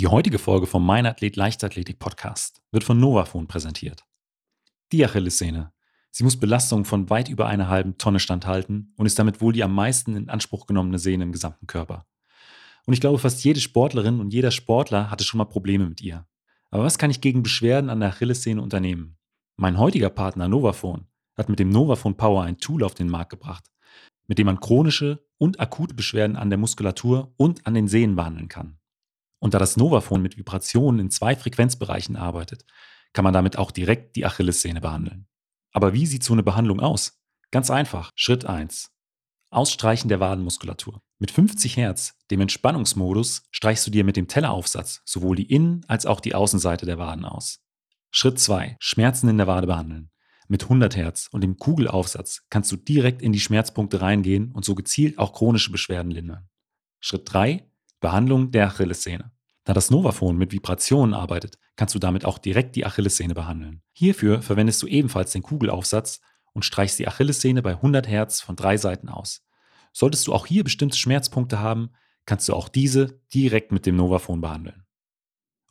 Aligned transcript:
Die 0.00 0.06
heutige 0.06 0.38
Folge 0.38 0.66
vom 0.66 0.86
Mein 0.86 1.04
Athlet 1.04 1.36
Leichtathletik 1.36 1.98
Podcast 1.98 2.62
wird 2.72 2.84
von 2.84 2.98
Novafon 2.98 3.46
präsentiert. 3.46 4.06
Die 4.92 5.04
Achillessehne. 5.04 5.74
Sie 6.10 6.24
muss 6.24 6.40
Belastungen 6.40 6.86
von 6.86 7.10
weit 7.10 7.28
über 7.28 7.48
einer 7.48 7.68
halben 7.68 7.98
Tonne 7.98 8.18
standhalten 8.18 8.94
und 8.96 9.04
ist 9.04 9.18
damit 9.18 9.42
wohl 9.42 9.52
die 9.52 9.62
am 9.62 9.74
meisten 9.74 10.16
in 10.16 10.30
Anspruch 10.30 10.66
genommene 10.66 10.98
Sehne 10.98 11.24
im 11.24 11.32
gesamten 11.32 11.66
Körper. 11.66 12.06
Und 12.86 12.94
ich 12.94 13.02
glaube, 13.02 13.18
fast 13.18 13.44
jede 13.44 13.60
Sportlerin 13.60 14.20
und 14.20 14.32
jeder 14.32 14.52
Sportler 14.52 15.10
hatte 15.10 15.22
schon 15.22 15.36
mal 15.36 15.44
Probleme 15.44 15.86
mit 15.86 16.00
ihr. 16.00 16.26
Aber 16.70 16.84
was 16.84 16.96
kann 16.96 17.10
ich 17.10 17.20
gegen 17.20 17.42
Beschwerden 17.42 17.90
an 17.90 18.00
der 18.00 18.08
Achillessehne 18.08 18.62
unternehmen? 18.62 19.18
Mein 19.58 19.76
heutiger 19.76 20.08
Partner 20.08 20.48
Novafon 20.48 21.08
hat 21.36 21.50
mit 21.50 21.58
dem 21.58 21.68
Novafon 21.68 22.16
Power 22.16 22.44
ein 22.44 22.56
Tool 22.56 22.84
auf 22.84 22.94
den 22.94 23.10
Markt 23.10 23.32
gebracht, 23.32 23.66
mit 24.26 24.38
dem 24.38 24.46
man 24.46 24.60
chronische 24.60 25.26
und 25.36 25.60
akute 25.60 25.92
Beschwerden 25.92 26.36
an 26.36 26.48
der 26.48 26.58
Muskulatur 26.58 27.34
und 27.36 27.66
an 27.66 27.74
den 27.74 27.86
Sehnen 27.86 28.16
behandeln 28.16 28.48
kann. 28.48 28.79
Und 29.40 29.54
da 29.54 29.58
das 29.58 29.76
Novafon 29.76 30.22
mit 30.22 30.36
Vibrationen 30.36 31.00
in 31.00 31.10
zwei 31.10 31.34
Frequenzbereichen 31.34 32.16
arbeitet, 32.16 32.64
kann 33.12 33.24
man 33.24 33.34
damit 33.34 33.58
auch 33.58 33.72
direkt 33.72 34.14
die 34.14 34.24
Achillessehne 34.24 34.80
behandeln. 34.80 35.26
Aber 35.72 35.92
wie 35.92 36.06
sieht 36.06 36.22
so 36.22 36.32
eine 36.32 36.42
Behandlung 36.42 36.80
aus? 36.80 37.20
Ganz 37.50 37.70
einfach. 37.70 38.12
Schritt 38.14 38.44
1. 38.44 38.92
Ausstreichen 39.50 40.08
der 40.08 40.20
Wadenmuskulatur. 40.20 41.02
Mit 41.18 41.32
50 41.32 41.76
Hertz, 41.76 42.16
dem 42.30 42.40
Entspannungsmodus, 42.40 43.42
streichst 43.50 43.86
du 43.86 43.90
dir 43.90 44.04
mit 44.04 44.16
dem 44.16 44.28
Telleraufsatz 44.28 45.02
sowohl 45.04 45.36
die 45.36 45.50
Innen- 45.52 45.84
als 45.88 46.06
auch 46.06 46.20
die 46.20 46.34
Außenseite 46.34 46.86
der 46.86 46.98
Waden 46.98 47.24
aus. 47.24 47.60
Schritt 48.12 48.38
2. 48.38 48.76
Schmerzen 48.78 49.28
in 49.28 49.38
der 49.38 49.46
Wade 49.46 49.66
behandeln. 49.66 50.10
Mit 50.48 50.64
100 50.64 50.96
Hertz 50.96 51.28
und 51.30 51.42
dem 51.42 51.56
Kugelaufsatz 51.58 52.42
kannst 52.50 52.72
du 52.72 52.76
direkt 52.76 53.22
in 53.22 53.32
die 53.32 53.40
Schmerzpunkte 53.40 54.00
reingehen 54.00 54.50
und 54.52 54.64
so 54.64 54.74
gezielt 54.74 55.18
auch 55.18 55.32
chronische 55.32 55.70
Beschwerden 55.70 56.10
lindern. 56.10 56.48
Schritt 57.00 57.32
3. 57.32 57.69
Behandlung 58.00 58.50
der 58.50 58.66
Achillessehne. 58.66 59.30
Da 59.64 59.74
das 59.74 59.90
Novafon 59.90 60.36
mit 60.36 60.52
Vibrationen 60.52 61.14
arbeitet, 61.14 61.58
kannst 61.76 61.94
du 61.94 61.98
damit 61.98 62.24
auch 62.24 62.38
direkt 62.38 62.76
die 62.76 62.84
Achillessehne 62.84 63.34
behandeln. 63.34 63.82
Hierfür 63.92 64.42
verwendest 64.42 64.82
du 64.82 64.86
ebenfalls 64.86 65.32
den 65.32 65.42
Kugelaufsatz 65.42 66.20
und 66.52 66.64
streichst 66.64 66.98
die 66.98 67.06
Achillessehne 67.06 67.62
bei 67.62 67.72
100 67.72 68.08
Hertz 68.08 68.40
von 68.40 68.56
drei 68.56 68.76
Seiten 68.76 69.08
aus. 69.08 69.46
Solltest 69.92 70.26
du 70.26 70.32
auch 70.32 70.46
hier 70.46 70.64
bestimmte 70.64 70.96
Schmerzpunkte 70.96 71.60
haben, 71.60 71.90
kannst 72.26 72.48
du 72.48 72.54
auch 72.54 72.68
diese 72.68 73.20
direkt 73.34 73.72
mit 73.72 73.86
dem 73.86 73.96
Novafon 73.96 74.40
behandeln. 74.40 74.84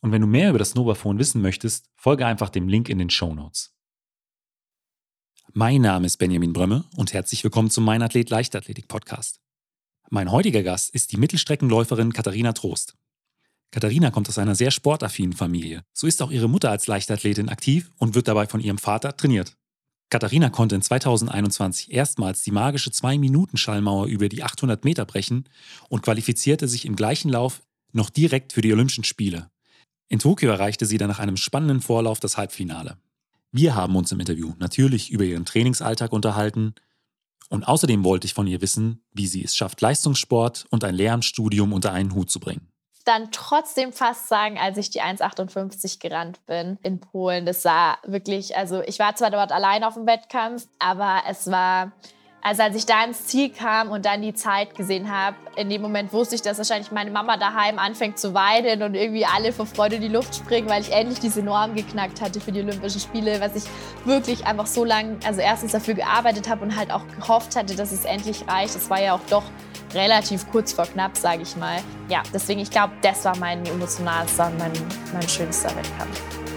Und 0.02 0.12
wenn 0.12 0.22
du 0.22 0.28
mehr 0.28 0.50
über 0.50 0.60
das 0.60 0.76
Novafon 0.76 1.20
wissen 1.20 1.42
möchtest, 1.42 1.90
folge 1.96 2.26
einfach 2.26 2.50
dem 2.50 2.68
Link 2.68 2.90
in 2.90 3.00
den 3.00 3.10
Show 3.10 3.34
Notes. 3.34 3.76
Mein 5.54 5.82
Name 5.82 6.06
ist 6.06 6.18
Benjamin 6.18 6.54
Brömme 6.54 6.86
und 6.96 7.14
herzlich 7.14 7.44
willkommen 7.44 7.70
zum 7.70 7.84
Mein 7.84 8.02
Athlet 8.02 8.30
Leichtathletik 8.30 8.88
Podcast. 8.88 9.42
Mein 10.12 10.32
heutiger 10.32 10.64
Gast 10.64 10.90
ist 10.96 11.12
die 11.12 11.18
Mittelstreckenläuferin 11.18 12.14
Katharina 12.14 12.54
Trost. 12.54 12.96
Katharina 13.70 14.10
kommt 14.10 14.28
aus 14.28 14.40
einer 14.40 14.56
sehr 14.56 14.72
sportaffinen 14.72 15.34
Familie. 15.34 15.84
So 15.94 16.08
ist 16.08 16.24
auch 16.24 16.32
ihre 16.32 16.50
Mutter 16.50 16.72
als 16.72 16.88
Leichtathletin 16.88 17.50
aktiv 17.50 17.92
und 17.98 18.16
wird 18.16 18.28
dabei 18.28 18.48
von 18.48 18.60
ihrem 18.60 18.80
Vater 18.80 19.16
trainiert. 19.16 19.56
Katharina 20.10 20.50
konnte 20.50 20.74
in 20.74 20.82
2021 20.82 21.92
erstmals 21.92 22.42
die 22.42 22.50
magische 22.50 22.90
2-Minuten-Schallmauer 22.90 24.08
über 24.08 24.30
die 24.30 24.42
800 24.42 24.84
Meter 24.84 25.06
brechen 25.06 25.48
und 25.90 26.02
qualifizierte 26.02 26.68
sich 26.68 26.86
im 26.86 26.96
gleichen 26.96 27.30
Lauf 27.30 27.62
noch 27.92 28.10
direkt 28.10 28.54
für 28.54 28.62
die 28.62 28.74
Olympischen 28.74 29.04
Spiele. 29.04 29.52
In 30.08 30.18
Tokio 30.18 30.50
erreichte 30.50 30.88
sie 30.88 30.98
dann 30.98 31.10
nach 31.10 31.20
einem 31.20 31.38
spannenden 31.38 31.82
Vorlauf 31.82 32.20
das 32.20 32.36
Halbfinale. 32.36 32.98
Wir 33.52 33.76
haben 33.76 33.96
uns 33.96 34.12
im 34.12 34.20
Interview 34.20 34.54
natürlich 34.58 35.12
über 35.12 35.24
ihren 35.24 35.46
Trainingsalltag 35.46 36.12
unterhalten, 36.12 36.74
und 37.50 37.68
außerdem 37.68 38.04
wollte 38.04 38.26
ich 38.26 38.34
von 38.34 38.48
ihr 38.48 38.62
wissen, 38.62 39.04
wie 39.14 39.28
sie 39.28 39.44
es 39.44 39.56
schafft, 39.56 39.82
Leistungssport 39.82 40.66
und 40.70 40.84
ein 40.84 40.96
Lehramtsstudium 40.96 41.74
unter 41.74 41.92
einen 41.92 42.14
Hut 42.14 42.30
zu 42.30 42.40
bringen. 42.40 42.72
Dann 43.06 43.32
trotzdem 43.32 43.92
fast 43.92 44.28
sagen, 44.28 44.60
als 44.60 44.78
ich 44.78 44.92
die 44.92 45.02
1,58 45.02 46.00
gerannt 46.00 46.46
bin 46.46 46.78
in 46.84 47.00
Polen, 47.00 47.46
das 47.46 47.64
sah 47.64 47.98
wirklich, 48.06 48.56
also 48.56 48.82
ich 48.82 49.00
war 49.00 49.16
zwar 49.16 49.32
dort 49.32 49.52
allein 49.52 49.84
auf 49.84 49.96
dem 49.96 50.06
Wettkampf, 50.06 50.68
aber 50.78 51.24
es 51.28 51.50
war 51.50 51.94
also 52.42 52.64
als 52.64 52.76
ich 52.76 52.86
da 52.86 53.04
ins 53.04 53.26
Ziel 53.26 53.50
kam 53.50 53.90
und 53.92 54.06
dann 54.06 54.22
die 54.22 54.34
Zeit 54.34 54.76
gesehen 54.76 55.12
habe, 55.12 55.36
in 55.56 55.70
dem 55.70 55.82
Moment 55.82 56.14
wusste 56.14 56.36
ich, 56.36 56.42
dass 56.42 56.58
wahrscheinlich 56.58 56.92
meine 56.92 57.12
Mama 57.12 57.38
daheim 57.38 57.80
anfängt 57.80 58.18
zu 58.18 58.34
weinen 58.34 58.82
und 58.82 58.96
irgendwie 58.96 59.26
alle 59.26 59.52
vor 59.52 59.66
Freude 59.66 59.98
in 59.98 60.02
die 60.02 60.08
Luft 60.08 60.36
springen, 60.36 60.70
weil 60.70 60.82
ich 60.82 60.92
endlich 60.92 61.20
diese 61.20 61.42
Norm 61.42 61.76
geknackt 61.76 62.22
hatte 62.22 62.40
für 62.40 62.52
die 62.52 62.62
Olympischen 62.62 63.02
Spiele, 63.02 63.42
was 63.42 63.56
ich 63.56 63.64
wirklich 64.06 64.46
einfach 64.46 64.68
so 64.68 64.86
lange, 64.86 65.18
also 65.26 65.42
erstens 65.42 65.74
dafür 65.74 65.96
gearbeitet 65.96 66.48
habe 66.48 66.64
und 66.64 66.76
halt 66.76 66.92
auch 66.92 67.06
gehofft 67.20 67.56
hatte, 67.56 67.76
dass 67.76 67.92
es 67.92 68.06
endlich 68.06 68.48
reicht. 68.48 68.76
Es 68.76 68.90
war 68.90 69.02
ja 69.02 69.14
auch 69.16 69.22
doch 69.30 69.44
relativ 69.94 70.50
kurz 70.50 70.72
vor 70.72 70.86
knapp, 70.86 71.18
sage 71.18 71.42
ich 71.42 71.56
mal. 71.58 71.80
Ja, 72.08 72.24
deswegen, 72.34 72.62
ich 72.62 72.72
glaube, 72.72 72.94
das 73.02 73.26
war 73.26 73.36
mein 73.38 73.66
emotionalster, 73.66 74.52
mein, 74.58 74.72
mein 75.14 75.28
schönster 75.28 75.76
Wettkampf. 75.76 76.49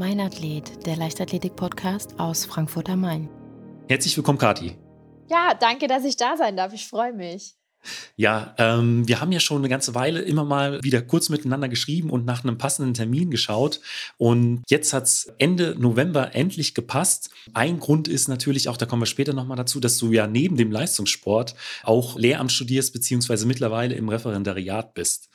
Mein 0.00 0.18
Athlet, 0.18 0.86
der 0.86 0.96
Leichtathletik-Podcast 0.96 2.18
aus 2.18 2.46
Frankfurt 2.46 2.88
am 2.88 3.02
Main. 3.02 3.28
Herzlich 3.86 4.16
willkommen, 4.16 4.38
Kati. 4.38 4.78
Ja, 5.28 5.52
danke, 5.52 5.88
dass 5.88 6.06
ich 6.06 6.16
da 6.16 6.38
sein 6.38 6.56
darf. 6.56 6.72
Ich 6.72 6.88
freue 6.88 7.12
mich. 7.12 7.59
Ja, 8.16 8.54
ähm, 8.58 9.08
wir 9.08 9.20
haben 9.20 9.32
ja 9.32 9.40
schon 9.40 9.58
eine 9.58 9.68
ganze 9.68 9.94
Weile 9.94 10.20
immer 10.20 10.44
mal 10.44 10.82
wieder 10.82 11.00
kurz 11.00 11.28
miteinander 11.28 11.68
geschrieben 11.68 12.10
und 12.10 12.26
nach 12.26 12.44
einem 12.44 12.58
passenden 12.58 12.94
Termin 12.94 13.30
geschaut. 13.30 13.80
Und 14.18 14.62
jetzt 14.68 14.92
hat 14.92 15.04
es 15.04 15.32
Ende 15.38 15.74
November 15.78 16.34
endlich 16.34 16.74
gepasst. 16.74 17.30
Ein 17.54 17.80
Grund 17.80 18.08
ist 18.08 18.28
natürlich 18.28 18.68
auch, 18.68 18.76
da 18.76 18.86
kommen 18.86 19.02
wir 19.02 19.06
später 19.06 19.32
nochmal 19.32 19.56
dazu, 19.56 19.80
dass 19.80 19.96
du 19.98 20.12
ja 20.12 20.26
neben 20.26 20.56
dem 20.56 20.70
Leistungssport 20.70 21.54
auch 21.82 22.18
Lehramt 22.18 22.52
studierst, 22.52 22.92
beziehungsweise 22.92 23.46
mittlerweile 23.46 23.94
im 23.94 24.08
Referendariat 24.08 24.94
bist. 24.94 25.30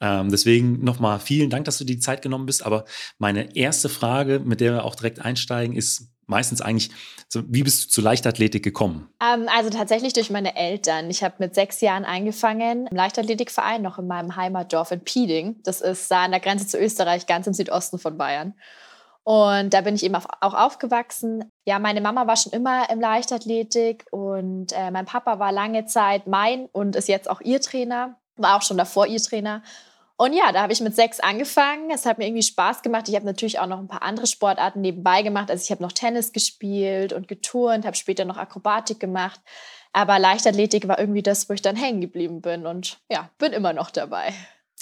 Ähm, 0.00 0.30
deswegen 0.30 0.82
nochmal 0.82 1.20
vielen 1.20 1.50
Dank, 1.50 1.66
dass 1.66 1.78
du 1.78 1.84
die 1.84 1.98
Zeit 1.98 2.22
genommen 2.22 2.46
bist. 2.46 2.64
Aber 2.64 2.84
meine 3.18 3.54
erste 3.56 3.88
Frage, 3.88 4.40
mit 4.40 4.60
der 4.60 4.72
wir 4.72 4.84
auch 4.84 4.94
direkt 4.94 5.20
einsteigen, 5.20 5.76
ist, 5.76 6.08
meistens 6.30 6.62
eigentlich, 6.62 6.90
so, 7.28 7.42
wie 7.46 7.62
bist 7.62 7.84
du 7.84 7.88
zur 7.88 8.04
Leichtathletik 8.04 8.62
gekommen? 8.62 9.08
Ähm, 9.22 9.48
also 9.54 9.70
tatsächlich 9.70 10.14
durch 10.14 10.30
meine 10.30 10.56
Eltern. 10.56 11.10
Ich 11.10 11.22
habe 11.22 11.34
mit 11.38 11.54
sechs 11.54 11.80
Jahren 11.80 12.04
angefangen 12.04 12.86
im 12.86 12.96
Leichtathletikverein, 12.96 13.82
noch 13.82 13.98
in 13.98 14.06
meinem 14.06 14.36
Heimatdorf 14.36 14.90
in 14.90 15.00
Pieding. 15.00 15.60
Das 15.64 15.80
ist 15.80 16.10
da 16.10 16.24
an 16.24 16.30
der 16.30 16.40
Grenze 16.40 16.66
zu 16.66 16.78
Österreich, 16.78 17.26
ganz 17.26 17.46
im 17.46 17.52
Südosten 17.52 17.98
von 17.98 18.16
Bayern. 18.16 18.54
Und 19.22 19.74
da 19.74 19.82
bin 19.82 19.94
ich 19.94 20.02
eben 20.02 20.14
auch 20.14 20.54
aufgewachsen. 20.54 21.50
Ja, 21.66 21.78
meine 21.78 22.00
Mama 22.00 22.26
war 22.26 22.36
schon 22.36 22.52
immer 22.52 22.88
im 22.90 23.00
Leichtathletik 23.00 24.06
und 24.10 24.72
äh, 24.72 24.90
mein 24.90 25.04
Papa 25.04 25.38
war 25.38 25.52
lange 25.52 25.84
Zeit 25.84 26.26
mein 26.26 26.66
und 26.72 26.96
ist 26.96 27.08
jetzt 27.08 27.28
auch 27.28 27.40
ihr 27.40 27.60
Trainer, 27.60 28.16
war 28.36 28.56
auch 28.56 28.62
schon 28.62 28.78
davor 28.78 29.06
ihr 29.06 29.22
Trainer. 29.22 29.62
Und 30.20 30.34
ja, 30.34 30.52
da 30.52 30.60
habe 30.60 30.74
ich 30.74 30.82
mit 30.82 30.94
sechs 30.94 31.18
angefangen. 31.18 31.90
Es 31.90 32.04
hat 32.04 32.18
mir 32.18 32.26
irgendwie 32.26 32.42
Spaß 32.42 32.82
gemacht. 32.82 33.08
Ich 33.08 33.14
habe 33.14 33.24
natürlich 33.24 33.58
auch 33.58 33.66
noch 33.66 33.78
ein 33.78 33.88
paar 33.88 34.02
andere 34.02 34.26
Sportarten 34.26 34.82
nebenbei 34.82 35.22
gemacht. 35.22 35.50
Also 35.50 35.64
ich 35.64 35.70
habe 35.70 35.82
noch 35.82 35.92
Tennis 35.92 36.34
gespielt 36.34 37.14
und 37.14 37.26
geturnt, 37.26 37.86
habe 37.86 37.96
später 37.96 38.26
noch 38.26 38.36
Akrobatik 38.36 39.00
gemacht. 39.00 39.40
Aber 39.94 40.18
Leichtathletik 40.18 40.86
war 40.88 40.98
irgendwie 40.98 41.22
das, 41.22 41.48
wo 41.48 41.54
ich 41.54 41.62
dann 41.62 41.74
hängen 41.74 42.02
geblieben 42.02 42.42
bin 42.42 42.66
und 42.66 42.98
ja, 43.08 43.30
bin 43.38 43.54
immer 43.54 43.72
noch 43.72 43.90
dabei. 43.90 44.34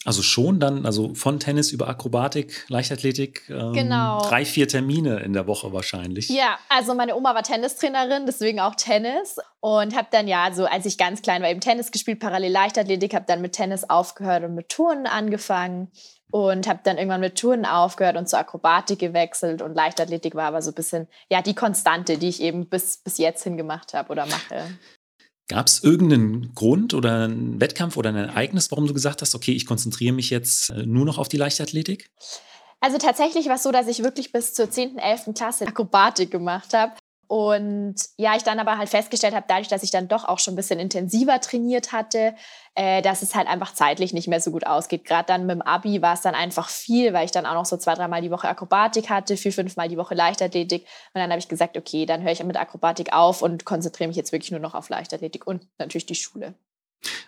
Also 0.04 0.22
schon 0.22 0.60
dann, 0.60 0.86
also 0.86 1.12
von 1.14 1.40
Tennis 1.40 1.72
über 1.72 1.88
Akrobatik, 1.88 2.64
Leichtathletik, 2.68 3.48
ähm, 3.50 3.72
genau. 3.72 4.20
drei, 4.20 4.44
vier 4.44 4.68
Termine 4.68 5.20
in 5.20 5.32
der 5.32 5.48
Woche 5.48 5.72
wahrscheinlich. 5.72 6.28
Ja, 6.28 6.58
also 6.68 6.94
meine 6.94 7.16
Oma 7.16 7.34
war 7.34 7.42
Tennistrainerin, 7.42 8.24
deswegen 8.24 8.60
auch 8.60 8.76
Tennis. 8.76 9.36
Und 9.60 9.96
habe 9.96 10.06
dann 10.12 10.28
ja, 10.28 10.52
so 10.54 10.66
als 10.66 10.86
ich 10.86 10.98
ganz 10.98 11.20
klein 11.20 11.42
war, 11.42 11.50
eben 11.50 11.60
Tennis 11.60 11.90
gespielt, 11.90 12.20
parallel 12.20 12.52
Leichtathletik, 12.52 13.12
habe 13.12 13.24
dann 13.26 13.40
mit 13.40 13.52
Tennis 13.52 13.90
aufgehört 13.90 14.44
und 14.44 14.54
mit 14.54 14.68
Touren 14.68 15.06
angefangen. 15.06 15.90
Und 16.30 16.68
habe 16.68 16.80
dann 16.84 16.98
irgendwann 16.98 17.22
mit 17.22 17.38
Touren 17.38 17.64
aufgehört 17.64 18.16
und 18.16 18.28
zur 18.28 18.38
Akrobatik 18.38 18.98
gewechselt. 18.98 19.62
Und 19.62 19.74
Leichtathletik 19.74 20.34
war 20.34 20.44
aber 20.44 20.60
so 20.60 20.70
ein 20.70 20.74
bisschen, 20.74 21.08
ja, 21.30 21.40
die 21.40 21.54
Konstante, 21.54 22.18
die 22.18 22.28
ich 22.28 22.42
eben 22.42 22.68
bis, 22.68 22.98
bis 22.98 23.16
jetzt 23.16 23.44
hingemacht 23.44 23.94
habe 23.94 24.12
oder 24.12 24.26
mache. 24.26 24.78
Gab 25.48 25.66
es 25.66 25.82
irgendeinen 25.82 26.54
Grund 26.54 26.92
oder 26.92 27.24
einen 27.24 27.58
Wettkampf 27.58 27.96
oder 27.96 28.10
ein 28.10 28.16
Ereignis, 28.16 28.70
warum 28.70 28.86
du 28.86 28.92
gesagt 28.92 29.22
hast, 29.22 29.34
okay, 29.34 29.52
ich 29.52 29.64
konzentriere 29.64 30.12
mich 30.12 30.28
jetzt 30.28 30.70
äh, 30.70 30.84
nur 30.84 31.06
noch 31.06 31.16
auf 31.16 31.28
die 31.28 31.38
Leichtathletik? 31.38 32.10
Also 32.80 32.98
tatsächlich 32.98 33.46
war 33.46 33.56
es 33.56 33.62
so, 33.62 33.72
dass 33.72 33.88
ich 33.88 34.04
wirklich 34.04 34.30
bis 34.30 34.52
zur 34.52 34.70
10., 34.70 34.98
11. 34.98 35.30
Klasse 35.34 35.66
Akrobatik 35.66 36.30
gemacht 36.30 36.74
habe. 36.74 36.92
Und 37.28 37.96
ja, 38.16 38.36
ich 38.36 38.42
dann 38.42 38.58
aber 38.58 38.78
halt 38.78 38.88
festgestellt 38.88 39.34
habe, 39.34 39.44
dadurch, 39.46 39.68
dass 39.68 39.82
ich 39.82 39.90
dann 39.90 40.08
doch 40.08 40.24
auch 40.24 40.38
schon 40.38 40.54
ein 40.54 40.56
bisschen 40.56 40.80
intensiver 40.80 41.38
trainiert 41.42 41.92
hatte, 41.92 42.34
äh, 42.74 43.02
dass 43.02 43.20
es 43.20 43.34
halt 43.34 43.48
einfach 43.48 43.74
zeitlich 43.74 44.14
nicht 44.14 44.28
mehr 44.28 44.40
so 44.40 44.50
gut 44.50 44.66
ausgeht. 44.66 45.04
Gerade 45.04 45.26
dann 45.26 45.44
mit 45.44 45.56
dem 45.56 45.62
Abi 45.62 46.00
war 46.00 46.14
es 46.14 46.22
dann 46.22 46.34
einfach 46.34 46.70
viel, 46.70 47.12
weil 47.12 47.26
ich 47.26 47.30
dann 47.30 47.44
auch 47.44 47.52
noch 47.52 47.66
so 47.66 47.76
zwei, 47.76 47.94
dreimal 47.94 48.22
die 48.22 48.30
Woche 48.30 48.48
Akrobatik 48.48 49.10
hatte, 49.10 49.36
vier, 49.36 49.52
fünfmal 49.52 49.88
die 49.88 49.98
Woche 49.98 50.14
Leichtathletik. 50.14 50.86
Und 51.12 51.20
dann 51.20 51.30
habe 51.30 51.38
ich 51.38 51.48
gesagt, 51.48 51.76
okay, 51.76 52.06
dann 52.06 52.22
höre 52.22 52.32
ich 52.32 52.42
mit 52.42 52.56
Akrobatik 52.56 53.12
auf 53.12 53.42
und 53.42 53.66
konzentriere 53.66 54.08
mich 54.08 54.16
jetzt 54.16 54.32
wirklich 54.32 54.50
nur 54.50 54.60
noch 54.60 54.74
auf 54.74 54.88
Leichtathletik 54.88 55.46
und 55.46 55.66
natürlich 55.78 56.06
die 56.06 56.14
Schule. 56.14 56.54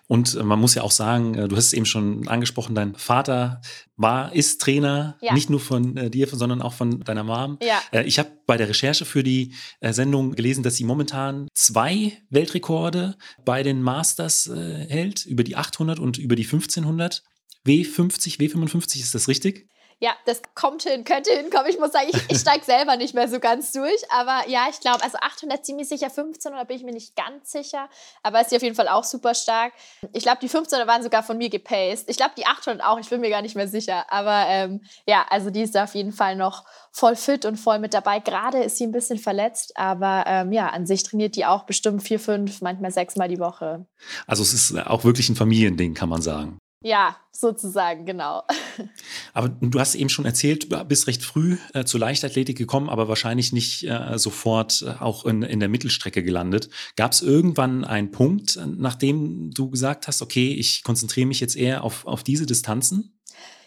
Und 0.06 0.34
äh, 0.34 0.42
man 0.42 0.58
muss 0.58 0.74
ja 0.74 0.82
auch 0.82 0.90
sagen, 0.90 1.34
äh, 1.34 1.48
du 1.48 1.56
hast 1.56 1.66
es 1.66 1.72
eben 1.72 1.86
schon 1.86 2.26
angesprochen, 2.28 2.74
dein 2.74 2.94
Vater 2.94 3.60
war, 3.96 4.32
ist 4.34 4.60
Trainer, 4.60 5.16
ja. 5.20 5.34
nicht 5.34 5.50
nur 5.50 5.60
von 5.60 5.96
äh, 5.96 6.10
dir, 6.10 6.26
sondern 6.26 6.62
auch 6.62 6.72
von 6.72 7.00
deiner 7.00 7.22
Mom. 7.22 7.58
Ja. 7.62 7.80
Äh, 7.92 8.04
ich 8.04 8.18
habe 8.18 8.30
bei 8.46 8.56
der 8.56 8.68
Recherche 8.68 9.04
für 9.04 9.22
die 9.22 9.54
äh, 9.80 9.92
Sendung 9.92 10.32
gelesen, 10.32 10.62
dass 10.62 10.76
sie 10.76 10.84
momentan 10.84 11.48
zwei 11.54 12.12
Weltrekorde 12.30 13.16
bei 13.44 13.62
den 13.62 13.82
Masters 13.82 14.50
hält, 14.50 15.26
über 15.26 15.44
die 15.44 15.56
800 15.56 15.98
und 15.98 16.18
über 16.18 16.34
die 16.34 16.44
1500. 16.44 17.22
W50, 17.66 18.38
W55, 18.38 19.00
ist 19.00 19.14
das 19.14 19.28
richtig? 19.28 19.68
Ja, 20.02 20.12
das 20.24 20.40
kommt 20.54 20.82
hin, 20.84 21.04
könnte 21.04 21.30
hinkommen. 21.30 21.66
Ich 21.68 21.78
muss 21.78 21.92
sagen, 21.92 22.08
ich, 22.10 22.16
ich 22.30 22.38
steige 22.38 22.64
selber 22.64 22.96
nicht 22.96 23.14
mehr 23.14 23.28
so 23.28 23.38
ganz 23.38 23.72
durch. 23.72 24.02
Aber 24.10 24.48
ja, 24.48 24.66
ich 24.70 24.80
glaube, 24.80 25.02
also 25.02 25.18
800 25.18 25.64
ziemlich 25.64 25.88
sicher, 25.88 26.06
1500 26.06 26.66
bin 26.66 26.78
ich 26.78 26.84
mir 26.84 26.92
nicht 26.92 27.14
ganz 27.16 27.52
sicher. 27.52 27.90
Aber 28.22 28.40
ist 28.40 28.48
sie 28.48 28.56
auf 28.56 28.62
jeden 28.62 28.74
Fall 28.74 28.88
auch 28.88 29.04
super 29.04 29.34
stark. 29.34 29.74
Ich 30.14 30.22
glaube, 30.22 30.38
die 30.40 30.46
1500 30.46 30.88
waren 30.88 31.02
sogar 31.02 31.22
von 31.22 31.36
mir 31.36 31.50
gepaced. 31.50 32.08
Ich 32.08 32.16
glaube, 32.16 32.32
die 32.34 32.46
800 32.46 32.82
auch, 32.82 32.98
ich 32.98 33.10
bin 33.10 33.20
mir 33.20 33.28
gar 33.28 33.42
nicht 33.42 33.56
mehr 33.56 33.68
sicher. 33.68 34.10
Aber 34.10 34.46
ähm, 34.48 34.80
ja, 35.06 35.26
also 35.28 35.50
die 35.50 35.60
ist 35.60 35.76
auf 35.76 35.94
jeden 35.94 36.12
Fall 36.12 36.34
noch 36.34 36.64
voll 36.92 37.14
fit 37.14 37.44
und 37.44 37.58
voll 37.58 37.78
mit 37.78 37.92
dabei. 37.92 38.20
Gerade 38.20 38.62
ist 38.62 38.78
sie 38.78 38.84
ein 38.84 38.92
bisschen 38.92 39.18
verletzt, 39.18 39.76
aber 39.76 40.24
ähm, 40.26 40.50
ja, 40.50 40.68
an 40.68 40.86
sich 40.86 41.02
trainiert 41.02 41.36
die 41.36 41.44
auch 41.44 41.64
bestimmt 41.64 42.02
vier, 42.02 42.18
fünf, 42.18 42.62
manchmal 42.62 42.90
sechs 42.90 43.16
Mal 43.16 43.28
die 43.28 43.38
Woche. 43.38 43.86
Also 44.26 44.42
es 44.42 44.54
ist 44.54 44.78
auch 44.86 45.04
wirklich 45.04 45.28
ein 45.28 45.36
Familiending, 45.36 45.92
kann 45.92 46.08
man 46.08 46.22
sagen. 46.22 46.58
Ja, 46.82 47.16
sozusagen, 47.30 48.06
genau. 48.06 48.42
Aber 49.34 49.48
du 49.48 49.78
hast 49.78 49.94
eben 49.94 50.08
schon 50.08 50.24
erzählt, 50.24 50.72
du 50.72 50.84
bist 50.84 51.06
recht 51.06 51.22
früh 51.22 51.58
äh, 51.74 51.84
zur 51.84 52.00
Leichtathletik 52.00 52.56
gekommen, 52.56 52.88
aber 52.88 53.06
wahrscheinlich 53.06 53.52
nicht 53.52 53.84
äh, 53.84 54.18
sofort 54.18 54.82
äh, 54.82 55.02
auch 55.02 55.26
in, 55.26 55.42
in 55.42 55.60
der 55.60 55.68
Mittelstrecke 55.68 56.22
gelandet. 56.22 56.70
Gab 56.96 57.12
es 57.12 57.20
irgendwann 57.20 57.84
einen 57.84 58.10
Punkt, 58.10 58.56
äh, 58.56 58.64
nachdem 58.66 59.50
du 59.52 59.68
gesagt 59.68 60.08
hast, 60.08 60.22
okay, 60.22 60.54
ich 60.54 60.82
konzentriere 60.82 61.26
mich 61.26 61.40
jetzt 61.40 61.56
eher 61.56 61.84
auf, 61.84 62.06
auf 62.06 62.22
diese 62.24 62.46
Distanzen? 62.46 63.20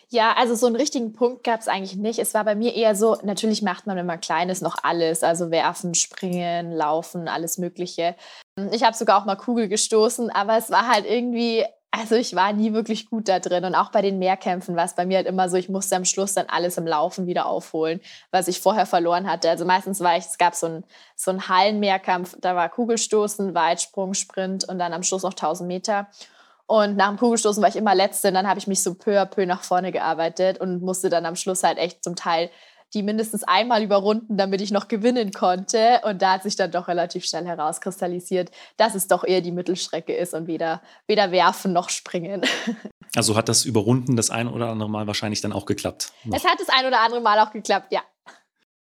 Ja, 0.10 0.34
also 0.34 0.54
so 0.54 0.68
einen 0.68 0.76
richtigen 0.76 1.14
Punkt 1.14 1.44
gab 1.44 1.60
es 1.60 1.68
eigentlich 1.68 1.96
nicht. 1.96 2.20
Es 2.20 2.36
war 2.36 2.44
bei 2.46 2.54
mir 2.54 2.76
eher 2.76 2.96
so, 2.96 3.18
natürlich 3.24 3.64
macht 3.64 3.88
man, 3.88 3.98
wenn 3.98 4.06
man 4.06 4.22
klein 4.22 4.50
ist, 4.50 4.62
noch 4.62 4.78
alles. 4.84 5.24
Also 5.24 5.50
werfen, 5.50 5.96
springen, 5.96 6.72
laufen, 6.72 7.28
alles 7.28 7.58
Mögliche. 7.58 8.16
Ich 8.72 8.84
habe 8.84 8.96
sogar 8.96 9.20
auch 9.20 9.26
mal 9.26 9.36
Kugel 9.36 9.68
gestoßen, 9.68 10.30
aber 10.30 10.58
es 10.58 10.70
war 10.70 10.88
halt 10.88 11.06
irgendwie 11.08 11.64
also 11.96 12.16
ich 12.16 12.36
war 12.36 12.54
nie 12.54 12.74
wirklich 12.74 13.08
gut 13.08 13.30
da 13.30 13.38
drin 13.38 13.66
und 13.66 13.76
auch 13.76 13.92
bei 13.92 14.02
den 14.02 14.18
Mehrkämpfen 14.18 14.76
war 14.76 14.84
es 14.84 14.96
bei 14.96 15.06
mir 15.06 15.18
halt 15.18 15.28
immer 15.28 15.48
so, 15.48 15.58
ich 15.58 15.70
musste 15.70 15.96
am 15.96 16.06
Schluss 16.06 16.34
dann 16.34 16.48
alles 16.48 16.76
im 16.78 16.88
Laufen 16.88 17.28
wieder 17.28 17.46
aufholen, 17.46 18.02
was 18.32 18.48
ich 18.48 18.60
vorher 18.62 18.88
verloren 18.88 19.30
hatte. 19.30 19.48
Also 19.48 19.64
meistens 19.64 20.00
war 20.00 20.18
ich, 20.18 20.26
es 20.26 20.40
gab 20.40 20.56
so 20.56 20.66
einen 20.66 20.84
so 21.16 21.30
einen 21.30 21.48
Hallenmehrkampf, 21.48 22.36
da 22.42 22.56
war 22.56 22.68
Kugelstoßen, 22.70 23.54
Weitsprung, 23.54 24.16
Sprint 24.16 24.68
und 24.68 24.80
dann 24.80 24.92
am 24.92 25.04
Schluss 25.04 25.22
noch 25.22 25.34
1000 25.34 25.68
Meter. 25.68 26.08
Und 26.66 26.98
nach 26.98 27.10
dem 27.10 27.18
Kugelstoßen 27.18 27.62
war 27.62 27.70
ich 27.70 27.76
immer 27.76 27.94
Letzte 27.94 28.30
und 28.30 28.34
dann 28.34 28.48
habe 28.48 28.58
ich 28.58 28.66
mich 28.66 28.82
so 28.82 28.96
peu 28.96 29.22
à 29.22 29.26
peu 29.28 29.46
nach 29.46 29.64
vorne 29.64 29.92
gearbeitet 29.92 30.60
und 30.60 30.82
musste 30.82 31.10
dann 31.10 31.28
am 31.28 31.36
Schluss 31.36 31.62
halt 31.62 31.78
echt 31.78 32.04
zum 32.04 32.16
Teil 32.16 32.50
die 32.94 33.04
mindestens 33.04 33.44
einmal 33.44 33.84
überrunden, 33.84 34.38
damit 34.38 34.62
ich 34.62 34.72
noch 34.72 34.88
gewinnen 34.88 35.32
konnte. 35.32 36.02
Und 36.04 36.22
da 36.22 36.34
hat 36.34 36.44
sich 36.44 36.56
dann 36.56 36.72
doch 36.72 36.88
relativ 36.88 37.26
schnell 37.26 37.46
herauskristallisiert, 37.46 38.52
dass 38.78 38.96
es 38.96 39.08
doch 39.08 39.24
eher 39.24 39.42
die 39.42 39.52
Mittelstrecke 39.52 40.14
ist 40.14 40.34
und 40.34 40.48
weder, 40.48 40.82
weder 41.08 41.32
werfen 41.32 41.74
noch 41.74 41.90
springen. 41.90 42.42
Also 43.16 43.36
hat 43.36 43.48
das 43.48 43.64
Überrunden 43.64 44.16
das 44.16 44.32
ein 44.32 44.48
oder 44.48 44.70
andere 44.70 44.90
Mal 44.90 45.06
wahrscheinlich 45.06 45.40
dann 45.40 45.54
auch 45.54 45.68
geklappt? 45.68 46.14
Noch. 46.24 46.36
Es 46.36 46.46
hat 46.46 46.60
das 46.60 46.70
ein 46.70 46.88
oder 46.88 47.02
andere 47.02 47.22
Mal 47.22 47.40
auch 47.40 47.52
geklappt, 47.52 47.92
ja. 47.92 48.02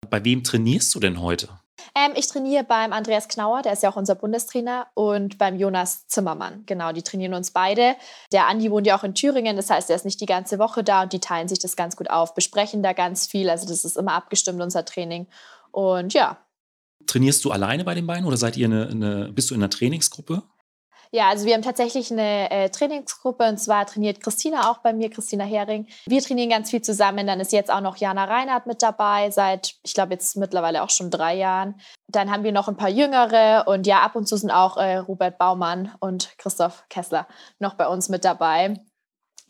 Bei 0.10 0.24
wem 0.24 0.46
trainierst 0.46 0.96
du 0.96 1.02
denn 1.02 1.20
heute? 1.20 1.50
Ähm, 1.96 2.14
ich 2.16 2.28
trainiere 2.28 2.64
beim 2.64 2.94
Andreas 2.94 3.28
Knauer, 3.28 3.62
der 3.62 3.74
ist 3.74 3.84
ja 3.84 3.92
auch 3.92 3.96
unser 3.96 4.16
Bundestrainer, 4.16 4.88
und 4.94 5.38
beim 5.38 5.58
Jonas 5.58 6.08
Zimmermann. 6.08 6.64
Genau, 6.66 6.92
die 6.92 7.04
trainieren 7.04 7.34
uns 7.34 7.52
beide. 7.52 7.96
Der 8.32 8.48
Andi 8.48 8.72
wohnt 8.72 8.88
ja 8.88 8.98
auch 8.98 9.04
in 9.04 9.16
Thüringen, 9.16 9.56
das 9.56 9.70
heißt, 9.70 9.90
er 9.90 9.96
ist 9.96 10.06
nicht 10.06 10.22
die 10.22 10.26
ganze 10.26 10.60
Woche 10.60 10.84
da 10.84 11.04
und 11.04 11.14
die 11.14 11.20
teilen 11.20 11.48
sich 11.48 11.60
das 11.60 11.76
ganz 11.76 11.96
gut 11.96 12.10
auf, 12.10 12.34
besprechen 12.34 12.84
da 12.84 12.94
ganz 12.94 13.28
viel. 13.28 13.50
Also, 13.50 13.68
das 13.68 13.86
ist 13.86 13.98
immer 13.98 14.14
abgestimmt, 14.14 14.62
unser 14.62 14.86
Training. 14.86 15.28
Und 15.72 16.14
ja. 16.14 16.38
Trainierst 17.08 17.44
du 17.44 17.52
alleine 17.52 17.84
bei 17.84 17.96
den 17.96 18.08
beiden 18.08 18.26
oder 18.26 18.38
seid 18.38 18.56
ihr 18.58 18.68
eine, 18.68 18.88
eine 18.88 19.32
bist 19.34 19.50
du 19.50 19.56
in 19.56 19.62
einer 19.62 19.70
Trainingsgruppe? 19.70 20.44
Ja, 21.15 21.30
also 21.30 21.45
wir 21.45 21.54
haben 21.54 21.62
tatsächlich 21.62 22.12
eine 22.12 22.50
äh, 22.50 22.69
Trainingsgruppe 22.69 23.48
und 23.48 23.60
zwar 23.60 23.86
trainiert 23.86 24.19
Christina 24.19 24.71
auch 24.71 24.80
bei 24.80 24.94
mir, 24.94 25.12
Christina 25.12 25.44
Hering. 25.44 25.88
Wir 26.07 26.24
trainieren 26.24 26.50
ganz 26.50 26.71
viel 26.71 26.81
zusammen. 26.81 27.27
Dann 27.27 27.39
ist 27.39 27.51
jetzt 27.51 27.71
auch 27.71 27.81
noch 27.81 27.98
Jana 27.98 28.25
Reinhardt 28.25 28.65
mit 28.65 28.81
dabei, 28.81 29.30
seit, 29.30 29.75
ich 29.83 29.94
glaube, 29.94 30.13
jetzt 30.13 30.36
mittlerweile 30.38 30.81
auch 30.81 30.89
schon 30.89 31.12
drei 31.12 31.36
Jahren. 31.36 31.80
Dann 32.07 32.31
haben 32.31 32.44
wir 32.44 32.51
noch 32.51 32.68
ein 32.68 32.77
paar 32.77 32.89
Jüngere 32.89 33.65
und 33.68 33.86
ja, 33.86 34.01
ab 34.01 34.15
und 34.15 34.27
zu 34.27 34.38
sind 34.38 34.50
auch 34.50 34.75
äh, 34.77 34.98
Robert 34.98 35.38
Baumann 35.38 35.94
und 36.00 36.36
Christoph 36.39 36.83
Kessler 36.89 37.27
noch 37.60 37.75
bei 37.75 37.88
uns 37.88 38.10
mit 38.10 38.25
dabei. 38.25 38.74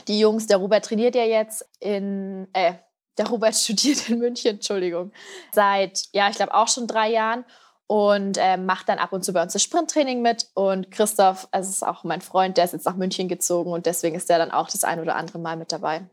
Die 0.09 0.19
Jungs, 0.19 0.47
der 0.47 0.57
Robert 0.57 0.83
trainiert 0.83 1.15
ja 1.15 1.23
jetzt 1.23 1.65
in, 1.79 2.49
äh, 2.51 2.73
der 3.17 3.27
Robert 3.27 3.55
studiert 3.55 4.09
in 4.09 4.19
München, 4.19 4.55
Entschuldigung, 4.55 5.13
seit, 5.53 6.07
ja, 6.11 6.27
ich 6.27 6.35
glaube 6.35 6.55
auch 6.55 6.67
schon 6.67 6.87
drei 6.87 7.09
Jahren 7.09 7.45
und 7.87 8.37
äh, 8.37 8.57
macht 8.57 8.89
dann 8.89 8.97
ab 8.97 9.13
und 9.13 9.23
zu 9.23 9.33
bei 9.33 9.43
uns 9.43 9.53
das 9.53 9.63
Sprinttraining 9.63 10.21
mit. 10.21 10.47
Und 10.53 10.91
Christoph, 10.91 11.47
also 11.51 11.69
ist 11.69 11.85
auch 11.85 12.03
mein 12.03 12.21
Freund, 12.21 12.57
der 12.57 12.65
ist 12.65 12.73
jetzt 12.73 12.85
nach 12.85 12.95
München 12.95 13.27
gezogen 13.27 13.71
und 13.71 13.85
deswegen 13.85 14.15
ist 14.15 14.29
der 14.29 14.37
dann 14.37 14.51
auch 14.51 14.69
das 14.69 14.83
ein 14.83 14.99
oder 14.99 15.15
andere 15.15 15.39
Mal 15.39 15.57
mit 15.57 15.71
dabei. 15.71 16.03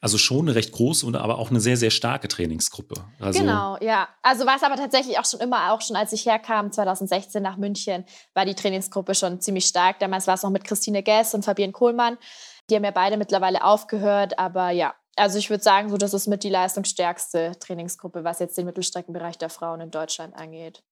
Also 0.00 0.18
schon 0.18 0.48
eine 0.48 0.54
recht 0.54 0.72
große 0.72 1.04
und 1.04 1.16
aber 1.16 1.38
auch 1.38 1.50
eine 1.50 1.60
sehr, 1.60 1.76
sehr 1.76 1.90
starke 1.90 2.28
Trainingsgruppe. 2.28 2.94
Also 3.20 3.40
genau, 3.40 3.76
ja. 3.80 4.08
Also 4.22 4.46
war 4.46 4.56
es 4.56 4.62
aber 4.62 4.76
tatsächlich 4.76 5.18
auch 5.18 5.24
schon 5.24 5.40
immer, 5.40 5.72
auch 5.72 5.82
schon 5.82 5.96
als 5.96 6.12
ich 6.12 6.26
herkam, 6.26 6.72
2016 6.72 7.42
nach 7.42 7.56
München, 7.56 8.04
war 8.34 8.46
die 8.46 8.54
Trainingsgruppe 8.54 9.14
schon 9.14 9.40
ziemlich 9.40 9.66
stark. 9.66 9.98
Damals 9.98 10.26
war 10.26 10.34
es 10.34 10.42
noch 10.42 10.50
mit 10.50 10.64
Christine 10.64 11.02
Gess 11.02 11.34
und 11.34 11.44
Fabienne 11.44 11.72
Kohlmann. 11.72 12.16
Die 12.70 12.76
haben 12.76 12.84
ja 12.84 12.90
beide 12.90 13.16
mittlerweile 13.16 13.64
aufgehört, 13.64 14.38
aber 14.38 14.70
ja, 14.70 14.94
also 15.18 15.38
ich 15.38 15.50
würde 15.50 15.62
sagen, 15.62 15.90
so 15.90 15.96
das 15.96 16.14
ist 16.14 16.26
mit 16.26 16.44
die 16.44 16.50
leistungsstärkste 16.50 17.52
Trainingsgruppe, 17.58 18.24
was 18.24 18.38
jetzt 18.38 18.56
den 18.56 18.66
Mittelstreckenbereich 18.66 19.38
der 19.38 19.50
Frauen 19.50 19.80
in 19.80 19.90
Deutschland 19.90 20.34
angeht. 20.34 20.82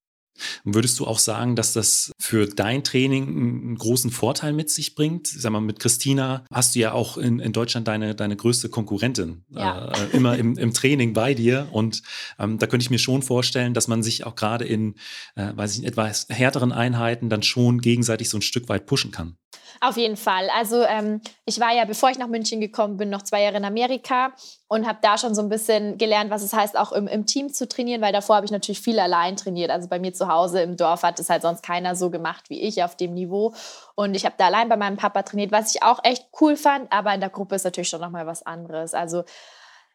Würdest 0.63 0.99
du 0.99 1.05
auch 1.05 1.19
sagen, 1.19 1.55
dass 1.55 1.73
das 1.73 2.11
für 2.19 2.47
dein 2.47 2.83
Training 2.83 3.27
einen 3.27 3.75
großen 3.75 4.11
Vorteil 4.11 4.53
mit 4.53 4.69
sich 4.69 4.95
bringt? 4.95 5.27
Sag 5.27 5.51
mal, 5.51 5.61
mit 5.61 5.79
Christina 5.79 6.45
hast 6.51 6.75
du 6.75 6.79
ja 6.79 6.91
auch 6.91 7.17
in, 7.17 7.39
in 7.39 7.53
Deutschland 7.53 7.87
deine, 7.87 8.15
deine 8.15 8.35
größte 8.35 8.69
Konkurrentin 8.69 9.43
ja. 9.49 9.89
äh, 9.89 10.15
immer 10.15 10.37
im, 10.37 10.57
im 10.57 10.73
Training 10.73 11.13
bei 11.13 11.33
dir. 11.33 11.67
Und 11.71 12.01
ähm, 12.39 12.57
da 12.57 12.67
könnte 12.67 12.83
ich 12.83 12.89
mir 12.89 12.99
schon 12.99 13.21
vorstellen, 13.21 13.73
dass 13.73 13.87
man 13.87 14.03
sich 14.03 14.25
auch 14.25 14.35
gerade 14.35 14.65
in, 14.65 14.95
äh, 15.35 15.51
weiß 15.55 15.77
ich 15.77 15.85
etwas 15.85 16.27
härteren 16.29 16.71
Einheiten 16.71 17.29
dann 17.29 17.43
schon 17.43 17.81
gegenseitig 17.81 18.29
so 18.29 18.37
ein 18.37 18.41
Stück 18.41 18.69
weit 18.69 18.85
pushen 18.85 19.11
kann. 19.11 19.37
Auf 19.79 19.97
jeden 19.97 20.17
Fall. 20.17 20.49
Also 20.55 20.83
ähm, 20.83 21.21
ich 21.45 21.59
war 21.59 21.75
ja, 21.75 21.85
bevor 21.85 22.09
ich 22.09 22.17
nach 22.17 22.27
München 22.27 22.59
gekommen 22.59 22.97
bin, 22.97 23.09
noch 23.09 23.21
zwei 23.21 23.43
Jahre 23.43 23.57
in 23.57 23.65
Amerika 23.65 24.33
und 24.69 24.85
habe 24.85 24.99
da 25.01 25.17
schon 25.17 25.33
so 25.33 25.41
ein 25.41 25.49
bisschen 25.49 25.97
gelernt, 25.97 26.29
was 26.29 26.43
es 26.43 26.53
heißt, 26.53 26.77
auch 26.77 26.91
im, 26.91 27.07
im 27.07 27.25
Team 27.25 27.53
zu 27.53 27.67
trainieren, 27.67 28.01
weil 28.01 28.11
davor 28.11 28.35
habe 28.35 28.45
ich 28.45 28.51
natürlich 28.51 28.81
viel 28.81 28.99
allein 28.99 29.37
trainiert. 29.37 29.71
Also 29.71 29.87
bei 29.87 29.97
mir 29.97 30.13
zu 30.13 30.27
Hause 30.27 30.61
im 30.61 30.75
Dorf 30.75 31.03
hat 31.03 31.19
es 31.19 31.29
halt 31.29 31.41
sonst 31.41 31.63
keiner 31.63 31.95
so 31.95 32.09
gemacht 32.09 32.49
wie 32.49 32.61
ich 32.61 32.83
auf 32.83 32.95
dem 32.97 33.13
Niveau. 33.13 33.53
Und 33.95 34.13
ich 34.13 34.25
habe 34.25 34.35
da 34.37 34.47
allein 34.47 34.67
bei 34.67 34.75
meinem 34.75 34.97
Papa 34.97 35.23
trainiert, 35.23 35.53
was 35.53 35.73
ich 35.73 35.83
auch 35.83 35.99
echt 36.03 36.27
cool 36.41 36.57
fand, 36.57 36.91
aber 36.91 37.13
in 37.13 37.21
der 37.21 37.29
Gruppe 37.29 37.55
ist 37.55 37.63
natürlich 37.63 37.89
schon 37.89 38.01
nochmal 38.01 38.27
was 38.27 38.45
anderes. 38.45 38.93
Also 38.93 39.23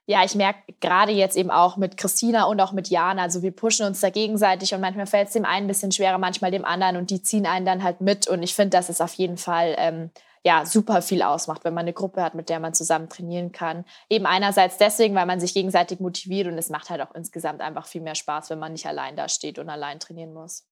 ja, 0.07 0.25
ich 0.25 0.35
merke 0.35 0.73
gerade 0.81 1.12
jetzt 1.12 1.37
eben 1.37 1.50
auch 1.50 1.76
mit 1.76 1.97
Christina 1.97 2.45
und 2.45 2.61
auch 2.61 2.73
mit 2.73 2.88
Jana, 2.88 3.23
also 3.23 3.43
wir 3.43 3.52
pushen 3.52 3.87
uns 3.87 4.00
da 4.00 4.11
gegenseitig 4.11 4.75
und 4.75 4.81
manchmal 4.81 5.07
fällt 5.07 5.29
es 5.29 5.35
dem 5.35 5.45
einen 5.45 5.67
ein 5.67 5.69
bisschen 5.69 5.93
schwerer, 5.93 6.19
manchmal 6.19 6.50
dem 6.50 6.64
anderen 6.64 6.97
und 6.97 7.11
die 7.11 7.23
ziehen 7.23 7.47
einen 7.47 7.67
dann 7.67 7.85
halt 7.85 8.00
mit 8.00 8.26
und 8.26 8.43
ich 8.43 8.55
finde, 8.55 8.71
dass 8.71 8.88
es 8.88 9.00
auf 9.00 9.14
jeden 9.14 9.37
Fall 9.37 9.76
ähm, 9.79 10.11
ja, 10.44 10.66
super 10.66 11.02
viel 11.02 11.22
ausmacht, 11.22 11.64
wenn 11.64 11.75
man 11.75 11.82
eine 11.82 11.92
Gruppe 11.92 12.22
hat, 12.22 12.34
mit 12.34 12.49
der 12.49 12.58
man 12.58 12.75
zusammen 12.75 13.08
trainieren 13.08 13.52
kann. 13.52 13.84
Eben 14.11 14.26
einerseits 14.26 14.76
deswegen, 14.76 15.14
weil 15.14 15.26
man 15.26 15.40
sich 15.40 15.54
gegenseitig 15.54 16.00
motiviert 16.00 16.49
und 16.49 16.58
es 16.58 16.68
macht 16.68 16.90
halt 16.90 17.00
auch 17.00 17.14
insgesamt 17.14 17.61
einfach 17.61 17.87
viel 17.87 18.00
mehr 18.00 18.16
Spaß, 18.16 18.50
wenn 18.50 18.58
man 18.58 18.72
nicht 18.72 18.87
allein 18.87 19.16
da 19.16 19.28
steht 19.28 19.58
und 19.58 19.68
allein 19.68 20.00
trainieren 20.00 20.32
muss. 20.32 20.64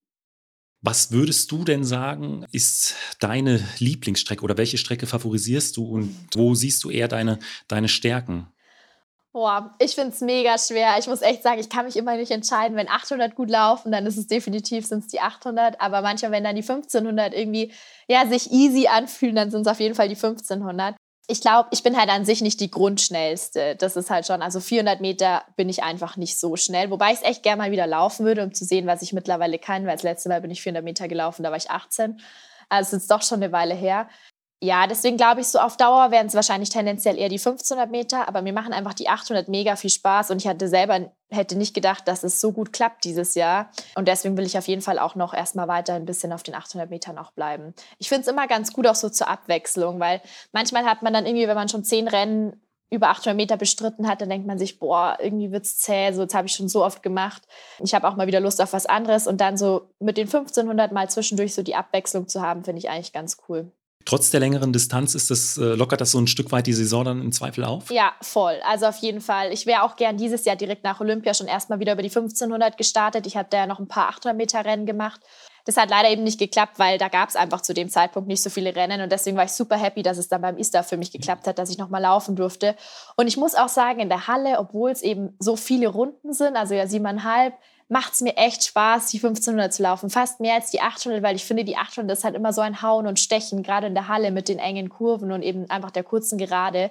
Was 0.82 1.12
würdest 1.12 1.52
du 1.52 1.62
denn 1.62 1.84
sagen, 1.84 2.46
ist 2.52 2.96
deine 3.20 3.62
Lieblingsstrecke 3.78 4.42
oder 4.42 4.56
welche 4.56 4.78
Strecke 4.78 5.06
favorisierst 5.06 5.76
du 5.76 5.84
und 5.84 6.16
wo 6.34 6.54
siehst 6.54 6.82
du 6.84 6.90
eher 6.90 7.06
deine, 7.06 7.38
deine 7.68 7.88
Stärken? 7.88 8.48
Boah, 9.32 9.72
ich 9.78 9.94
finde 9.94 10.10
es 10.12 10.20
mega 10.20 10.58
schwer. 10.58 10.96
Ich 10.98 11.06
muss 11.06 11.22
echt 11.22 11.44
sagen, 11.44 11.60
ich 11.60 11.68
kann 11.68 11.84
mich 11.84 11.96
immer 11.96 12.16
nicht 12.16 12.32
entscheiden. 12.32 12.76
Wenn 12.76 12.88
800 12.88 13.36
gut 13.36 13.48
laufen, 13.48 13.92
dann 13.92 14.04
ist 14.06 14.16
es 14.16 14.26
definitiv 14.26 14.86
sind 14.86 15.04
es 15.04 15.06
die 15.06 15.20
800. 15.20 15.80
Aber 15.80 16.02
manchmal, 16.02 16.32
wenn 16.32 16.42
dann 16.42 16.56
die 16.56 16.62
1500 16.62 17.32
irgendwie 17.32 17.72
ja, 18.08 18.26
sich 18.26 18.50
easy 18.50 18.88
anfühlen, 18.88 19.36
dann 19.36 19.52
sind 19.52 19.60
es 19.62 19.68
auf 19.68 19.78
jeden 19.78 19.94
Fall 19.94 20.08
die 20.08 20.16
1500. 20.16 20.96
ich 21.28 21.40
glaube, 21.40 21.68
ich 21.70 21.84
bin 21.84 21.96
halt 21.96 22.10
an 22.10 22.24
sich 22.24 22.40
nicht 22.40 22.58
die 22.58 22.72
Grundschnellste. 22.72 23.76
Das 23.76 23.94
ist 23.96 24.10
halt 24.10 24.26
schon, 24.26 24.42
also 24.42 24.58
400 24.58 25.00
Meter 25.00 25.44
bin 25.56 25.68
ich 25.68 25.84
einfach 25.84 26.16
nicht 26.16 26.40
so 26.40 26.56
schnell. 26.56 26.90
Wobei 26.90 27.12
ich 27.12 27.18
es 27.18 27.22
echt 27.22 27.44
gerne 27.44 27.62
mal 27.62 27.70
wieder 27.70 27.86
laufen 27.86 28.26
würde, 28.26 28.42
um 28.42 28.52
zu 28.52 28.64
sehen, 28.64 28.88
was 28.88 29.00
ich 29.02 29.12
mittlerweile 29.12 29.60
kann. 29.60 29.86
Weil 29.86 29.94
das 29.94 30.02
letzte 30.02 30.28
Mal 30.28 30.40
bin 30.40 30.50
ich 30.50 30.60
400 30.62 30.82
Meter 30.82 31.06
gelaufen, 31.06 31.44
da 31.44 31.50
war 31.50 31.56
ich 31.56 31.70
18. 31.70 32.20
Also 32.68 32.96
es 32.96 33.02
ist 33.04 33.10
doch 33.12 33.22
schon 33.22 33.42
eine 33.42 33.52
Weile 33.52 33.74
her. 33.74 34.08
Ja, 34.62 34.86
deswegen 34.86 35.16
glaube 35.16 35.40
ich, 35.40 35.48
so 35.48 35.58
auf 35.58 35.78
Dauer 35.78 36.10
wären 36.10 36.26
es 36.26 36.34
wahrscheinlich 36.34 36.68
tendenziell 36.68 37.16
eher 37.16 37.30
die 37.30 37.38
1500 37.38 37.90
Meter, 37.90 38.28
aber 38.28 38.42
mir 38.42 38.52
machen 38.52 38.74
einfach 38.74 38.92
die 38.92 39.08
800 39.08 39.48
mega 39.48 39.74
viel 39.74 39.88
Spaß 39.88 40.30
und 40.30 40.36
ich 40.36 40.46
hatte 40.46 40.68
selber, 40.68 41.10
hätte 41.30 41.56
nicht 41.56 41.72
gedacht, 41.72 42.06
dass 42.06 42.24
es 42.24 42.42
so 42.42 42.52
gut 42.52 42.70
klappt 42.70 43.04
dieses 43.04 43.34
Jahr. 43.34 43.70
Und 43.94 44.06
deswegen 44.06 44.36
will 44.36 44.44
ich 44.44 44.58
auf 44.58 44.68
jeden 44.68 44.82
Fall 44.82 44.98
auch 44.98 45.14
noch 45.14 45.32
erstmal 45.32 45.66
weiter 45.66 45.94
ein 45.94 46.04
bisschen 46.04 46.30
auf 46.34 46.42
den 46.42 46.54
800 46.54 46.90
Metern 46.90 47.16
auch 47.16 47.30
bleiben. 47.30 47.72
Ich 47.98 48.10
finde 48.10 48.22
es 48.22 48.28
immer 48.28 48.46
ganz 48.48 48.74
gut 48.74 48.86
auch 48.86 48.94
so 48.94 49.08
zur 49.08 49.28
Abwechslung, 49.28 49.98
weil 49.98 50.20
manchmal 50.52 50.84
hat 50.84 51.00
man 51.00 51.14
dann 51.14 51.24
irgendwie, 51.24 51.48
wenn 51.48 51.56
man 51.56 51.70
schon 51.70 51.84
zehn 51.84 52.06
Rennen 52.06 52.60
über 52.90 53.08
800 53.08 53.36
Meter 53.36 53.56
bestritten 53.56 54.06
hat, 54.06 54.20
dann 54.20 54.28
denkt 54.28 54.46
man 54.46 54.58
sich, 54.58 54.78
boah, 54.78 55.16
irgendwie 55.20 55.52
wird 55.52 55.64
es 55.64 55.78
zäh, 55.78 56.12
so, 56.12 56.24
das 56.26 56.34
habe 56.34 56.48
ich 56.48 56.52
schon 56.52 56.68
so 56.68 56.84
oft 56.84 57.02
gemacht. 57.02 57.46
Ich 57.78 57.94
habe 57.94 58.06
auch 58.06 58.16
mal 58.16 58.26
wieder 58.26 58.40
Lust 58.40 58.60
auf 58.60 58.74
was 58.74 58.84
anderes 58.84 59.26
und 59.26 59.40
dann 59.40 59.56
so 59.56 59.88
mit 60.00 60.18
den 60.18 60.26
1500 60.26 60.92
mal 60.92 61.08
zwischendurch 61.08 61.54
so 61.54 61.62
die 61.62 61.76
Abwechslung 61.76 62.28
zu 62.28 62.42
haben, 62.42 62.64
finde 62.64 62.80
ich 62.80 62.90
eigentlich 62.90 63.12
ganz 63.12 63.38
cool. 63.48 63.72
Trotz 64.06 64.30
der 64.30 64.40
längeren 64.40 64.72
Distanz 64.72 65.14
ist 65.14 65.30
das, 65.30 65.58
äh, 65.58 65.74
lockert 65.74 66.00
das 66.00 66.12
so 66.12 66.18
ein 66.18 66.26
Stück 66.26 66.52
weit 66.52 66.66
die 66.66 66.72
Saison 66.72 67.04
dann 67.04 67.20
im 67.20 67.32
Zweifel 67.32 67.64
auf? 67.64 67.90
Ja, 67.90 68.12
voll. 68.22 68.56
Also 68.66 68.86
auf 68.86 68.96
jeden 68.98 69.20
Fall. 69.20 69.52
Ich 69.52 69.66
wäre 69.66 69.82
auch 69.82 69.96
gern 69.96 70.16
dieses 70.16 70.44
Jahr 70.44 70.56
direkt 70.56 70.84
nach 70.84 71.00
Olympia 71.00 71.34
schon 71.34 71.46
erstmal 71.46 71.80
wieder 71.80 71.92
über 71.92 72.02
die 72.02 72.08
1500 72.08 72.76
gestartet. 72.76 73.26
Ich 73.26 73.36
hatte 73.36 73.56
ja 73.56 73.66
noch 73.66 73.78
ein 73.78 73.88
paar 73.88 74.08
800 74.08 74.36
Meter 74.36 74.64
Rennen 74.64 74.86
gemacht. 74.86 75.20
Das 75.66 75.76
hat 75.76 75.90
leider 75.90 76.08
eben 76.08 76.24
nicht 76.24 76.38
geklappt, 76.38 76.78
weil 76.78 76.98
da 76.98 77.08
gab 77.08 77.28
es 77.28 77.36
einfach 77.36 77.60
zu 77.60 77.74
dem 77.74 77.90
Zeitpunkt 77.90 78.28
nicht 78.28 78.42
so 78.42 78.50
viele 78.50 78.74
Rennen 78.74 79.02
und 79.02 79.12
deswegen 79.12 79.36
war 79.36 79.44
ich 79.44 79.52
super 79.52 79.76
happy, 79.76 80.02
dass 80.02 80.18
es 80.18 80.28
dann 80.28 80.40
beim 80.40 80.56
Easter 80.56 80.82
für 80.82 80.96
mich 80.96 81.12
geklappt 81.12 81.46
hat, 81.46 81.58
dass 81.58 81.70
ich 81.70 81.78
nochmal 81.78 82.02
laufen 82.02 82.34
durfte. 82.34 82.74
Und 83.16 83.26
ich 83.26 83.36
muss 83.36 83.54
auch 83.54 83.68
sagen, 83.68 84.00
in 84.00 84.08
der 84.08 84.26
Halle, 84.26 84.58
obwohl 84.58 84.90
es 84.90 85.02
eben 85.02 85.36
so 85.38 85.56
viele 85.56 85.88
Runden 85.88 86.32
sind, 86.32 86.56
also 86.56 86.74
ja 86.74 86.86
siebeneinhalb, 86.86 87.54
macht 87.90 88.12
es 88.12 88.20
mir 88.20 88.36
echt 88.36 88.64
Spaß, 88.64 89.08
die 89.08 89.18
1500 89.18 89.74
zu 89.74 89.82
laufen. 89.82 90.10
Fast 90.10 90.38
mehr 90.38 90.54
als 90.54 90.70
die 90.70 90.80
800, 90.80 91.24
weil 91.24 91.34
ich 91.34 91.44
finde, 91.44 91.64
die 91.64 91.76
800 91.76 92.16
ist 92.16 92.24
halt 92.24 92.36
immer 92.36 92.52
so 92.52 92.60
ein 92.60 92.82
Hauen 92.82 93.08
und 93.08 93.18
Stechen, 93.18 93.64
gerade 93.64 93.88
in 93.88 93.94
der 93.94 94.06
Halle 94.06 94.30
mit 94.30 94.48
den 94.48 94.60
engen 94.60 94.88
Kurven 94.88 95.32
und 95.32 95.42
eben 95.42 95.68
einfach 95.68 95.90
der 95.90 96.04
kurzen 96.04 96.38
Gerade. 96.38 96.90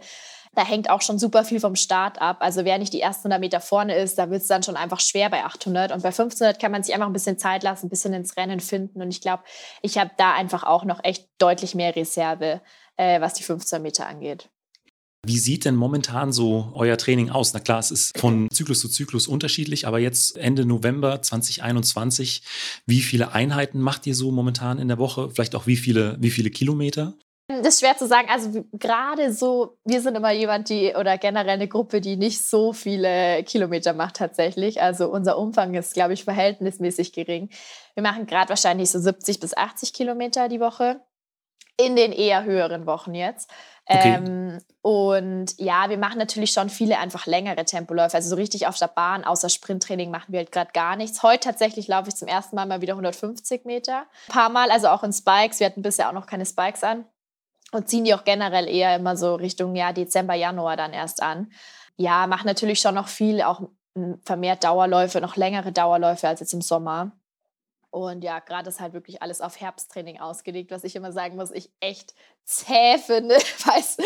Da 0.56 0.65
hängt 0.65 0.89
auch 0.89 1.01
schon 1.01 1.18
super 1.18 1.46
viel 1.46 1.62
vom 1.62 1.77
Start 1.77 2.22
ab. 2.22 2.38
Also 2.41 2.65
wer 2.65 2.77
nicht 2.79 2.91
die 2.91 3.00
ersten 3.00 3.27
100 3.27 3.39
Meter 3.39 3.62
vorne 3.62 3.96
ist, 3.96 4.18
da 4.20 4.29
wird 4.29 4.41
es 4.41 4.48
dann 4.48 4.62
schon 4.62 4.75
einfach 4.75 5.00
schwer 5.00 5.29
bei 5.29 5.46
800. 5.46 5.94
Und 5.94 6.03
bei 6.03 6.10
1500 6.10 6.60
kann 6.60 6.72
man 6.72 6.84
sich 6.84 6.94
einfach 6.94 7.08
ein 7.08 7.13
bisschen 7.13 7.39
Zeit 7.39 7.63
lassen, 7.63 7.86
ein 7.86 7.89
bisschen 7.89 8.13
ins 8.13 8.36
Rennen 8.36 8.60
finden. 8.60 9.01
Und 9.01 9.10
ich 9.10 9.22
glaube, 9.22 9.44
ich 9.82 9.98
habe 9.98 10.12
da 10.18 10.34
einfach 10.34 10.63
auch 10.63 10.84
noch 10.84 11.01
echt 11.03 11.29
deutlich 11.38 11.75
mehr 11.75 11.96
Reserve, 11.96 12.60
äh, 12.98 13.22
was 13.22 13.36
die 13.36 13.44
15 13.44 13.82
Meter 13.82 14.06
angeht. 14.06 14.50
Wie 15.29 15.38
sieht 15.38 15.63
denn 15.65 15.75
momentan 15.75 16.33
so 16.33 16.71
euer 16.74 16.98
Training 16.98 17.29
aus? 17.29 17.53
Na 17.53 17.59
klar, 17.59 17.77
es 17.77 17.91
ist 17.91 18.17
von 18.17 18.50
Zyklus 18.50 18.79
zu 18.79 18.89
Zyklus 18.89 19.27
unterschiedlich, 19.27 19.86
aber 19.86 20.00
jetzt 20.00 20.36
Ende 20.39 20.65
November 20.65 21.21
2021, 21.21 22.41
wie 22.88 23.01
viele 23.01 23.31
Einheiten 23.31 23.79
macht 23.79 24.07
ihr 24.07 24.15
so 24.15 24.31
momentan 24.31 24.79
in 24.79 24.88
der 24.88 24.98
Woche? 24.98 25.29
Vielleicht 25.29 25.53
auch 25.53 25.67
wie 25.67 25.77
viele, 25.77 26.17
wie 26.19 26.31
viele 26.31 26.50
Kilometer? 26.50 27.13
Das 27.48 27.75
ist 27.75 27.79
schwer 27.81 27.95
zu 27.95 28.07
sagen. 28.07 28.27
Also 28.27 28.65
gerade 28.74 29.31
so, 29.31 29.77
wir 29.86 30.01
sind 30.01 30.15
immer 30.15 30.31
jemand, 30.31 30.67
die 30.69 30.95
oder 30.95 31.19
generell 31.19 31.50
eine 31.50 31.67
Gruppe, 31.67 32.01
die 32.01 32.17
nicht 32.17 32.41
so 32.41 32.74
viele 32.74 33.43
Kilometer 33.43 33.93
macht 33.93 34.15
tatsächlich. 34.15 34.81
Also 34.81 35.12
unser 35.12 35.38
Umfang 35.38 35.75
ist, 35.75 35.93
glaube 35.93 36.13
ich, 36.13 36.24
verhältnismäßig 36.24 37.13
gering. 37.13 37.50
Wir 37.93 38.01
machen 38.01 38.25
gerade 38.25 38.50
wahrscheinlich 38.50 38.89
so 38.89 38.98
70 38.98 39.39
bis 39.39 39.55
80 39.55 39.93
Kilometer 39.93 40.50
die 40.50 40.59
Woche 40.59 41.01
in 41.79 41.95
den 41.95 42.12
eher 42.12 42.43
höheren 42.43 42.86
Wochen 42.86 43.15
jetzt. 43.15 43.50
Ähm, 43.89 44.60
und 44.81 45.60
ja, 45.60 45.89
wir 45.89 45.98
machen 45.98 46.19
natürlich 46.19 46.51
schon 46.51 46.69
viele 46.69 47.00
einfach 47.00 47.25
längere 47.25 47.65
Tempoläufe. 47.65 48.15
Also 48.15 48.29
so 48.29 48.36
richtig 48.36 48.67
auf 48.67 48.77
der 48.77 48.88
Bahn, 48.88 49.24
außer 49.25 49.50
Sprinttraining 49.50 50.12
machen 50.12 50.31
wir 50.31 50.39
halt 50.39 50.51
gerade 50.51 50.72
gar 50.72 50.96
nichts. 50.96 51.24
Heute 51.24 51.41
tatsächlich 51.41 51.88
laufe 51.88 52.10
ich 52.10 52.15
zum 52.15 52.27
ersten 52.27 52.55
Mal 52.55 52.67
mal 52.67 52.81
wieder 52.81 52.93
150 52.93 53.65
Meter. 53.65 54.05
Ein 54.27 54.34
paar 54.34 54.50
Mal, 54.50 54.69
also 54.72 54.88
auch 54.88 55.03
in 55.03 55.12
Spikes. 55.12 55.60
Wir 55.60 55.67
hatten 55.67 55.81
bisher 55.81 56.08
auch 56.08 56.13
noch 56.13 56.27
keine 56.27 56.46
Spikes 56.46 56.84
an. 56.84 57.05
Und 57.72 57.89
ziehen 57.89 58.03
die 58.03 58.13
auch 58.13 58.24
generell 58.24 58.67
eher 58.67 58.96
immer 58.96 59.17
so 59.17 59.36
Richtung 59.36 59.75
ja, 59.75 59.91
Dezember, 59.91 60.34
Januar 60.34 60.77
dann 60.77 60.93
erst 60.93 61.22
an. 61.22 61.51
Ja, 61.98 62.25
machen 62.27 62.48
natürlich 62.48 62.79
schon 62.79 62.96
noch 62.96 63.08
viel, 63.08 63.41
auch 63.41 63.62
vermehrt 64.24 64.63
Dauerläufe, 64.63 65.19
noch 65.19 65.36
längere 65.36 65.72
Dauerläufe 65.72 66.27
als 66.27 66.39
jetzt 66.39 66.53
im 66.53 66.62
Sommer. 66.62 67.12
Und 67.91 68.24
ja, 68.24 68.39
gerade 68.39 68.69
ist 68.69 68.79
halt 68.79 68.93
wirklich 68.93 69.22
alles 69.22 69.41
auf 69.41 69.60
Herbsttraining 69.60 70.19
ausgelegt, 70.19 70.69
was 70.69 70.84
ich 70.84 70.96
immer 70.96 71.12
sagen 71.12 71.36
muss, 71.36 71.50
ich 71.51 71.72
echt 71.79 72.13
zäh 72.43 72.98
finde, 73.00 73.36
weil 73.65 73.79
es 73.79 73.98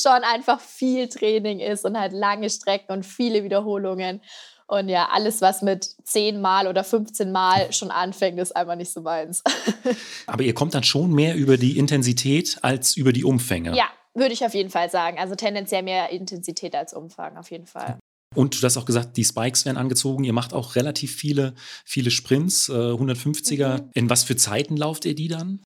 schon 0.00 0.22
einfach 0.22 0.60
viel 0.60 1.08
Training 1.08 1.58
ist 1.60 1.84
und 1.84 1.98
halt 1.98 2.12
lange 2.12 2.48
Strecken 2.50 2.92
und 2.92 3.04
viele 3.04 3.42
Wiederholungen. 3.42 4.20
Und 4.68 4.88
ja, 4.88 5.08
alles, 5.10 5.42
was 5.42 5.60
mit 5.60 5.84
10 6.04 6.40
Mal 6.40 6.66
oder 6.66 6.84
15 6.84 7.30
Mal 7.30 7.72
schon 7.72 7.90
anfängt, 7.90 8.38
ist 8.38 8.56
einfach 8.56 8.76
nicht 8.76 8.92
so 8.92 9.02
meins. 9.02 9.42
Aber 10.26 10.44
ihr 10.44 10.54
kommt 10.54 10.74
dann 10.74 10.84
schon 10.84 11.12
mehr 11.12 11.34
über 11.34 11.58
die 11.58 11.76
Intensität 11.76 12.58
als 12.62 12.96
über 12.96 13.12
die 13.12 13.24
Umfänge. 13.24 13.76
Ja, 13.76 13.86
würde 14.14 14.32
ich 14.32 14.44
auf 14.46 14.54
jeden 14.54 14.70
Fall 14.70 14.88
sagen. 14.88 15.18
Also 15.18 15.34
tendenziell 15.34 15.82
mehr 15.82 16.10
Intensität 16.10 16.74
als 16.74 16.94
Umfang, 16.94 17.36
auf 17.36 17.50
jeden 17.50 17.66
Fall. 17.66 17.98
Und 18.34 18.60
du 18.60 18.66
hast 18.66 18.76
auch 18.76 18.84
gesagt, 18.84 19.16
die 19.16 19.24
Spikes 19.24 19.64
werden 19.64 19.76
angezogen. 19.76 20.24
Ihr 20.24 20.32
macht 20.32 20.54
auch 20.54 20.74
relativ 20.76 21.14
viele, 21.14 21.54
viele 21.84 22.10
Sprints, 22.10 22.68
äh, 22.68 22.72
150er. 22.72 23.82
Mhm. 23.82 23.90
In 23.94 24.10
was 24.10 24.24
für 24.24 24.36
Zeiten 24.36 24.76
lauft 24.76 25.04
ihr 25.04 25.14
die 25.14 25.28
dann? 25.28 25.62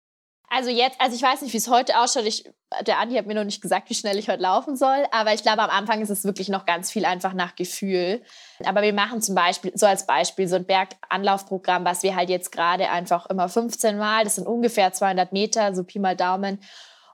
Also 0.48 0.70
jetzt, 0.70 1.00
also 1.00 1.16
ich 1.16 1.22
weiß 1.22 1.42
nicht, 1.42 1.52
wie 1.52 1.58
es 1.58 1.68
heute 1.68 1.98
ausschaut. 1.98 2.24
Ich, 2.24 2.44
der 2.86 2.98
Andi 2.98 3.16
hat 3.16 3.26
mir 3.26 3.34
noch 3.34 3.44
nicht 3.44 3.60
gesagt, 3.60 3.90
wie 3.90 3.94
schnell 3.94 4.16
ich 4.16 4.28
heute 4.28 4.42
laufen 4.42 4.76
soll. 4.76 5.04
Aber 5.10 5.34
ich 5.34 5.42
glaube, 5.42 5.62
am 5.62 5.70
Anfang 5.70 6.00
ist 6.00 6.10
es 6.10 6.24
wirklich 6.24 6.48
noch 6.48 6.66
ganz 6.66 6.90
viel 6.90 7.04
einfach 7.04 7.34
nach 7.34 7.56
Gefühl. 7.56 8.22
Aber 8.64 8.82
wir 8.82 8.92
machen 8.92 9.20
zum 9.20 9.34
Beispiel, 9.34 9.72
so 9.74 9.86
als 9.86 10.06
Beispiel, 10.06 10.46
so 10.46 10.56
ein 10.56 10.64
Berganlaufprogramm, 10.64 11.84
was 11.84 12.02
wir 12.04 12.14
halt 12.14 12.30
jetzt 12.30 12.52
gerade 12.52 12.88
einfach 12.90 13.26
immer 13.26 13.48
15 13.48 13.98
Mal, 13.98 14.24
das 14.24 14.36
sind 14.36 14.46
ungefähr 14.46 14.92
200 14.92 15.32
Meter, 15.32 15.74
so 15.74 15.82
Pi 15.82 15.98
mal 15.98 16.16
Daumen. 16.16 16.60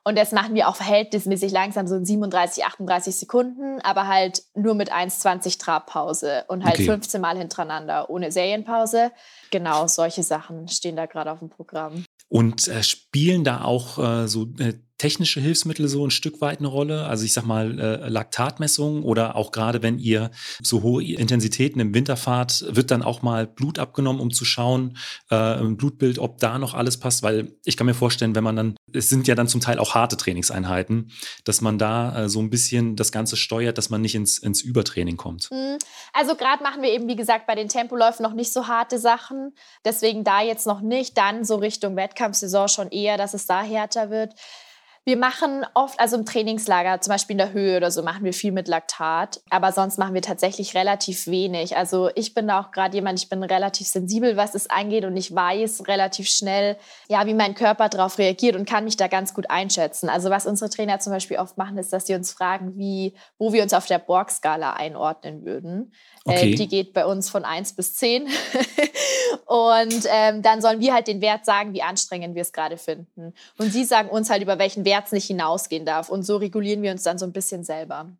Und 0.04 0.18
das 0.18 0.32
machen 0.32 0.54
wir 0.54 0.68
auch 0.68 0.76
verhältnismäßig 0.76 1.52
langsam, 1.52 1.86
so 1.86 1.94
in 1.94 2.04
37, 2.04 2.64
38 2.64 3.14
Sekunden, 3.14 3.80
aber 3.82 4.08
halt 4.08 4.42
nur 4.54 4.74
mit 4.74 4.92
1,20 4.92 5.60
Trabpause 5.60 6.44
und 6.48 6.64
halt 6.64 6.74
okay. 6.74 6.86
15 6.86 7.20
Mal 7.20 7.38
hintereinander 7.38 8.10
ohne 8.10 8.32
Serienpause. 8.32 9.12
Genau, 9.50 9.86
solche 9.86 10.24
Sachen 10.24 10.66
stehen 10.68 10.96
da 10.96 11.06
gerade 11.06 11.30
auf 11.30 11.38
dem 11.38 11.50
Programm. 11.50 12.04
Und 12.28 12.66
äh, 12.66 12.82
spielen 12.82 13.44
da 13.44 13.62
auch 13.62 13.98
äh, 13.98 14.26
so 14.26 14.46
äh, 14.58 14.74
technische 15.02 15.40
Hilfsmittel 15.40 15.88
so 15.88 16.06
ein 16.06 16.12
Stück 16.12 16.40
weit 16.40 16.60
eine 16.60 16.68
Rolle? 16.68 17.06
Also 17.06 17.24
ich 17.24 17.32
sag 17.32 17.44
mal 17.44 17.76
äh, 17.80 18.08
Laktatmessungen 18.08 19.02
oder 19.02 19.34
auch 19.34 19.50
gerade 19.50 19.82
wenn 19.82 19.98
ihr 19.98 20.30
so 20.62 20.82
hohe 20.82 21.02
Intensitäten 21.02 21.80
im 21.80 21.92
Winter 21.92 22.16
fahrt, 22.16 22.64
wird 22.68 22.92
dann 22.92 23.02
auch 23.02 23.20
mal 23.20 23.48
Blut 23.48 23.80
abgenommen, 23.80 24.22
um 24.22 24.30
zu 24.30 24.44
schauen, 24.44 24.96
äh, 25.28 25.34
ein 25.34 25.76
Blutbild, 25.76 26.20
ob 26.20 26.38
da 26.38 26.56
noch 26.56 26.74
alles 26.74 27.00
passt, 27.00 27.24
weil 27.24 27.56
ich 27.64 27.76
kann 27.76 27.88
mir 27.88 27.94
vorstellen, 27.94 28.36
wenn 28.36 28.44
man 28.44 28.54
dann, 28.54 28.76
es 28.92 29.08
sind 29.08 29.26
ja 29.26 29.34
dann 29.34 29.48
zum 29.48 29.60
Teil 29.60 29.80
auch 29.80 29.96
harte 29.96 30.16
Trainingseinheiten, 30.16 31.10
dass 31.42 31.60
man 31.60 31.78
da 31.78 32.22
äh, 32.22 32.28
so 32.28 32.38
ein 32.38 32.50
bisschen 32.50 32.94
das 32.94 33.10
Ganze 33.10 33.36
steuert, 33.36 33.78
dass 33.78 33.90
man 33.90 34.02
nicht 34.02 34.14
ins, 34.14 34.38
ins 34.38 34.62
Übertraining 34.62 35.16
kommt. 35.16 35.50
Mhm. 35.50 35.78
Also 36.12 36.36
gerade 36.36 36.62
machen 36.62 36.80
wir 36.80 36.90
eben, 36.90 37.08
wie 37.08 37.16
gesagt, 37.16 37.48
bei 37.48 37.56
den 37.56 37.68
Tempoläufen 37.68 38.22
noch 38.22 38.34
nicht 38.34 38.52
so 38.52 38.68
harte 38.68 39.00
Sachen, 39.00 39.52
deswegen 39.84 40.22
da 40.22 40.42
jetzt 40.42 40.68
noch 40.68 40.80
nicht, 40.80 41.18
dann 41.18 41.44
so 41.44 41.56
Richtung 41.56 41.96
Wettkampfsaison 41.96 42.68
schon 42.68 42.88
eher, 42.92 43.16
dass 43.16 43.34
es 43.34 43.46
da 43.46 43.62
härter 43.62 44.10
wird. 44.10 44.34
Wir 45.04 45.16
machen 45.16 45.66
oft, 45.74 45.98
also 45.98 46.16
im 46.16 46.24
Trainingslager, 46.24 47.00
zum 47.00 47.10
Beispiel 47.10 47.34
in 47.34 47.38
der 47.38 47.52
Höhe 47.52 47.76
oder 47.76 47.90
so, 47.90 48.04
machen 48.04 48.22
wir 48.22 48.32
viel 48.32 48.52
mit 48.52 48.68
Laktat. 48.68 49.40
Aber 49.50 49.72
sonst 49.72 49.98
machen 49.98 50.14
wir 50.14 50.22
tatsächlich 50.22 50.76
relativ 50.76 51.26
wenig. 51.26 51.76
Also 51.76 52.10
ich 52.14 52.34
bin 52.34 52.46
da 52.46 52.60
auch 52.60 52.70
gerade 52.70 52.94
jemand, 52.94 53.18
ich 53.18 53.28
bin 53.28 53.42
relativ 53.42 53.88
sensibel, 53.88 54.36
was 54.36 54.54
es 54.54 54.70
angeht 54.70 55.04
und 55.04 55.16
ich 55.16 55.34
weiß 55.34 55.88
relativ 55.88 56.28
schnell, 56.28 56.76
ja, 57.08 57.26
wie 57.26 57.34
mein 57.34 57.56
Körper 57.56 57.88
darauf 57.88 58.16
reagiert 58.18 58.54
und 58.54 58.64
kann 58.64 58.84
mich 58.84 58.96
da 58.96 59.08
ganz 59.08 59.34
gut 59.34 59.50
einschätzen. 59.50 60.08
Also 60.08 60.30
was 60.30 60.46
unsere 60.46 60.70
Trainer 60.70 61.00
zum 61.00 61.12
Beispiel 61.12 61.38
oft 61.38 61.58
machen, 61.58 61.78
ist, 61.78 61.92
dass 61.92 62.06
sie 62.06 62.14
uns 62.14 62.30
fragen, 62.30 62.78
wie, 62.78 63.14
wo 63.38 63.52
wir 63.52 63.64
uns 63.64 63.74
auf 63.74 63.86
der 63.86 63.98
Borg-Skala 63.98 64.74
einordnen 64.74 65.44
würden. 65.44 65.92
Äh, 66.26 66.30
okay. 66.30 66.52
Äh, 66.52 66.54
die 66.54 66.68
geht 66.68 66.92
bei 66.92 67.06
uns 67.06 67.28
von 67.28 67.44
1 67.44 67.74
bis 67.74 67.94
10. 67.96 68.28
und 69.46 70.06
ähm, 70.08 70.42
dann 70.42 70.60
sollen 70.60 70.78
wir 70.78 70.94
halt 70.94 71.08
den 71.08 71.20
Wert 71.20 71.44
sagen, 71.44 71.72
wie 71.72 71.82
anstrengend 71.82 72.36
wir 72.36 72.42
es 72.42 72.52
gerade 72.52 72.76
finden. 72.76 73.34
Und 73.58 73.72
sie 73.72 73.84
sagen 73.84 74.08
uns 74.08 74.30
halt, 74.30 74.42
über 74.42 74.60
welchen 74.60 74.84
Wert 74.84 74.91
es 75.00 75.12
nicht 75.12 75.26
hinausgehen 75.26 75.86
darf. 75.86 76.08
Und 76.08 76.22
so 76.22 76.36
regulieren 76.36 76.82
wir 76.82 76.92
uns 76.92 77.02
dann 77.02 77.18
so 77.18 77.26
ein 77.26 77.32
bisschen 77.32 77.64
selber. 77.64 78.10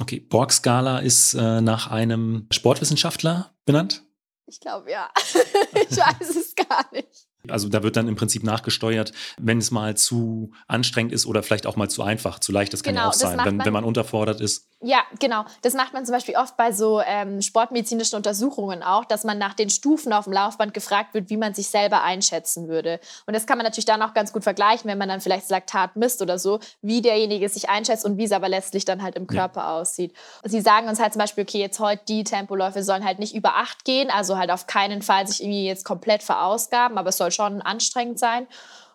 Okay, 0.00 0.20
Borg-Skala 0.20 1.00
ist 1.00 1.34
äh, 1.34 1.60
nach 1.60 1.90
einem 1.90 2.46
Sportwissenschaftler 2.50 3.52
benannt? 3.64 4.04
Ich 4.46 4.60
glaube 4.60 4.90
ja. 4.90 5.10
ich 5.16 5.96
weiß 5.96 6.36
es 6.36 6.54
gar 6.54 6.86
nicht. 6.92 7.28
Also 7.48 7.68
da 7.68 7.82
wird 7.82 7.96
dann 7.96 8.08
im 8.08 8.14
Prinzip 8.14 8.44
nachgesteuert, 8.44 9.12
wenn 9.38 9.58
es 9.58 9.70
mal 9.70 9.96
zu 9.96 10.52
anstrengend 10.68 11.12
ist 11.12 11.26
oder 11.26 11.42
vielleicht 11.42 11.66
auch 11.66 11.76
mal 11.76 11.88
zu 11.88 12.02
einfach, 12.02 12.38
zu 12.38 12.52
leicht, 12.52 12.72
das 12.72 12.82
kann 12.82 12.94
genau, 12.94 13.06
ja 13.06 13.08
auch 13.10 13.14
sein, 13.14 13.38
wenn, 13.44 13.64
wenn 13.64 13.72
man 13.72 13.84
unterfordert 13.84 14.40
ist. 14.40 14.68
Ja, 14.84 14.98
genau. 15.20 15.44
Das 15.62 15.74
macht 15.74 15.92
man 15.92 16.04
zum 16.04 16.12
Beispiel 16.12 16.36
oft 16.36 16.56
bei 16.56 16.72
so 16.72 17.00
ähm, 17.00 17.40
sportmedizinischen 17.40 18.16
Untersuchungen 18.16 18.82
auch, 18.82 19.04
dass 19.04 19.22
man 19.22 19.38
nach 19.38 19.54
den 19.54 19.70
Stufen 19.70 20.12
auf 20.12 20.24
dem 20.24 20.32
Laufband 20.32 20.74
gefragt 20.74 21.14
wird, 21.14 21.30
wie 21.30 21.36
man 21.36 21.54
sich 21.54 21.68
selber 21.68 22.02
einschätzen 22.02 22.68
würde. 22.68 22.98
Und 23.26 23.34
das 23.34 23.46
kann 23.46 23.58
man 23.58 23.64
natürlich 23.64 23.84
dann 23.84 24.02
auch 24.02 24.12
ganz 24.12 24.32
gut 24.32 24.42
vergleichen, 24.42 24.90
wenn 24.90 24.98
man 24.98 25.08
dann 25.08 25.20
vielleicht 25.20 25.48
Laktat 25.50 25.94
misst 25.96 26.20
oder 26.20 26.38
so, 26.38 26.58
wie 26.80 27.00
derjenige 27.00 27.48
sich 27.48 27.68
einschätzt 27.68 28.04
und 28.04 28.18
wie 28.18 28.24
es 28.24 28.32
aber 28.32 28.48
letztlich 28.48 28.84
dann 28.84 29.02
halt 29.02 29.14
im 29.14 29.28
Körper 29.28 29.60
ja. 29.60 29.80
aussieht. 29.80 30.14
Sie 30.44 30.60
sagen 30.60 30.88
uns 30.88 31.00
halt 31.00 31.12
zum 31.12 31.20
Beispiel, 31.20 31.42
okay, 31.42 31.58
jetzt 31.58 31.78
heute 31.78 32.02
die 32.08 32.24
Tempoläufe 32.24 32.82
sollen 32.82 33.04
halt 33.04 33.20
nicht 33.20 33.34
über 33.34 33.56
acht 33.56 33.84
gehen, 33.84 34.10
also 34.10 34.36
halt 34.36 34.50
auf 34.50 34.66
keinen 34.66 35.02
Fall 35.02 35.26
sich 35.28 35.42
irgendwie 35.42 35.64
jetzt 35.64 35.84
komplett 35.84 36.22
verausgaben, 36.22 36.98
aber 36.98 37.10
es 37.10 37.18
soll 37.18 37.30
schon 37.32 37.62
anstrengend 37.62 38.18
sein. 38.18 38.46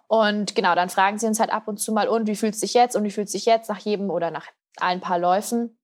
Und 0.08 0.56
genau, 0.56 0.74
dann 0.74 0.90
fragen 0.90 1.20
sie 1.20 1.28
uns 1.28 1.40
halt 1.40 1.52
ab 1.52 1.68
und 1.68 1.78
zu 1.78 1.92
mal, 1.92 2.08
und 2.08 2.28
wie 2.28 2.36
fühlt 2.36 2.54
es 2.54 2.62
sich 2.62 2.74
jetzt 2.74 2.96
und 2.96 3.04
wie 3.04 3.12
fühlt 3.12 3.28
es 3.28 3.34
sich 3.34 3.46
jetzt 3.46 3.70
nach 3.70 3.80
jedem 3.80 4.10
oder 4.10 4.32
nach 4.32 4.46
ein 4.78 5.02
paar 5.02 5.20
Läufen. 5.20 5.78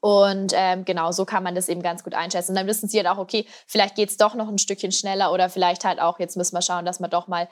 Und 0.00 0.52
ähm, 0.54 0.84
genau, 0.84 1.12
so 1.12 1.24
kann 1.24 1.42
man 1.42 1.54
das 1.54 1.68
eben 1.68 1.82
ganz 1.82 2.02
gut 2.02 2.14
einschätzen. 2.14 2.52
Und 2.52 2.56
dann 2.56 2.66
wissen 2.66 2.88
sie 2.88 2.98
halt 2.98 3.06
auch, 3.06 3.18
okay, 3.18 3.46
vielleicht 3.66 3.96
geht 3.96 4.08
es 4.08 4.16
doch 4.16 4.34
noch 4.34 4.48
ein 4.48 4.58
Stückchen 4.58 4.92
schneller 4.92 5.32
oder 5.32 5.48
vielleicht 5.48 5.84
halt 5.84 6.00
auch, 6.00 6.18
jetzt 6.18 6.36
müssen 6.36 6.54
wir 6.54 6.62
schauen, 6.62 6.84
dass 6.84 7.00
wir 7.00 7.08
doch 7.08 7.28
mal 7.28 7.48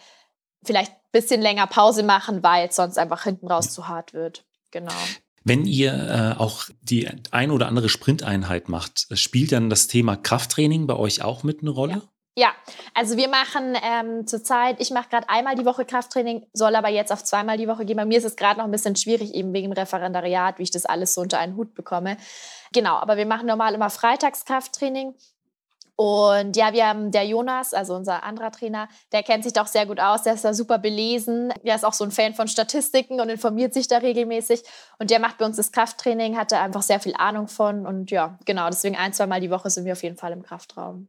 vielleicht 0.64 0.92
ein 0.92 1.10
bisschen 1.12 1.40
länger 1.40 1.66
Pause 1.66 2.02
machen, 2.02 2.42
weil 2.42 2.68
es 2.68 2.76
sonst 2.76 2.98
einfach 2.98 3.22
hinten 3.22 3.48
raus 3.48 3.70
zu 3.70 3.86
hart 3.86 4.12
wird. 4.12 4.44
Genau. 4.70 4.92
Wenn 5.44 5.66
ihr 5.66 5.92
äh, 6.36 6.40
auch 6.40 6.64
die 6.82 7.08
ein 7.30 7.50
oder 7.50 7.68
andere 7.68 7.88
Sprinteinheit 7.88 8.68
macht, 8.68 9.06
spielt 9.12 9.52
dann 9.52 9.70
das 9.70 9.86
Thema 9.86 10.16
Krafttraining 10.16 10.86
bei 10.86 10.96
euch 10.96 11.22
auch 11.22 11.42
mit 11.42 11.60
eine 11.60 11.70
Rolle? 11.70 11.92
Ja. 11.92 12.02
Ja, 12.38 12.52
also 12.94 13.16
wir 13.16 13.28
machen 13.28 13.76
ähm, 13.82 14.24
zurzeit, 14.28 14.76
ich 14.78 14.92
mache 14.92 15.08
gerade 15.08 15.28
einmal 15.28 15.56
die 15.56 15.64
Woche 15.64 15.84
Krafttraining, 15.84 16.46
soll 16.52 16.76
aber 16.76 16.88
jetzt 16.88 17.10
auf 17.10 17.24
zweimal 17.24 17.56
die 17.58 17.66
Woche 17.66 17.84
gehen. 17.84 17.96
Bei 17.96 18.04
mir 18.04 18.16
ist 18.16 18.24
es 18.24 18.36
gerade 18.36 18.60
noch 18.60 18.64
ein 18.64 18.70
bisschen 18.70 18.94
schwierig, 18.94 19.34
eben 19.34 19.52
wegen 19.52 19.68
dem 19.68 19.72
Referendariat, 19.72 20.60
wie 20.60 20.62
ich 20.62 20.70
das 20.70 20.86
alles 20.86 21.14
so 21.14 21.20
unter 21.20 21.40
einen 21.40 21.56
Hut 21.56 21.74
bekomme. 21.74 22.16
Genau, 22.72 22.94
aber 22.94 23.16
wir 23.16 23.26
machen 23.26 23.48
normal 23.48 23.74
immer 23.74 23.90
Freitagskrafttraining. 23.90 25.16
Und 25.96 26.56
ja, 26.56 26.72
wir 26.72 26.86
haben 26.86 27.10
der 27.10 27.26
Jonas, 27.26 27.74
also 27.74 27.96
unser 27.96 28.22
anderer 28.22 28.52
Trainer, 28.52 28.88
der 29.10 29.24
kennt 29.24 29.42
sich 29.42 29.52
doch 29.52 29.66
sehr 29.66 29.86
gut 29.86 29.98
aus, 29.98 30.22
der 30.22 30.34
ist 30.34 30.44
da 30.44 30.54
super 30.54 30.78
belesen. 30.78 31.52
Der 31.64 31.74
ist 31.74 31.84
auch 31.84 31.92
so 31.92 32.04
ein 32.04 32.12
Fan 32.12 32.34
von 32.34 32.46
Statistiken 32.46 33.20
und 33.20 33.30
informiert 33.30 33.74
sich 33.74 33.88
da 33.88 33.98
regelmäßig. 33.98 34.62
Und 35.00 35.10
der 35.10 35.18
macht 35.18 35.38
bei 35.38 35.44
uns 35.44 35.56
das 35.56 35.72
Krafttraining, 35.72 36.38
hat 36.38 36.52
da 36.52 36.62
einfach 36.62 36.82
sehr 36.82 37.00
viel 37.00 37.16
Ahnung 37.16 37.48
von. 37.48 37.84
Und 37.84 38.12
ja, 38.12 38.38
genau, 38.44 38.68
deswegen 38.68 38.94
ein, 38.94 39.12
zweimal 39.12 39.40
die 39.40 39.50
Woche 39.50 39.70
sind 39.70 39.86
wir 39.86 39.94
auf 39.94 40.04
jeden 40.04 40.16
Fall 40.16 40.30
im 40.30 40.44
Kraftraum. 40.44 41.08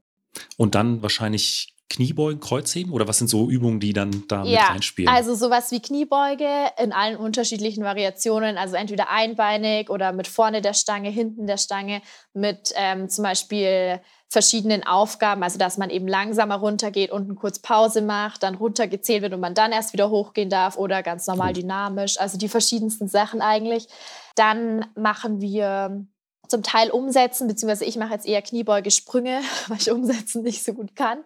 Und 0.57 0.75
dann 0.75 1.01
wahrscheinlich 1.01 1.75
Kniebeugen, 1.89 2.39
Kreuzheben? 2.39 2.93
Oder 2.93 3.07
was 3.07 3.17
sind 3.17 3.29
so 3.29 3.49
Übungen, 3.49 3.79
die 3.79 3.93
dann 3.93 4.23
da 4.27 4.43
ja, 4.43 4.61
mit 4.61 4.69
reinspielen? 4.69 5.13
Also 5.13 5.33
sowas 5.33 5.71
wie 5.71 5.81
Kniebeuge 5.81 6.47
in 6.81 6.93
allen 6.93 7.17
unterschiedlichen 7.17 7.83
Variationen, 7.83 8.57
also 8.57 8.75
entweder 8.75 9.09
einbeinig 9.09 9.89
oder 9.89 10.13
mit 10.13 10.27
vorne 10.27 10.61
der 10.61 10.75
Stange, 10.75 11.09
hinten 11.09 11.47
der 11.47 11.57
Stange, 11.57 12.01
mit 12.33 12.71
ähm, 12.75 13.09
zum 13.09 13.23
Beispiel 13.23 13.99
verschiedenen 14.31 14.85
Aufgaben, 14.85 15.41
also 15.41 15.57
dass 15.57 15.79
man 15.79 15.89
eben 15.89 16.07
langsamer 16.07 16.57
runtergeht, 16.57 17.09
unten 17.09 17.33
kurz 17.33 17.57
Pause 17.57 18.03
macht, 18.03 18.43
dann 18.43 18.53
runtergezählt 18.53 19.23
wird 19.23 19.33
und 19.33 19.39
man 19.39 19.55
dann 19.55 19.71
erst 19.71 19.91
wieder 19.91 20.11
hochgehen 20.11 20.51
darf 20.51 20.77
oder 20.77 21.01
ganz 21.01 21.25
normal 21.25 21.53
dynamisch, 21.53 22.19
also 22.19 22.37
die 22.37 22.49
verschiedensten 22.49 23.07
Sachen 23.07 23.41
eigentlich. 23.41 23.87
Dann 24.35 24.85
machen 24.95 25.41
wir 25.41 26.05
zum 26.49 26.63
Teil 26.63 26.89
umsetzen, 26.89 27.47
beziehungsweise 27.47 27.85
ich 27.85 27.95
mache 27.95 28.13
jetzt 28.13 28.25
eher 28.25 28.41
Kniebeugesprünge, 28.41 29.41
weil 29.67 29.77
ich 29.77 29.91
umsetzen 29.91 30.43
nicht 30.43 30.63
so 30.63 30.73
gut 30.73 30.95
kann. 30.95 31.23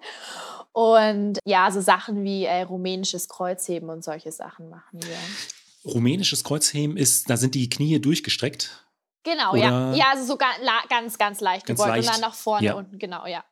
Und 0.72 1.40
ja, 1.46 1.70
so 1.72 1.82
Sachen 1.82 2.24
wie 2.24 2.46
äh, 2.46 2.64
rumänisches 2.64 3.30
Kreuzheben 3.30 3.90
und 3.90 4.04
solche 4.04 4.32
Sachen 4.32 4.70
machen 4.70 5.00
wir. 5.04 5.92
Rumänisches 5.92 6.44
Kreuzheben 6.44 6.98
ist, 6.98 7.30
da 7.30 7.38
sind 7.38 7.56
die 7.56 7.70
Knie 7.70 8.00
durchgestreckt. 8.00 8.86
Genau, 9.24 9.52
Oder 9.52 9.60
ja. 9.60 9.94
Ja, 9.94 10.06
also 10.12 10.26
so 10.26 10.38
ganz, 10.38 11.18
ganz 11.18 11.40
leicht 11.42 11.66
ganz 11.66 11.80
gebeugt 11.80 11.96
leicht. 11.96 12.08
und 12.10 12.14
dann 12.16 12.22
nach 12.22 12.36
vorne 12.36 12.66
ja. 12.66 12.74
unten, 12.74 13.00
genau, 13.00 13.26
ja. 13.26 13.44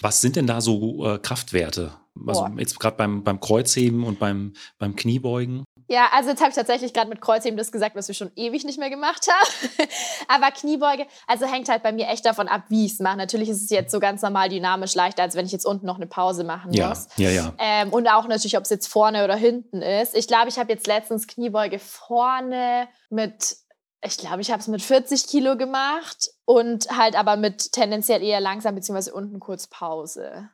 Was 0.00 0.20
sind 0.20 0.36
denn 0.36 0.46
da 0.46 0.60
so 0.60 1.06
äh, 1.06 1.18
Kraftwerte? 1.18 1.92
Also 2.26 2.42
Boah. 2.42 2.52
jetzt 2.58 2.78
gerade 2.78 2.96
beim, 2.96 3.24
beim 3.24 3.40
Kreuzheben 3.40 4.04
und 4.04 4.18
beim, 4.18 4.52
beim 4.78 4.94
Kniebeugen? 4.94 5.64
Ja, 5.88 6.08
also 6.12 6.30
jetzt 6.30 6.40
habe 6.40 6.50
ich 6.50 6.56
tatsächlich 6.56 6.94
gerade 6.94 7.10
mit 7.10 7.20
Kreuzheben 7.20 7.58
das 7.58 7.70
gesagt, 7.70 7.94
was 7.94 8.08
wir 8.08 8.14
schon 8.14 8.30
ewig 8.36 8.64
nicht 8.64 8.78
mehr 8.78 8.88
gemacht 8.88 9.26
haben. 9.28 9.88
Aber 10.28 10.50
Kniebeuge, 10.50 11.06
also 11.26 11.46
hängt 11.46 11.68
halt 11.68 11.82
bei 11.82 11.92
mir 11.92 12.08
echt 12.08 12.24
davon 12.24 12.48
ab, 12.48 12.64
wie 12.68 12.86
ich 12.86 12.92
es 12.92 13.00
mache. 13.00 13.16
Natürlich 13.18 13.50
ist 13.50 13.62
es 13.62 13.70
jetzt 13.70 13.90
so 13.90 14.00
ganz 14.00 14.22
normal 14.22 14.48
dynamisch 14.48 14.94
leichter, 14.94 15.22
als 15.22 15.34
wenn 15.34 15.44
ich 15.44 15.52
jetzt 15.52 15.66
unten 15.66 15.84
noch 15.84 15.96
eine 15.96 16.06
Pause 16.06 16.44
machen 16.44 16.72
ja, 16.72 16.88
muss. 16.88 17.08
Ja, 17.16 17.30
ja. 17.30 17.52
Ähm, 17.58 17.92
und 17.92 18.08
auch 18.08 18.26
natürlich, 18.26 18.56
ob 18.56 18.64
es 18.64 18.70
jetzt 18.70 18.86
vorne 18.86 19.24
oder 19.24 19.36
hinten 19.36 19.82
ist. 19.82 20.16
Ich 20.16 20.26
glaube, 20.26 20.48
ich 20.48 20.58
habe 20.58 20.72
jetzt 20.72 20.86
letztens 20.86 21.26
Kniebeuge 21.26 21.78
vorne 21.78 22.88
mit 23.10 23.56
ich 24.04 24.18
glaube, 24.18 24.40
ich 24.40 24.50
habe 24.50 24.60
es 24.60 24.68
mit 24.68 24.82
40 24.82 25.26
Kilo 25.26 25.56
gemacht 25.56 26.30
und 26.44 26.88
halt 26.96 27.16
aber 27.16 27.36
mit 27.36 27.72
tendenziell 27.72 28.22
eher 28.22 28.40
langsam, 28.40 28.74
beziehungsweise 28.74 29.14
unten 29.14 29.40
kurz 29.40 29.66
Pause. 29.66 30.50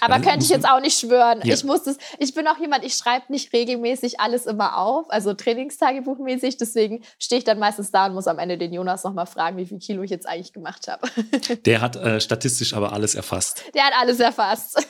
Aber 0.00 0.14
also, 0.14 0.28
könnte 0.28 0.44
ich 0.44 0.50
jetzt 0.50 0.68
auch 0.68 0.80
nicht 0.80 0.98
schwören. 0.98 1.40
Ja. 1.44 1.54
Ich 1.54 1.62
muss 1.62 1.84
das, 1.84 1.96
ich 2.18 2.34
bin 2.34 2.46
auch 2.48 2.58
jemand, 2.58 2.84
ich 2.84 2.94
schreibe 2.94 3.26
nicht 3.28 3.52
regelmäßig 3.52 4.18
alles 4.18 4.46
immer 4.46 4.76
auf, 4.76 5.08
also 5.10 5.34
Trainingstagebuchmäßig. 5.34 6.56
Deswegen 6.56 7.04
stehe 7.18 7.38
ich 7.38 7.44
dann 7.44 7.60
meistens 7.60 7.92
da 7.92 8.06
und 8.06 8.14
muss 8.14 8.26
am 8.26 8.40
Ende 8.40 8.58
den 8.58 8.72
Jonas 8.72 9.04
nochmal 9.04 9.26
fragen, 9.26 9.56
wie 9.56 9.66
viel 9.66 9.78
Kilo 9.78 10.02
ich 10.02 10.10
jetzt 10.10 10.28
eigentlich 10.28 10.52
gemacht 10.52 10.88
habe. 10.88 11.08
Der 11.64 11.80
hat 11.80 11.96
äh, 11.96 12.20
statistisch 12.20 12.74
aber 12.74 12.92
alles 12.92 13.14
erfasst. 13.14 13.62
Der 13.74 13.84
hat 13.84 13.92
alles 13.96 14.18
erfasst. 14.18 14.84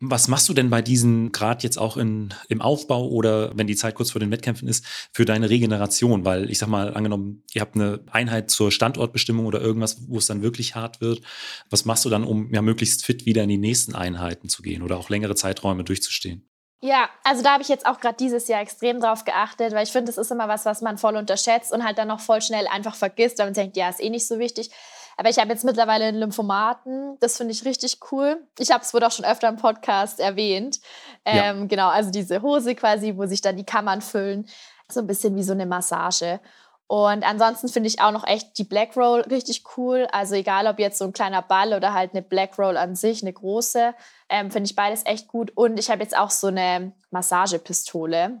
Was 0.00 0.28
machst 0.28 0.48
du 0.48 0.54
denn 0.54 0.70
bei 0.70 0.80
diesen, 0.80 1.32
gerade 1.32 1.64
jetzt 1.64 1.76
auch 1.76 1.96
in, 1.96 2.32
im 2.48 2.62
Aufbau 2.62 3.08
oder 3.08 3.50
wenn 3.56 3.66
die 3.66 3.74
Zeit 3.74 3.96
kurz 3.96 4.12
vor 4.12 4.20
den 4.20 4.30
Wettkämpfen 4.30 4.68
ist, 4.68 4.84
für 5.12 5.24
deine 5.24 5.50
Regeneration? 5.50 6.24
Weil 6.24 6.50
ich 6.50 6.58
sag 6.58 6.68
mal, 6.68 6.94
angenommen, 6.94 7.42
ihr 7.52 7.62
habt 7.62 7.74
eine 7.74 8.00
Einheit 8.12 8.48
zur 8.48 8.70
Standortbestimmung 8.70 9.46
oder 9.46 9.60
irgendwas, 9.60 10.08
wo 10.08 10.18
es 10.18 10.26
dann 10.26 10.40
wirklich 10.40 10.76
hart 10.76 11.00
wird. 11.00 11.22
Was 11.68 11.84
machst 11.84 12.04
du 12.04 12.10
dann, 12.10 12.22
um 12.22 12.54
ja 12.54 12.62
möglichst 12.62 13.04
fit 13.04 13.26
wieder 13.26 13.42
in 13.42 13.48
die 13.48 13.58
nächsten 13.58 13.96
Einheiten 13.96 14.48
zu 14.48 14.62
gehen 14.62 14.82
oder 14.82 14.98
auch 14.98 15.10
längere 15.10 15.34
Zeiträume 15.34 15.82
durchzustehen? 15.82 16.48
Ja, 16.80 17.08
also 17.24 17.42
da 17.42 17.54
habe 17.54 17.62
ich 17.62 17.68
jetzt 17.68 17.86
auch 17.86 17.98
gerade 17.98 18.16
dieses 18.16 18.46
Jahr 18.46 18.60
extrem 18.60 19.00
drauf 19.00 19.24
geachtet, 19.24 19.72
weil 19.72 19.82
ich 19.82 19.90
finde, 19.90 20.12
das 20.12 20.18
ist 20.18 20.30
immer 20.30 20.46
was, 20.46 20.64
was 20.64 20.80
man 20.80 20.96
voll 20.96 21.16
unterschätzt 21.16 21.72
und 21.72 21.82
halt 21.84 21.98
dann 21.98 22.06
noch 22.06 22.20
voll 22.20 22.40
schnell 22.40 22.68
einfach 22.68 22.94
vergisst, 22.94 23.40
weil 23.40 23.46
man 23.46 23.54
denkt, 23.54 23.76
ja, 23.76 23.88
ist 23.88 24.00
eh 24.00 24.10
nicht 24.10 24.28
so 24.28 24.38
wichtig. 24.38 24.70
Aber 25.18 25.30
ich 25.30 25.38
habe 25.38 25.50
jetzt 25.50 25.64
mittlerweile 25.64 26.04
einen 26.04 26.20
Lymphomaten. 26.20 27.16
Das 27.18 27.36
finde 27.36 27.52
ich 27.52 27.64
richtig 27.64 27.98
cool. 28.12 28.40
Ich 28.56 28.70
habe 28.70 28.84
es 28.84 28.94
wohl 28.94 29.02
auch 29.02 29.10
schon 29.10 29.24
öfter 29.24 29.48
im 29.48 29.56
Podcast 29.56 30.20
erwähnt. 30.20 30.78
Ähm, 31.24 31.62
ja. 31.62 31.66
Genau, 31.66 31.88
also 31.88 32.12
diese 32.12 32.40
Hose 32.40 32.76
quasi, 32.76 33.16
wo 33.16 33.26
sich 33.26 33.40
dann 33.40 33.56
die 33.56 33.66
Kammern 33.66 34.00
füllen. 34.00 34.48
So 34.88 35.00
ein 35.00 35.08
bisschen 35.08 35.34
wie 35.34 35.42
so 35.42 35.52
eine 35.52 35.66
Massage. 35.66 36.38
Und 36.86 37.28
ansonsten 37.28 37.66
finde 37.66 37.88
ich 37.88 38.00
auch 38.00 38.12
noch 38.12 38.24
echt 38.24 38.56
die 38.58 38.64
Black 38.64 38.96
Roll 38.96 39.22
richtig 39.22 39.64
cool. 39.76 40.06
Also 40.12 40.36
egal, 40.36 40.68
ob 40.68 40.78
jetzt 40.78 40.98
so 40.98 41.04
ein 41.04 41.12
kleiner 41.12 41.42
Ball 41.42 41.74
oder 41.74 41.94
halt 41.94 42.12
eine 42.12 42.22
Black 42.22 42.56
Roll 42.56 42.76
an 42.76 42.94
sich, 42.94 43.20
eine 43.20 43.32
große, 43.32 43.94
ähm, 44.28 44.52
finde 44.52 44.70
ich 44.70 44.76
beides 44.76 45.04
echt 45.04 45.26
gut. 45.26 45.50
Und 45.56 45.80
ich 45.80 45.90
habe 45.90 46.00
jetzt 46.00 46.16
auch 46.16 46.30
so 46.30 46.46
eine 46.46 46.92
Massagepistole 47.10 48.40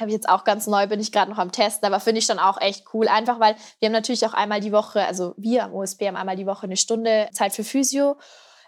habe 0.00 0.10
ich 0.10 0.14
jetzt 0.14 0.28
auch 0.28 0.44
ganz 0.44 0.66
neu, 0.66 0.86
bin 0.86 1.00
ich 1.00 1.12
gerade 1.12 1.30
noch 1.30 1.38
am 1.38 1.52
Testen, 1.52 1.86
aber 1.86 2.00
finde 2.00 2.18
ich 2.18 2.26
schon 2.26 2.38
auch 2.38 2.60
echt 2.60 2.84
cool. 2.94 3.08
Einfach 3.08 3.40
weil 3.40 3.56
wir 3.78 3.86
haben 3.86 3.92
natürlich 3.92 4.26
auch 4.26 4.34
einmal 4.34 4.60
die 4.60 4.72
Woche, 4.72 5.04
also 5.04 5.34
wir 5.36 5.64
am 5.64 5.74
OSP 5.74 6.06
haben 6.06 6.16
einmal 6.16 6.36
die 6.36 6.46
Woche 6.46 6.64
eine 6.64 6.76
Stunde 6.76 7.28
Zeit 7.32 7.54
für 7.54 7.64
Physio. 7.64 8.16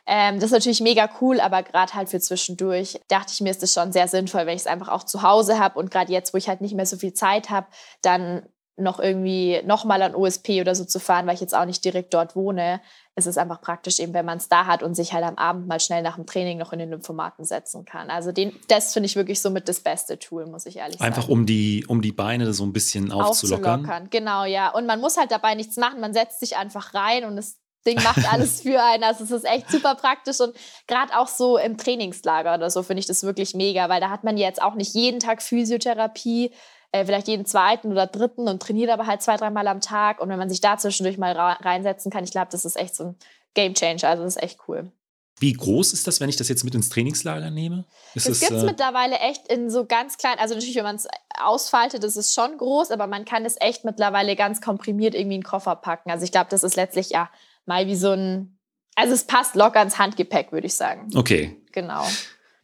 Ähm, 0.06 0.36
das 0.36 0.46
ist 0.46 0.52
natürlich 0.52 0.80
mega 0.80 1.08
cool, 1.20 1.40
aber 1.40 1.62
gerade 1.62 1.94
halt 1.94 2.08
für 2.08 2.18
zwischendurch 2.18 3.00
dachte 3.08 3.32
ich 3.32 3.40
mir, 3.40 3.50
ist 3.50 3.62
das 3.62 3.72
schon 3.72 3.92
sehr 3.92 4.08
sinnvoll, 4.08 4.46
wenn 4.46 4.56
ich 4.56 4.62
es 4.62 4.66
einfach 4.66 4.88
auch 4.88 5.04
zu 5.04 5.22
Hause 5.22 5.58
habe 5.58 5.78
und 5.78 5.90
gerade 5.90 6.12
jetzt, 6.12 6.34
wo 6.34 6.38
ich 6.38 6.48
halt 6.48 6.60
nicht 6.60 6.74
mehr 6.74 6.86
so 6.86 6.96
viel 6.96 7.14
Zeit 7.14 7.50
habe, 7.50 7.68
dann 8.02 8.42
noch 8.76 8.98
irgendwie 8.98 9.60
nochmal 9.64 10.00
an 10.02 10.14
OSP 10.14 10.60
oder 10.60 10.74
so 10.74 10.84
zu 10.84 10.98
fahren, 10.98 11.26
weil 11.26 11.34
ich 11.34 11.40
jetzt 11.40 11.54
auch 11.54 11.66
nicht 11.66 11.84
direkt 11.84 12.14
dort 12.14 12.34
wohne, 12.34 12.80
ist 13.14 13.26
es 13.26 13.36
einfach 13.36 13.60
praktisch 13.60 14.00
eben, 14.00 14.14
wenn 14.14 14.24
man 14.24 14.38
es 14.38 14.48
da 14.48 14.66
hat 14.66 14.82
und 14.82 14.94
sich 14.94 15.12
halt 15.12 15.24
am 15.24 15.36
Abend 15.36 15.66
mal 15.66 15.78
schnell 15.78 16.02
nach 16.02 16.16
dem 16.16 16.26
Training 16.26 16.56
noch 16.56 16.72
in 16.72 16.78
den 16.78 16.90
Lymphomaten 16.90 17.44
setzen 17.44 17.84
kann. 17.84 18.08
Also 18.08 18.32
den, 18.32 18.56
das 18.68 18.94
finde 18.94 19.06
ich 19.06 19.16
wirklich 19.16 19.42
somit 19.42 19.68
das 19.68 19.80
beste 19.80 20.18
Tool, 20.18 20.46
muss 20.46 20.64
ich 20.64 20.76
ehrlich 20.76 21.00
einfach 21.00 21.16
sagen. 21.16 21.16
Einfach 21.16 21.28
um 21.28 21.44
die, 21.44 21.84
um 21.86 22.00
die 22.00 22.12
Beine 22.12 22.52
so 22.54 22.64
ein 22.64 22.72
bisschen 22.72 23.12
aufzulockern. 23.12 23.80
aufzulockern. 23.80 24.10
Genau, 24.10 24.44
ja. 24.44 24.70
Und 24.70 24.86
man 24.86 25.00
muss 25.00 25.18
halt 25.18 25.30
dabei 25.30 25.54
nichts 25.54 25.76
machen, 25.76 26.00
man 26.00 26.14
setzt 26.14 26.40
sich 26.40 26.56
einfach 26.56 26.94
rein 26.94 27.24
und 27.24 27.36
das 27.36 27.58
Ding 27.86 28.02
macht 28.02 28.32
alles 28.32 28.62
für 28.62 28.82
einen. 28.82 29.04
Also 29.04 29.24
es 29.24 29.30
ist 29.30 29.44
echt 29.44 29.70
super 29.70 29.94
praktisch 29.94 30.40
und 30.40 30.54
gerade 30.86 31.16
auch 31.18 31.28
so 31.28 31.58
im 31.58 31.76
Trainingslager 31.76 32.54
oder 32.54 32.70
so 32.70 32.82
finde 32.82 33.00
ich 33.00 33.06
das 33.06 33.22
wirklich 33.22 33.54
mega, 33.54 33.88
weil 33.88 34.00
da 34.00 34.08
hat 34.08 34.24
man 34.24 34.38
jetzt 34.38 34.62
auch 34.62 34.74
nicht 34.74 34.94
jeden 34.94 35.20
Tag 35.20 35.42
Physiotherapie 35.42 36.52
äh, 36.92 37.04
vielleicht 37.04 37.28
jeden 37.28 37.46
zweiten 37.46 37.90
oder 37.90 38.06
dritten 38.06 38.48
und 38.48 38.62
trainiert 38.62 38.90
aber 38.90 39.06
halt 39.06 39.22
zwei, 39.22 39.36
dreimal 39.36 39.66
am 39.66 39.80
Tag. 39.80 40.20
Und 40.20 40.28
wenn 40.28 40.38
man 40.38 40.50
sich 40.50 40.60
da 40.60 40.76
zwischendurch 40.78 41.18
mal 41.18 41.32
reinsetzen 41.32 42.12
kann, 42.12 42.24
ich 42.24 42.30
glaube, 42.30 42.48
das 42.50 42.64
ist 42.64 42.76
echt 42.76 42.94
so 42.94 43.04
ein 43.04 43.16
Game 43.54 43.74
Changer. 43.74 44.08
Also 44.08 44.22
das 44.22 44.36
ist 44.36 44.42
echt 44.42 44.60
cool. 44.68 44.92
Wie 45.38 45.54
groß 45.54 45.92
ist 45.92 46.06
das, 46.06 46.20
wenn 46.20 46.28
ich 46.28 46.36
das 46.36 46.48
jetzt 46.48 46.62
mit 46.62 46.74
ins 46.74 46.88
Trainingslager 46.88 47.50
nehme? 47.50 47.84
Ist 48.14 48.28
das 48.28 48.38
gibt 48.38 48.52
es 48.52 48.62
äh 48.62 48.66
mittlerweile 48.66 49.18
echt 49.18 49.48
in 49.48 49.70
so 49.70 49.86
ganz 49.86 50.16
klein, 50.16 50.38
also 50.38 50.54
natürlich, 50.54 50.76
wenn 50.76 50.84
man 50.84 50.94
es 50.96 51.08
ausfaltet, 51.36 52.04
ist 52.04 52.16
es 52.16 52.32
schon 52.32 52.58
groß, 52.58 52.92
aber 52.92 53.08
man 53.08 53.24
kann 53.24 53.44
es 53.44 53.56
echt 53.58 53.84
mittlerweile 53.84 54.36
ganz 54.36 54.60
komprimiert 54.60 55.14
irgendwie 55.14 55.36
in 55.36 55.40
den 55.40 55.48
Koffer 55.48 55.74
packen. 55.74 56.12
Also 56.12 56.24
ich 56.24 56.30
glaube, 56.30 56.46
das 56.50 56.62
ist 56.62 56.76
letztlich 56.76 57.10
ja 57.10 57.28
mal 57.66 57.88
wie 57.88 57.96
so 57.96 58.12
ein, 58.12 58.58
also 58.94 59.14
es 59.14 59.24
passt 59.24 59.56
locker 59.56 59.82
ins 59.82 59.98
Handgepäck, 59.98 60.52
würde 60.52 60.68
ich 60.68 60.74
sagen. 60.74 61.10
Okay. 61.16 61.56
Genau. 61.72 62.04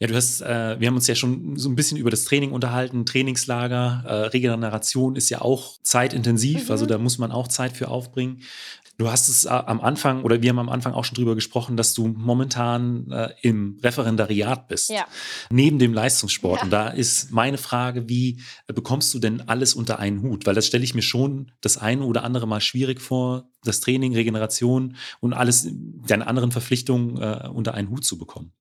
Ja, 0.00 0.06
du 0.06 0.14
hast, 0.14 0.40
äh, 0.42 0.78
wir 0.78 0.86
haben 0.86 0.94
uns 0.94 1.08
ja 1.08 1.16
schon 1.16 1.56
so 1.56 1.68
ein 1.68 1.74
bisschen 1.74 1.98
über 1.98 2.10
das 2.10 2.24
Training 2.24 2.52
unterhalten. 2.52 3.04
Trainingslager, 3.04 4.04
äh, 4.06 4.12
Regeneration 4.26 5.16
ist 5.16 5.28
ja 5.28 5.40
auch 5.40 5.76
zeitintensiv, 5.82 6.66
mhm. 6.66 6.70
also 6.70 6.86
da 6.86 6.98
muss 6.98 7.18
man 7.18 7.32
auch 7.32 7.48
Zeit 7.48 7.76
für 7.76 7.88
aufbringen. 7.88 8.42
Du 8.96 9.10
hast 9.10 9.28
es 9.28 9.44
äh, 9.44 9.48
am 9.48 9.80
Anfang 9.80 10.22
oder 10.22 10.40
wir 10.40 10.50
haben 10.50 10.58
am 10.60 10.68
Anfang 10.68 10.92
auch 10.92 11.04
schon 11.04 11.16
drüber 11.16 11.34
gesprochen, 11.34 11.76
dass 11.76 11.94
du 11.94 12.06
momentan 12.06 13.10
äh, 13.10 13.30
im 13.42 13.78
Referendariat 13.82 14.68
bist, 14.68 14.90
ja. 14.90 15.04
neben 15.50 15.80
dem 15.80 15.94
Leistungssport. 15.94 16.58
Ja. 16.58 16.64
Und 16.64 16.70
da 16.70 16.88
ist 16.88 17.32
meine 17.32 17.58
Frage, 17.58 18.08
wie 18.08 18.40
bekommst 18.68 19.12
du 19.14 19.18
denn 19.18 19.48
alles 19.48 19.74
unter 19.74 19.98
einen 19.98 20.22
Hut? 20.22 20.46
Weil 20.46 20.54
das 20.54 20.66
stelle 20.66 20.84
ich 20.84 20.94
mir 20.94 21.02
schon 21.02 21.50
das 21.60 21.76
eine 21.76 22.04
oder 22.04 22.22
andere 22.22 22.46
Mal 22.46 22.60
schwierig 22.60 23.00
vor, 23.00 23.50
das 23.64 23.80
Training, 23.80 24.14
Regeneration 24.14 24.96
und 25.18 25.32
alles, 25.32 25.68
deine 26.06 26.28
anderen 26.28 26.52
Verpflichtungen 26.52 27.20
äh, 27.20 27.48
unter 27.48 27.74
einen 27.74 27.90
Hut 27.90 28.04
zu 28.04 28.16
bekommen. 28.16 28.52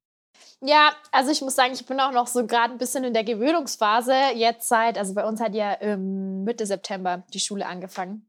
Ja, 0.62 0.92
also 1.12 1.32
ich 1.32 1.42
muss 1.42 1.56
sagen, 1.56 1.74
ich 1.74 1.86
bin 1.86 2.00
auch 2.00 2.12
noch 2.12 2.26
so 2.26 2.46
gerade 2.48 2.74
ein 2.74 2.80
bisschen 2.80 3.04
in 3.04 3.14
der 3.14 3.24
Gewöhnungsphase. 3.24 4.14
Jetzt 4.36 4.68
seit, 4.68 4.98
also 4.98 5.14
bei 5.14 5.26
uns 5.26 5.40
hat 5.40 5.54
ja 5.54 5.78
ähm, 5.82 6.44
Mitte 6.44 6.66
September 6.66 7.24
die 7.34 7.40
Schule 7.40 7.66
angefangen. 7.66 8.28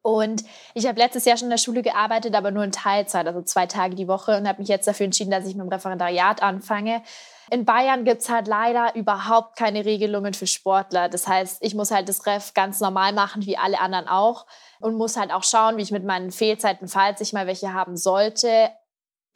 Und 0.00 0.44
ich 0.72 0.86
habe 0.86 0.98
letztes 0.98 1.26
Jahr 1.26 1.36
schon 1.36 1.46
in 1.46 1.50
der 1.50 1.58
Schule 1.58 1.82
gearbeitet, 1.82 2.34
aber 2.34 2.50
nur 2.50 2.64
in 2.64 2.72
Teilzeit, 2.72 3.26
also 3.26 3.42
zwei 3.42 3.66
Tage 3.66 3.94
die 3.94 4.08
Woche 4.08 4.38
und 4.38 4.48
habe 4.48 4.60
mich 4.60 4.68
jetzt 4.68 4.88
dafür 4.88 5.04
entschieden, 5.04 5.30
dass 5.30 5.44
ich 5.44 5.54
mit 5.54 5.64
dem 5.64 5.72
Referendariat 5.72 6.42
anfange. 6.42 7.02
In 7.50 7.66
Bayern 7.66 8.04
gibt 8.04 8.22
es 8.22 8.30
halt 8.30 8.46
leider 8.46 8.94
überhaupt 8.94 9.56
keine 9.56 9.84
Regelungen 9.84 10.32
für 10.32 10.46
Sportler. 10.46 11.10
Das 11.10 11.26
heißt, 11.26 11.58
ich 11.62 11.74
muss 11.74 11.90
halt 11.90 12.08
das 12.08 12.24
Ref 12.26 12.54
ganz 12.54 12.80
normal 12.80 13.12
machen, 13.12 13.44
wie 13.44 13.58
alle 13.58 13.80
anderen 13.80 14.08
auch. 14.08 14.46
Und 14.80 14.94
muss 14.94 15.16
halt 15.16 15.32
auch 15.32 15.44
schauen, 15.44 15.76
wie 15.76 15.82
ich 15.82 15.90
mit 15.90 16.04
meinen 16.04 16.30
Fehlzeiten, 16.30 16.88
falls 16.88 17.20
ich 17.20 17.32
mal 17.32 17.46
welche 17.46 17.74
haben 17.74 17.96
sollte, 17.96 18.70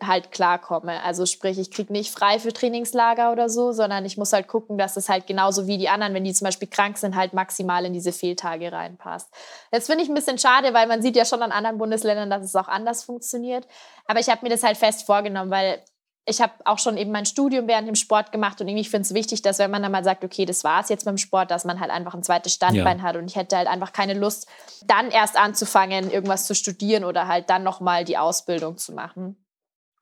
halt 0.07 0.33
klarkomme. 0.33 1.03
Also 1.03 1.27
sprich, 1.27 1.59
ich 1.59 1.71
kriege 1.71 1.93
nicht 1.93 2.13
frei 2.13 2.39
für 2.39 2.53
Trainingslager 2.53 3.33
oder 3.33 3.49
so, 3.49 3.73
sondern 3.73 4.05
ich 4.05 4.17
muss 4.17 4.33
halt 4.33 4.49
gucken, 4.49 4.79
dass 4.79 4.97
es 4.97 5.09
halt 5.09 5.27
genauso 5.27 5.67
wie 5.67 5.79
die 5.79 5.89
anderen, 5.89 6.15
wenn 6.15 6.25
die 6.25 6.33
zum 6.33 6.47
Beispiel 6.47 6.69
krank 6.69 6.99
sind, 6.99 7.17
halt 7.17 7.33
maximal 7.33 7.85
in 7.85 7.93
diese 7.93 8.13
Fehltage 8.13 8.73
reinpasst. 8.73 9.33
Das 9.71 9.87
finde 9.87 10.05
ich 10.05 10.09
ein 10.09 10.15
bisschen 10.15 10.39
schade, 10.39 10.75
weil 10.75 10.87
man 10.87 11.03
sieht 11.03 11.17
ja 11.17 11.25
schon 11.25 11.43
an 11.43 11.53
anderen 11.53 11.79
Bundesländern, 11.79 12.31
dass 12.31 12.45
es 12.45 12.57
auch 12.57 12.69
anders 12.69 13.05
funktioniert. 13.05 13.67
Aber 14.07 14.21
ich 14.21 14.29
habe 14.29 14.41
mir 14.43 14.51
das 14.51 14.63
halt 14.63 14.77
fest 14.77 15.05
vorgenommen, 15.07 15.51
weil 15.51 15.83
ich 16.25 16.41
habe 16.41 16.53
auch 16.65 16.79
schon 16.79 16.97
eben 16.97 17.11
mein 17.11 17.27
Studium 17.27 17.67
während 17.67 17.89
dem 17.89 17.97
Sport 17.97 18.31
gemacht 18.31 18.61
und 18.61 18.69
irgendwie 18.69 18.85
finde 18.85 19.03
es 19.03 19.15
wichtig, 19.15 19.43
dass 19.43 19.59
wenn 19.59 19.71
man 19.71 19.83
dann 19.83 19.91
mal 19.91 20.05
sagt, 20.05 20.25
okay, 20.25 20.45
das 20.45 20.63
war 20.63 20.81
es 20.81 20.89
jetzt 20.89 21.05
beim 21.05 21.19
Sport, 21.19 21.51
dass 21.51 21.65
man 21.65 21.81
halt 21.81 21.91
einfach 21.91 22.15
ein 22.15 22.23
zweites 22.23 22.55
Standbein 22.55 22.99
ja. 22.99 23.03
hat 23.03 23.17
und 23.17 23.27
ich 23.27 23.35
hätte 23.35 23.57
halt 23.57 23.67
einfach 23.67 23.93
keine 23.93 24.15
Lust, 24.15 24.47
dann 24.87 25.11
erst 25.11 25.37
anzufangen, 25.37 26.11
irgendwas 26.11 26.47
zu 26.47 26.55
studieren 26.55 27.05
oder 27.05 27.27
halt 27.27 27.51
dann 27.51 27.65
nochmal 27.65 28.05
die 28.05 28.19
Ausbildung 28.19 28.79
zu 28.79 28.93
machen. 28.93 29.37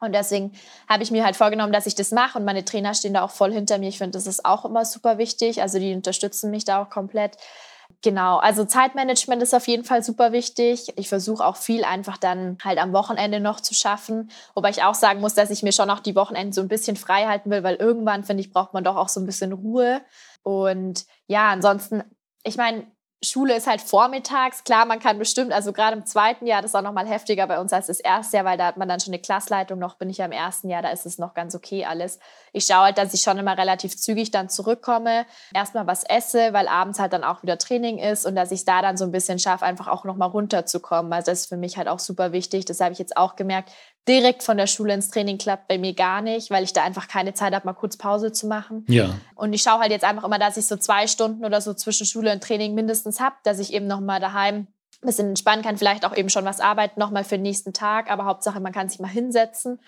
Und 0.00 0.14
deswegen 0.14 0.52
habe 0.88 1.02
ich 1.02 1.10
mir 1.10 1.24
halt 1.24 1.36
vorgenommen, 1.36 1.72
dass 1.72 1.86
ich 1.86 1.94
das 1.94 2.10
mache 2.10 2.38
und 2.38 2.44
meine 2.44 2.64
Trainer 2.64 2.94
stehen 2.94 3.14
da 3.14 3.22
auch 3.22 3.30
voll 3.30 3.52
hinter 3.52 3.78
mir. 3.78 3.88
Ich 3.88 3.98
finde, 3.98 4.12
das 4.12 4.26
ist 4.26 4.44
auch 4.44 4.64
immer 4.64 4.84
super 4.84 5.18
wichtig. 5.18 5.60
Also 5.60 5.78
die 5.78 5.94
unterstützen 5.94 6.50
mich 6.50 6.64
da 6.64 6.82
auch 6.82 6.88
komplett. 6.90 7.36
Genau, 8.02 8.38
also 8.38 8.64
Zeitmanagement 8.64 9.42
ist 9.42 9.54
auf 9.54 9.68
jeden 9.68 9.84
Fall 9.84 10.02
super 10.02 10.32
wichtig. 10.32 10.92
Ich 10.96 11.08
versuche 11.08 11.44
auch 11.44 11.56
viel 11.56 11.84
einfach 11.84 12.16
dann 12.16 12.56
halt 12.64 12.78
am 12.78 12.94
Wochenende 12.94 13.40
noch 13.40 13.60
zu 13.60 13.74
schaffen. 13.74 14.30
Wobei 14.54 14.70
ich 14.70 14.82
auch 14.82 14.94
sagen 14.94 15.20
muss, 15.20 15.34
dass 15.34 15.50
ich 15.50 15.62
mir 15.62 15.72
schon 15.72 15.90
auch 15.90 16.00
die 16.00 16.16
Wochenende 16.16 16.54
so 16.54 16.62
ein 16.62 16.68
bisschen 16.68 16.96
frei 16.96 17.26
halten 17.26 17.50
will, 17.50 17.62
weil 17.62 17.74
irgendwann, 17.74 18.24
finde 18.24 18.42
ich, 18.42 18.52
braucht 18.52 18.72
man 18.72 18.84
doch 18.84 18.96
auch 18.96 19.08
so 19.08 19.20
ein 19.20 19.26
bisschen 19.26 19.52
Ruhe. 19.52 20.00
Und 20.42 21.04
ja, 21.26 21.50
ansonsten, 21.50 22.02
ich 22.42 22.56
meine, 22.56 22.86
Schule 23.22 23.54
ist 23.54 23.66
halt 23.66 23.82
vormittags. 23.82 24.64
Klar, 24.64 24.86
man 24.86 24.98
kann 24.98 25.18
bestimmt, 25.18 25.52
also 25.52 25.74
gerade 25.74 25.94
im 25.94 26.06
zweiten 26.06 26.46
Jahr, 26.46 26.62
das 26.62 26.70
ist 26.70 26.74
auch 26.74 26.82
noch 26.82 26.94
mal 26.94 27.06
heftiger 27.06 27.46
bei 27.46 27.60
uns 27.60 27.70
als 27.70 27.88
das 27.88 28.00
erste 28.00 28.38
Jahr, 28.38 28.46
weil 28.46 28.56
da 28.56 28.64
hat 28.64 28.78
man 28.78 28.88
dann 28.88 28.98
schon 28.98 29.12
eine 29.12 29.20
Klassleitung 29.20 29.78
noch, 29.78 29.96
bin 29.96 30.08
ich 30.08 30.18
ja 30.18 30.24
im 30.24 30.32
ersten 30.32 30.70
Jahr, 30.70 30.80
da 30.80 30.88
ist 30.88 31.04
es 31.04 31.18
noch 31.18 31.34
ganz 31.34 31.54
okay 31.54 31.84
alles. 31.84 32.18
Ich 32.54 32.64
schaue 32.64 32.84
halt, 32.84 32.98
dass 32.98 33.12
ich 33.12 33.20
schon 33.20 33.36
immer 33.36 33.58
relativ 33.58 33.94
zügig 33.94 34.30
dann 34.30 34.48
zurückkomme, 34.48 35.26
erstmal 35.52 35.86
was 35.86 36.02
esse, 36.04 36.54
weil 36.54 36.66
abends 36.66 36.98
halt 36.98 37.12
dann 37.12 37.22
auch 37.22 37.42
wieder 37.42 37.58
Training 37.58 37.98
ist 37.98 38.24
und 38.24 38.36
dass 38.36 38.52
ich 38.52 38.64
da 38.64 38.80
dann 38.80 38.96
so 38.96 39.04
ein 39.04 39.12
bisschen 39.12 39.38
schaffe, 39.38 39.66
einfach 39.66 39.88
auch 39.88 40.04
noch 40.04 40.16
mal 40.16 40.24
runterzukommen. 40.24 41.12
Also 41.12 41.30
das 41.30 41.40
ist 41.40 41.48
für 41.50 41.58
mich 41.58 41.76
halt 41.76 41.88
auch 41.88 41.98
super 41.98 42.32
wichtig. 42.32 42.64
Das 42.64 42.80
habe 42.80 42.92
ich 42.92 42.98
jetzt 42.98 43.18
auch 43.18 43.36
gemerkt 43.36 43.70
direkt 44.08 44.42
von 44.42 44.56
der 44.56 44.66
Schule 44.66 44.94
ins 44.94 45.10
Training 45.10 45.38
klappt 45.38 45.68
bei 45.68 45.78
mir 45.78 45.94
gar 45.94 46.22
nicht, 46.22 46.50
weil 46.50 46.64
ich 46.64 46.72
da 46.72 46.82
einfach 46.82 47.08
keine 47.08 47.34
Zeit 47.34 47.54
habe, 47.54 47.66
mal 47.66 47.74
kurz 47.74 47.96
Pause 47.96 48.32
zu 48.32 48.46
machen. 48.46 48.84
Ja. 48.88 49.18
Und 49.34 49.52
ich 49.52 49.62
schaue 49.62 49.80
halt 49.80 49.90
jetzt 49.90 50.04
einfach 50.04 50.24
immer, 50.24 50.38
dass 50.38 50.56
ich 50.56 50.66
so 50.66 50.76
zwei 50.76 51.06
Stunden 51.06 51.44
oder 51.44 51.60
so 51.60 51.74
zwischen 51.74 52.06
Schule 52.06 52.32
und 52.32 52.42
Training 52.42 52.74
mindestens 52.74 53.20
habe, 53.20 53.36
dass 53.44 53.58
ich 53.58 53.72
eben 53.72 53.86
noch 53.86 54.00
mal 54.00 54.20
daheim 54.20 54.66
ein 55.02 55.06
bisschen 55.06 55.28
entspannen 55.28 55.64
kann, 55.64 55.78
vielleicht 55.78 56.04
auch 56.04 56.14
eben 56.14 56.28
schon 56.28 56.44
was 56.44 56.60
arbeiten, 56.60 57.00
noch 57.00 57.10
mal 57.10 57.24
für 57.24 57.36
den 57.36 57.42
nächsten 57.42 57.72
Tag, 57.72 58.10
aber 58.10 58.26
Hauptsache, 58.26 58.60
man 58.60 58.72
kann 58.72 58.88
sich 58.88 59.00
mal 59.00 59.08
hinsetzen. 59.08 59.80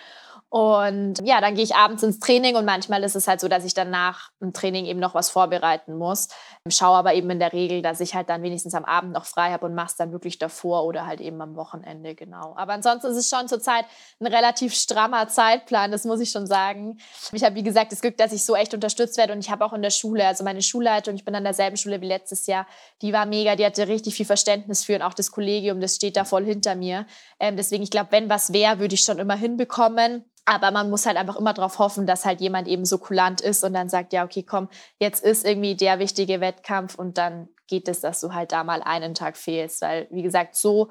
Und 0.52 1.14
ja, 1.24 1.40
dann 1.40 1.54
gehe 1.54 1.64
ich 1.64 1.74
abends 1.76 2.02
ins 2.02 2.20
Training 2.20 2.56
und 2.56 2.66
manchmal 2.66 3.02
ist 3.04 3.16
es 3.16 3.26
halt 3.26 3.40
so, 3.40 3.48
dass 3.48 3.64
ich 3.64 3.72
dann 3.72 3.88
nach 3.88 4.28
dem 4.38 4.52
Training 4.52 4.84
eben 4.84 5.00
noch 5.00 5.14
was 5.14 5.30
vorbereiten 5.30 5.96
muss. 5.96 6.28
Schaue 6.68 6.98
aber 6.98 7.14
eben 7.14 7.30
in 7.30 7.38
der 7.38 7.54
Regel, 7.54 7.80
dass 7.80 8.00
ich 8.00 8.14
halt 8.14 8.28
dann 8.28 8.42
wenigstens 8.42 8.74
am 8.74 8.84
Abend 8.84 9.14
noch 9.14 9.24
frei 9.24 9.50
habe 9.50 9.64
und 9.64 9.74
mache 9.74 9.86
es 9.86 9.96
dann 9.96 10.12
wirklich 10.12 10.38
davor 10.38 10.84
oder 10.84 11.06
halt 11.06 11.22
eben 11.22 11.40
am 11.40 11.56
Wochenende, 11.56 12.14
genau. 12.14 12.52
Aber 12.54 12.74
ansonsten 12.74 13.06
ist 13.06 13.16
es 13.16 13.30
schon 13.30 13.48
zurzeit 13.48 13.86
ein 14.20 14.26
relativ 14.26 14.74
strammer 14.74 15.26
Zeitplan, 15.26 15.90
das 15.90 16.04
muss 16.04 16.20
ich 16.20 16.28
schon 16.28 16.46
sagen. 16.46 16.98
Ich 17.32 17.44
habe, 17.44 17.54
wie 17.54 17.62
gesagt, 17.62 17.90
das 17.90 18.02
Glück, 18.02 18.18
dass 18.18 18.34
ich 18.34 18.44
so 18.44 18.54
echt 18.54 18.74
unterstützt 18.74 19.16
werde 19.16 19.32
und 19.32 19.38
ich 19.38 19.50
habe 19.50 19.64
auch 19.64 19.72
in 19.72 19.80
der 19.80 19.88
Schule, 19.88 20.26
also 20.26 20.44
meine 20.44 20.60
Schulleitung, 20.60 21.14
ich 21.14 21.24
bin 21.24 21.34
an 21.34 21.44
derselben 21.44 21.78
Schule 21.78 22.02
wie 22.02 22.08
letztes 22.08 22.46
Jahr, 22.46 22.66
die 23.00 23.14
war 23.14 23.24
mega, 23.24 23.56
die 23.56 23.64
hatte 23.64 23.88
richtig 23.88 24.16
viel 24.16 24.26
Verständnis 24.26 24.84
für 24.84 24.96
und 24.96 25.02
auch 25.02 25.14
das 25.14 25.30
Kollegium, 25.30 25.80
das 25.80 25.96
steht 25.96 26.18
da 26.18 26.26
voll 26.26 26.44
hinter 26.44 26.74
mir. 26.74 27.06
Ähm, 27.40 27.56
deswegen, 27.56 27.82
ich 27.84 27.90
glaube, 27.90 28.12
wenn 28.12 28.28
was 28.28 28.52
wäre, 28.52 28.80
würde 28.80 28.96
ich 28.96 29.00
schon 29.00 29.18
immer 29.18 29.34
hinbekommen. 29.34 30.26
Aber 30.44 30.72
man 30.72 30.90
muss 30.90 31.06
halt 31.06 31.16
einfach 31.16 31.36
immer 31.36 31.54
darauf 31.54 31.78
hoffen, 31.78 32.06
dass 32.06 32.24
halt 32.24 32.40
jemand 32.40 32.66
eben 32.66 32.84
so 32.84 32.98
kulant 32.98 33.40
ist 33.40 33.62
und 33.62 33.74
dann 33.74 33.88
sagt, 33.88 34.12
ja, 34.12 34.24
okay, 34.24 34.42
komm, 34.42 34.68
jetzt 34.98 35.22
ist 35.22 35.44
irgendwie 35.44 35.76
der 35.76 36.00
wichtige 36.00 36.40
Wettkampf 36.40 36.96
und 36.96 37.16
dann 37.16 37.48
geht 37.68 37.88
es, 37.88 38.00
dass 38.00 38.20
du 38.20 38.34
halt 38.34 38.50
da 38.52 38.64
mal 38.64 38.82
einen 38.82 39.14
Tag 39.14 39.36
fehlst. 39.36 39.82
Weil, 39.82 40.08
wie 40.10 40.22
gesagt, 40.22 40.56
so 40.56 40.90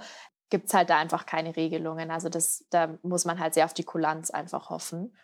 gibt 0.50 0.68
es 0.68 0.74
halt 0.74 0.90
da 0.90 0.98
einfach 0.98 1.26
keine 1.26 1.56
Regelungen. 1.56 2.12
Also 2.12 2.30
das, 2.30 2.66
da 2.70 2.98
muss 3.04 3.26
man 3.26 3.40
halt 3.40 3.54
sehr 3.54 3.66
auf 3.66 3.74
die 3.74 3.84
Kulanz 3.84 4.32
einfach 4.32 4.70
hoffen. 4.70 5.16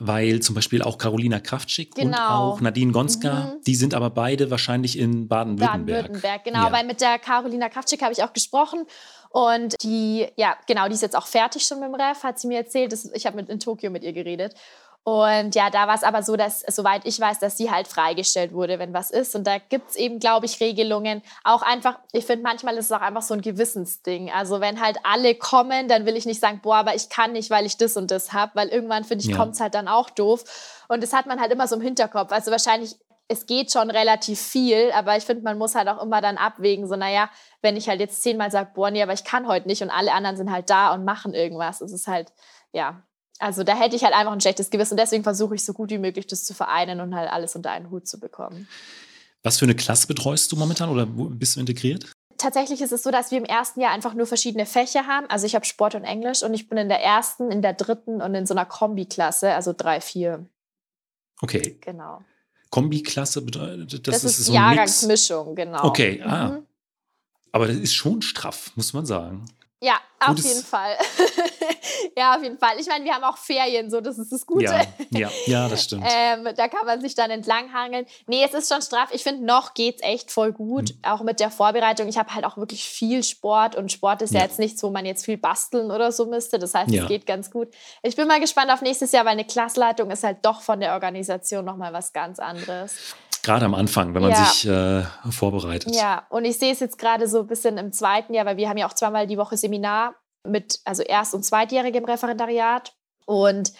Weil 0.00 0.40
zum 0.40 0.54
Beispiel 0.54 0.82
auch 0.82 0.98
Carolina 0.98 1.40
Kraftschick 1.40 1.94
genau. 1.94 2.06
und 2.06 2.12
auch 2.56 2.60
Nadine 2.60 2.92
Gonska, 2.92 3.34
mhm. 3.34 3.62
die 3.66 3.74
sind 3.74 3.94
aber 3.94 4.10
beide 4.10 4.50
wahrscheinlich 4.50 4.98
in 4.98 5.28
Baden-Württemberg. 5.28 6.02
Baden-Württemberg, 6.02 6.44
genau, 6.44 6.64
ja. 6.64 6.72
weil 6.72 6.86
mit 6.86 7.00
der 7.00 7.18
Carolina 7.18 7.68
Kraftschick 7.68 8.02
habe 8.02 8.12
ich 8.12 8.22
auch 8.22 8.32
gesprochen 8.32 8.86
und 9.32 9.76
die, 9.82 10.26
ja, 10.36 10.56
genau, 10.66 10.88
die 10.88 10.94
ist 10.94 11.00
jetzt 11.00 11.16
auch 11.16 11.26
fertig 11.26 11.64
schon 11.64 11.80
mit 11.80 11.88
dem 11.88 11.94
Ref, 11.94 12.22
hat 12.22 12.38
sie 12.38 12.48
mir 12.48 12.58
erzählt. 12.58 12.92
Das, 12.92 13.10
ich 13.14 13.26
habe 13.26 13.40
in 13.40 13.60
Tokio 13.60 13.90
mit 13.90 14.04
ihr 14.04 14.12
geredet. 14.12 14.54
Und 15.04 15.56
ja, 15.56 15.68
da 15.68 15.88
war 15.88 15.96
es 15.96 16.04
aber 16.04 16.22
so, 16.22 16.36
dass, 16.36 16.60
soweit 16.60 17.04
ich 17.04 17.18
weiß, 17.18 17.40
dass 17.40 17.56
sie 17.56 17.72
halt 17.72 17.88
freigestellt 17.88 18.52
wurde, 18.52 18.78
wenn 18.78 18.94
was 18.94 19.10
ist. 19.10 19.34
Und 19.34 19.46
da 19.48 19.58
gibt 19.58 19.90
es 19.90 19.96
eben, 19.96 20.20
glaube 20.20 20.46
ich, 20.46 20.60
Regelungen. 20.60 21.22
Auch 21.42 21.62
einfach, 21.62 21.98
ich 22.12 22.24
finde, 22.24 22.44
manchmal 22.44 22.76
ist 22.76 22.84
es 22.86 22.92
auch 22.92 23.00
einfach 23.00 23.22
so 23.22 23.34
ein 23.34 23.40
Gewissensding. 23.40 24.30
Also 24.30 24.60
wenn 24.60 24.80
halt 24.80 24.98
alle 25.02 25.34
kommen, 25.34 25.88
dann 25.88 26.06
will 26.06 26.16
ich 26.16 26.24
nicht 26.24 26.40
sagen, 26.40 26.60
boah, 26.62 26.76
aber 26.76 26.94
ich 26.94 27.08
kann 27.08 27.32
nicht, 27.32 27.50
weil 27.50 27.66
ich 27.66 27.76
das 27.76 27.96
und 27.96 28.12
das 28.12 28.32
habe. 28.32 28.52
Weil 28.54 28.68
irgendwann, 28.68 29.02
finde 29.02 29.24
ich, 29.24 29.30
ja. 29.30 29.36
kommt 29.36 29.54
es 29.54 29.60
halt 29.60 29.74
dann 29.74 29.88
auch 29.88 30.08
doof. 30.08 30.44
Und 30.86 31.02
das 31.02 31.12
hat 31.12 31.26
man 31.26 31.40
halt 31.40 31.52
immer 31.52 31.66
so 31.66 31.74
im 31.74 31.82
Hinterkopf. 31.82 32.30
Also 32.30 32.52
wahrscheinlich 32.52 32.94
es 33.28 33.46
geht 33.46 33.72
schon 33.72 33.90
relativ 33.90 34.40
viel, 34.40 34.92
aber 34.92 35.16
ich 35.16 35.24
finde, 35.24 35.42
man 35.42 35.56
muss 35.56 35.74
halt 35.74 35.88
auch 35.88 36.02
immer 36.02 36.20
dann 36.20 36.36
abwägen, 36.36 36.86
so, 36.86 36.96
naja, 36.96 37.30
wenn 37.62 37.76
ich 37.76 37.88
halt 37.88 37.98
jetzt 38.00 38.22
zehnmal 38.22 38.50
sage, 38.50 38.72
boah, 38.74 38.90
nee, 38.90 39.02
aber 39.02 39.14
ich 39.14 39.24
kann 39.24 39.46
heute 39.46 39.68
nicht 39.68 39.82
und 39.82 39.90
alle 39.90 40.12
anderen 40.12 40.36
sind 40.36 40.52
halt 40.52 40.68
da 40.68 40.92
und 40.92 41.04
machen 41.04 41.32
irgendwas, 41.32 41.80
es 41.80 41.92
ist 41.92 42.08
halt, 42.08 42.30
ja, 42.72 43.02
also 43.42 43.64
da 43.64 43.76
hätte 43.76 43.96
ich 43.96 44.04
halt 44.04 44.14
einfach 44.14 44.32
ein 44.32 44.40
schlechtes 44.40 44.70
Gewissen 44.70 44.94
und 44.94 45.00
deswegen 45.00 45.24
versuche 45.24 45.54
ich 45.54 45.64
so 45.64 45.72
gut 45.72 45.90
wie 45.90 45.98
möglich 45.98 46.26
das 46.26 46.44
zu 46.44 46.54
vereinen 46.54 47.00
und 47.00 47.14
halt 47.14 47.30
alles 47.30 47.56
unter 47.56 47.70
einen 47.70 47.90
Hut 47.90 48.06
zu 48.06 48.20
bekommen. 48.20 48.68
Was 49.42 49.58
für 49.58 49.64
eine 49.64 49.74
Klasse 49.74 50.06
betreust 50.06 50.52
du 50.52 50.56
momentan 50.56 50.88
oder 50.88 51.06
bist 51.06 51.56
du 51.56 51.60
integriert? 51.60 52.06
Tatsächlich 52.38 52.80
ist 52.80 52.92
es 52.92 53.02
so, 53.02 53.10
dass 53.10 53.30
wir 53.30 53.38
im 53.38 53.44
ersten 53.44 53.80
Jahr 53.80 53.92
einfach 53.92 54.14
nur 54.14 54.26
verschiedene 54.26 54.66
Fächer 54.66 55.06
haben. 55.06 55.26
Also 55.28 55.46
ich 55.46 55.54
habe 55.54 55.64
Sport 55.64 55.94
und 55.94 56.04
Englisch 56.04 56.42
und 56.42 56.54
ich 56.54 56.68
bin 56.68 56.78
in 56.78 56.88
der 56.88 57.02
ersten, 57.02 57.50
in 57.50 57.62
der 57.62 57.72
dritten 57.72 58.22
und 58.22 58.34
in 58.34 58.46
so 58.46 58.54
einer 58.54 58.64
Kombiklasse, 58.64 59.52
also 59.52 59.72
drei, 59.76 60.00
vier. 60.00 60.46
Okay. 61.40 61.78
Genau. 61.80 62.22
Kombiklasse 62.70 63.42
bedeutet, 63.42 64.06
das, 64.06 64.22
das 64.22 64.24
ist, 64.24 64.38
ist 64.38 64.46
so 64.46 64.52
Jahrgangsmischung, 64.54 65.54
genau. 65.54 65.84
Okay, 65.84 66.22
ah. 66.22 66.48
Mhm. 66.48 66.66
Aber 67.50 67.66
das 67.66 67.76
ist 67.76 67.94
schon 67.94 68.22
straff, 68.22 68.72
muss 68.76 68.92
man 68.92 69.04
sagen. 69.04 69.44
Ja, 69.82 69.94
auf 70.20 70.36
Gutes. 70.36 70.44
jeden 70.44 70.62
Fall. 70.62 70.96
ja, 72.16 72.36
auf 72.36 72.42
jeden 72.42 72.56
Fall. 72.56 72.78
Ich 72.78 72.86
meine, 72.86 73.04
wir 73.04 73.12
haben 73.14 73.24
auch 73.24 73.36
Ferien, 73.36 73.90
so 73.90 74.00
das 74.00 74.16
ist 74.16 74.30
das 74.30 74.46
Gute. 74.46 74.66
Ja, 74.66 74.86
ja, 75.10 75.30
ja 75.46 75.68
das 75.68 75.82
stimmt. 75.84 76.04
ähm, 76.08 76.48
da 76.56 76.68
kann 76.68 76.86
man 76.86 77.00
sich 77.00 77.16
dann 77.16 77.32
entlanghangeln. 77.32 78.06
Nee, 78.28 78.44
es 78.44 78.54
ist 78.54 78.72
schon 78.72 78.80
straff. 78.80 79.08
Ich 79.12 79.24
finde, 79.24 79.44
noch 79.44 79.74
geht 79.74 79.96
es 79.96 80.02
echt 80.02 80.30
voll 80.30 80.52
gut, 80.52 80.90
mhm. 80.90 80.98
auch 81.02 81.22
mit 81.22 81.40
der 81.40 81.50
Vorbereitung. 81.50 82.06
Ich 82.06 82.16
habe 82.16 82.32
halt 82.32 82.44
auch 82.44 82.56
wirklich 82.56 82.84
viel 82.84 83.24
Sport 83.24 83.74
und 83.74 83.90
Sport 83.90 84.22
ist 84.22 84.32
ja. 84.32 84.38
ja. 84.38 84.46
jetzt 84.46 84.60
nichts, 84.60 84.80
wo 84.84 84.90
man 84.90 85.04
jetzt 85.04 85.24
viel 85.24 85.36
basteln 85.36 85.90
oder 85.90 86.12
so 86.12 86.26
müsste. 86.26 86.60
Das 86.60 86.74
heißt, 86.74 86.92
ja. 86.92 87.02
es 87.02 87.08
geht 87.08 87.26
ganz 87.26 87.50
gut. 87.50 87.68
Ich 88.04 88.14
bin 88.14 88.28
mal 88.28 88.38
gespannt 88.38 88.70
auf 88.70 88.82
nächstes 88.82 89.10
Jahr, 89.10 89.24
weil 89.24 89.32
eine 89.32 89.44
Klassleitung 89.44 90.12
ist 90.12 90.22
halt 90.22 90.38
doch 90.42 90.60
von 90.60 90.78
der 90.78 90.92
Organisation 90.92 91.64
nochmal 91.64 91.92
was 91.92 92.12
ganz 92.12 92.38
anderes. 92.38 93.16
Gerade 93.42 93.64
am 93.64 93.74
Anfang, 93.74 94.14
wenn 94.14 94.22
man 94.22 94.30
ja. 94.30 94.44
sich 94.44 94.68
äh, 94.68 95.02
vorbereitet. 95.30 95.94
Ja, 95.94 96.26
und 96.30 96.44
ich 96.44 96.58
sehe 96.58 96.72
es 96.72 96.80
jetzt 96.80 96.96
gerade 96.96 97.26
so 97.26 97.40
ein 97.40 97.46
bisschen 97.48 97.76
im 97.76 97.92
zweiten 97.92 98.34
Jahr, 98.34 98.46
weil 98.46 98.56
wir 98.56 98.68
haben 98.68 98.76
ja 98.76 98.86
auch 98.86 98.92
zweimal 98.92 99.26
die 99.26 99.36
Woche 99.36 99.56
Seminar 99.56 100.14
mit, 100.46 100.80
also 100.84 101.02
Erst- 101.02 101.34
und 101.34 101.44
Zweitjährige 101.44 101.98
im 101.98 102.04
Referendariat. 102.04 102.94
Und 103.26 103.72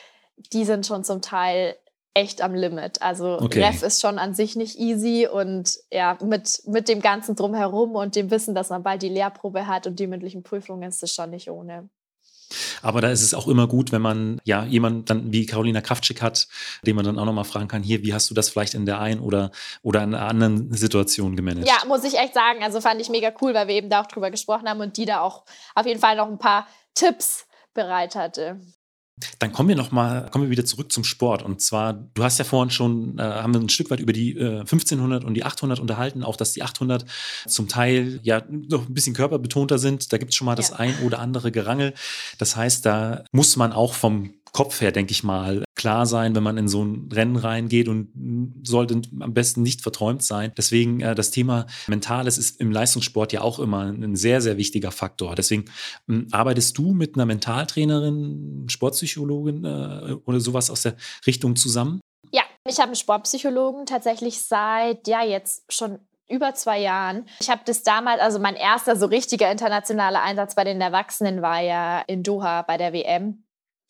die 0.53 0.65
sind 0.65 0.87
schon 0.87 1.05
zum 1.05 1.23
Teil 1.23 1.77
echt 2.15 2.43
am 2.43 2.55
Limit. 2.55 3.01
Also 3.03 3.39
Okay. 3.41 3.65
Ref 3.65 3.83
ist 3.83 4.01
schon 4.01 4.19
an 4.19 4.35
sich 4.35 4.57
nicht 4.57 4.79
easy 4.79 5.29
und 5.33 5.79
ja, 5.91 6.19
mit, 6.23 6.63
mit 6.67 6.89
dem 6.89 7.01
Ganzen 7.01 7.37
drumherum 7.37 7.95
und 7.95 8.17
dem 8.17 8.31
Wissen, 8.31 8.55
dass 8.55 8.71
man 8.71 8.83
bald 8.83 9.03
die 9.03 9.09
Lehrprobe 9.09 9.67
hat 9.67 9.87
und 9.87 9.99
die 9.99 10.07
mündlichen 10.07 10.43
Prüfungen, 10.43 10.89
ist 10.89 11.03
es 11.03 11.15
schon 11.15 11.31
nicht 11.31 11.51
ohne. 11.51 11.89
Aber 12.83 13.01
da 13.01 13.11
ist 13.11 13.23
es 13.23 13.35
auch 13.35 13.49
immer 13.49 13.67
gut, 13.67 13.93
wenn 13.93 14.03
man 14.03 14.41
ja 14.45 14.65
jemand 14.65 15.11
dann 15.11 15.33
wie 15.33 15.47
Carolina 15.47 15.81
Kraftschick 15.81 16.23
hat, 16.23 16.49
den 16.87 16.97
man 16.97 17.05
dann 17.05 17.19
auch 17.19 17.25
nochmal 17.25 17.45
fragen 17.45 17.69
kann, 17.69 17.83
hier, 17.83 18.03
wie 18.03 18.15
hast 18.15 18.31
du 18.31 18.35
das 18.35 18.49
vielleicht 18.49 18.75
in 18.75 18.87
der 18.87 19.01
einen 19.01 19.21
oder, 19.21 19.51
oder 19.83 20.03
in 20.03 20.15
einer 20.15 20.27
anderen 20.29 20.73
Situation 20.75 21.37
gemanagt? 21.37 21.67
Ja, 21.67 21.87
muss 21.87 22.05
ich 22.05 22.19
echt 22.19 22.35
sagen. 22.35 22.63
Also 22.63 22.81
fand 22.81 23.01
ich 23.01 23.09
mega 23.09 23.33
cool, 23.41 23.55
weil 23.55 23.69
wir 23.69 23.75
eben 23.75 23.91
da 23.91 24.03
auch 24.03 24.07
drüber 24.07 24.31
gesprochen 24.31 24.69
haben 24.69 24.81
und 24.81 24.97
die 24.97 25.05
da 25.05 25.21
auch 25.21 25.45
auf 25.75 25.87
jeden 25.87 26.01
Fall 26.01 26.17
noch 26.17 26.29
ein 26.29 26.39
paar 26.39 26.67
Tipps 26.95 27.47
bereit 27.75 28.15
hatte. 28.15 28.61
Dann 29.39 29.53
kommen 29.53 29.69
wir 29.69 29.77
noch 29.77 29.93
mal, 29.93 30.29
kommen 30.31 30.45
wir 30.45 30.51
wieder 30.51 30.65
zurück 30.65 30.91
zum 30.91 31.05
Sport. 31.05 31.43
Und 31.43 31.61
zwar, 31.61 31.93
du 31.93 32.25
hast 32.25 32.39
ja 32.39 32.45
vorhin 32.45 32.71
schon, 32.71 33.19
äh, 33.19 33.23
haben 33.23 33.53
wir 33.55 33.61
ein 33.61 33.69
Stück 33.69 33.91
weit 33.91 34.01
über 34.01 34.13
die 34.13 34.37
äh, 34.37 34.61
1500 34.61 35.25
und 35.25 35.35
die 35.35 35.45
800 35.45 35.79
unterhalten, 35.81 36.25
auch 36.25 36.37
dass 36.37 36.53
die 36.53 36.63
800 36.63 37.05
zum 37.47 37.69
Teil 37.69 38.21
ja 38.23 38.43
noch 38.49 38.89
ein 38.89 38.95
bisschen 38.95 39.15
körperbetonter 39.15 39.79
sind. 39.79 40.13
Da 40.13 40.19
gibt 40.19 40.31
es 40.31 40.37
schon 40.37 40.47
mal 40.47 40.55
das 40.57 40.71
Ja. 40.71 40.77
ein 40.77 40.95
oder 41.05 41.19
andere 41.21 41.53
Gerangel. 41.53 41.95
Das 42.39 42.57
heißt, 42.57 42.85
da 42.87 43.25
muss 43.33 43.57
man 43.57 43.73
auch 43.73 43.95
vom 43.95 44.35
Kopf 44.53 44.81
her, 44.81 44.93
denke 44.93 45.13
ich 45.13 45.23
mal, 45.25 45.65
klar 45.83 46.07
sein, 46.07 46.37
wenn 46.37 46.45
man 46.45 46.59
in 46.59 46.69
so 46.69 46.85
ein 46.85 47.09
Rennen 47.13 47.35
reingeht 47.35 47.89
und 47.89 48.13
sollte 48.63 49.03
am 49.19 49.35
besten 49.35 49.63
nicht 49.63 49.81
verträumt 49.81 50.23
sein. 50.23 50.53
Deswegen 50.57 51.01
äh, 51.01 51.17
das 51.17 51.33
Thema 51.33 51.67
Mentales 51.89 52.39
ist 52.39 52.61
im 52.61 52.71
Leistungssport 52.71 53.33
ja 53.33 53.41
auch 53.41 53.59
immer 53.59 53.81
ein 53.87 54.15
sehr, 54.15 54.41
sehr 54.41 54.59
wichtiger 54.59 54.93
Faktor. 54.93 55.35
Deswegen 55.35 55.65
m, 56.07 56.29
arbeitest 56.31 56.79
du 56.79 56.93
mit 56.93 57.17
einer 57.17 57.27
Mentaltrainerin, 57.27 58.67
Sportpsychologin 58.69 59.65
äh, 59.65 60.15
oder 60.25 60.39
sowas 60.39 60.71
aus 60.71 60.83
der 60.83 60.95
Richtung 61.27 61.57
zusammen? 61.57 62.01
Ja, 62.31 62.43
ich 62.65 62.77
habe 62.77 62.91
einen 62.91 62.95
Sportpsychologen 62.97 63.85
tatsächlich 63.85 64.41
seit, 64.41 65.09
ja, 65.09 65.25
jetzt 65.25 65.65
schon 65.69 65.99
über 66.29 66.55
zwei 66.55 66.79
Jahren. 66.79 67.27
Ich 67.41 67.51
habe 67.51 67.63
das 67.65 67.83
damals, 67.83 68.21
also 68.21 68.39
mein 68.39 68.55
erster 68.55 68.95
so 68.95 69.07
richtiger 69.07 69.51
internationaler 69.51 70.23
Einsatz 70.23 70.55
bei 70.55 70.63
den 70.63 70.81
Erwachsenen 70.81 71.43
war 71.43 71.61
ja 71.61 72.03
in 72.07 72.23
Doha 72.23 72.63
bei 72.63 72.77
der 72.77 72.93
WM. 72.93 73.42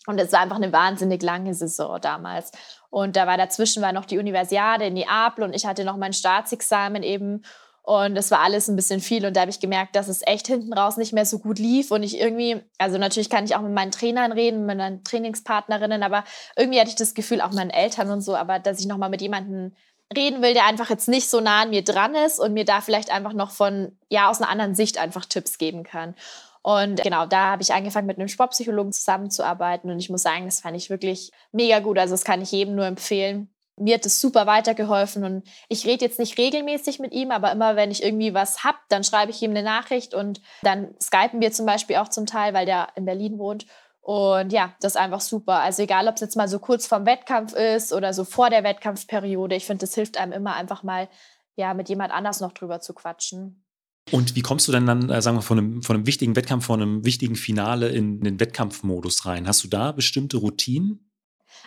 Und 0.07 0.19
es 0.19 0.33
war 0.33 0.41
einfach 0.41 0.57
eine 0.57 0.73
wahnsinnig 0.73 1.23
lange 1.23 1.55
Saison 1.55 2.01
damals. 2.01 2.51
Und 2.91 3.17
da 3.17 3.27
war 3.27 3.37
dazwischen 3.37 3.83
war 3.83 3.93
noch 3.93 4.05
die 4.05 4.19
Universiade 4.19 4.87
in 4.87 4.95
Neapel 4.95 5.45
und 5.45 5.55
ich 5.55 5.65
hatte 5.65 5.85
noch 5.85 5.97
mein 5.97 6.13
Staatsexamen 6.13 7.03
eben. 7.03 7.43
Und 7.85 8.17
es 8.17 8.31
war 8.31 8.41
alles 8.41 8.69
ein 8.69 8.77
bisschen 8.77 9.01
viel 9.01 9.27
und 9.27 9.37
da 9.37 9.41
habe 9.41 9.51
ich 9.51 9.59
gemerkt, 9.59 9.97
dass 9.97 10.07
es 10.07 10.25
echt 10.25 10.47
hinten 10.47 10.73
raus 10.73 10.97
nicht 10.97 11.13
mehr 11.13 11.27
so 11.27 11.41
gut 11.41 11.59
lief 11.59 11.91
und 11.91 12.05
ich 12.05 12.21
irgendwie, 12.21 12.63
also 12.79 12.97
natürlich 12.97 13.29
kann 13.29 13.45
ich 13.45 13.57
auch 13.57 13.61
mit 13.61 13.73
meinen 13.73 13.91
Trainern 13.91 14.31
reden, 14.31 14.67
mit 14.67 14.79
meinen 14.79 15.03
Trainingspartnerinnen, 15.03 16.05
aber 16.05 16.23
irgendwie 16.57 16.79
hatte 16.79 16.91
ich 16.91 16.97
das 16.97 17.15
Gefühl, 17.15 17.41
auch 17.41 17.51
meinen 17.51 17.71
Eltern 17.71 18.09
und 18.13 18.21
so, 18.21 18.37
aber 18.37 18.61
dass 18.61 18.79
ich 18.79 18.87
nochmal 18.87 19.11
mit 19.11 19.21
jemandem 19.21 19.73
reden 20.17 20.43
will, 20.43 20.55
der 20.55 20.67
einfach 20.67 20.91
jetzt 20.91 21.09
nicht 21.09 21.29
so 21.29 21.41
nah 21.41 21.63
an 21.63 21.71
mir 21.71 21.83
dran 21.83 22.15
ist 22.15 22.39
und 22.39 22.53
mir 22.53 22.65
da 22.65 22.81
vielleicht 22.81 23.11
einfach 23.11 23.33
noch 23.33 23.51
von, 23.51 23.99
ja, 24.09 24.31
aus 24.31 24.41
einer 24.41 24.51
anderen 24.51 24.77
Sicht 24.77 24.99
einfach 24.99 25.25
Tipps 25.25 25.59
geben 25.59 25.83
kann. 25.83 26.15
Und 26.63 27.03
genau, 27.03 27.27
da 27.27 27.51
habe 27.53 27.63
ich 27.63 27.75
angefangen, 27.75 28.07
mit 28.07 28.19
einem 28.19 28.29
Sportpsychologen 28.29 28.93
zusammenzuarbeiten 28.93 29.91
und 29.91 29.99
ich 29.99 30.11
muss 30.11 30.23
sagen, 30.23 30.45
das 30.45 30.61
fand 30.61 30.77
ich 30.77 30.91
wirklich 30.91 31.33
mega 31.51 31.81
gut. 31.81 31.99
Also 31.99 32.15
das 32.15 32.25
kann 32.25 32.41
ich 32.41 32.53
jedem 32.53 32.77
nur 32.77 32.87
empfehlen. 32.87 33.53
Mir 33.77 33.95
hat 33.95 34.07
es 34.07 34.21
super 34.21 34.47
weitergeholfen 34.47 35.25
und 35.25 35.49
ich 35.69 35.87
rede 35.87 36.05
jetzt 36.05 36.21
nicht 36.21 36.39
regelmäßig 36.39 37.01
mit 37.01 37.13
ihm, 37.13 37.33
aber 37.33 37.51
immer 37.51 37.75
wenn 37.75 37.91
ich 37.91 38.03
irgendwie 38.03 38.33
was 38.33 38.63
hab, 38.63 38.77
dann 38.91 39.03
schreibe 39.03 39.33
ich 39.33 39.43
ihm 39.43 39.51
eine 39.51 39.63
Nachricht 39.63 40.15
und 40.15 40.41
dann 40.63 40.95
skypen 41.01 41.41
wir 41.41 41.51
zum 41.51 41.67
Beispiel 41.67 41.97
auch 41.97 42.09
zum 42.09 42.27
Teil, 42.27 42.55
weil 42.55 42.67
der 42.67 42.89
in 42.95 43.07
Berlin 43.07 43.39
wohnt. 43.39 43.67
Und 44.03 44.53
ja, 44.53 44.75
das 44.81 44.93
ist 44.93 45.01
einfach 45.01 45.21
super. 45.21 45.61
Also 45.61 45.83
egal, 45.83 46.07
ob 46.07 46.17
es 46.17 46.21
jetzt 46.21 46.37
mal 46.37 46.49
so 46.49 46.59
kurz 46.59 46.87
vorm 46.87 47.07
Wettkampf 47.07 47.55
ist 47.55 47.93
oder 47.93 48.13
so 48.13 48.25
vor 48.25 48.51
der 48.51 48.63
Wettkampfperiode, 48.63 49.57
ich 49.57 49.65
finde, 49.65 49.81
das 49.81 49.95
hilft 49.95 50.17
einem 50.19 50.33
immer 50.33 50.55
einfach 50.55 50.83
mal, 50.83 51.09
ja, 51.57 51.73
mit 51.73 51.89
jemand 51.89 52.13
anders 52.13 52.41
noch 52.41 52.53
drüber 52.53 52.81
zu 52.81 52.95
quatschen. 52.95 53.62
Und 54.11 54.35
wie 54.35 54.43
kommst 54.43 54.67
du 54.69 54.73
denn 54.73 54.87
dann, 54.87 55.11
äh, 55.11 55.23
sagen 55.23 55.37
wir, 55.37 55.43
von 55.43 55.59
einem, 55.59 55.83
von 55.83 55.97
einem 55.97 56.07
wichtigen 56.07 56.37
Wettkampf, 56.37 56.67
von 56.67 56.83
einem 56.83 57.05
wichtigen 57.05 57.37
Finale 57.37 57.89
in 57.89 58.21
den 58.21 58.41
Wettkampfmodus 58.41 59.27
rein? 59.27 59.47
Hast 59.47 59.63
du 59.65 59.69
da 59.69 59.93
bestimmte 59.93 60.39
Routinen? 60.39 61.09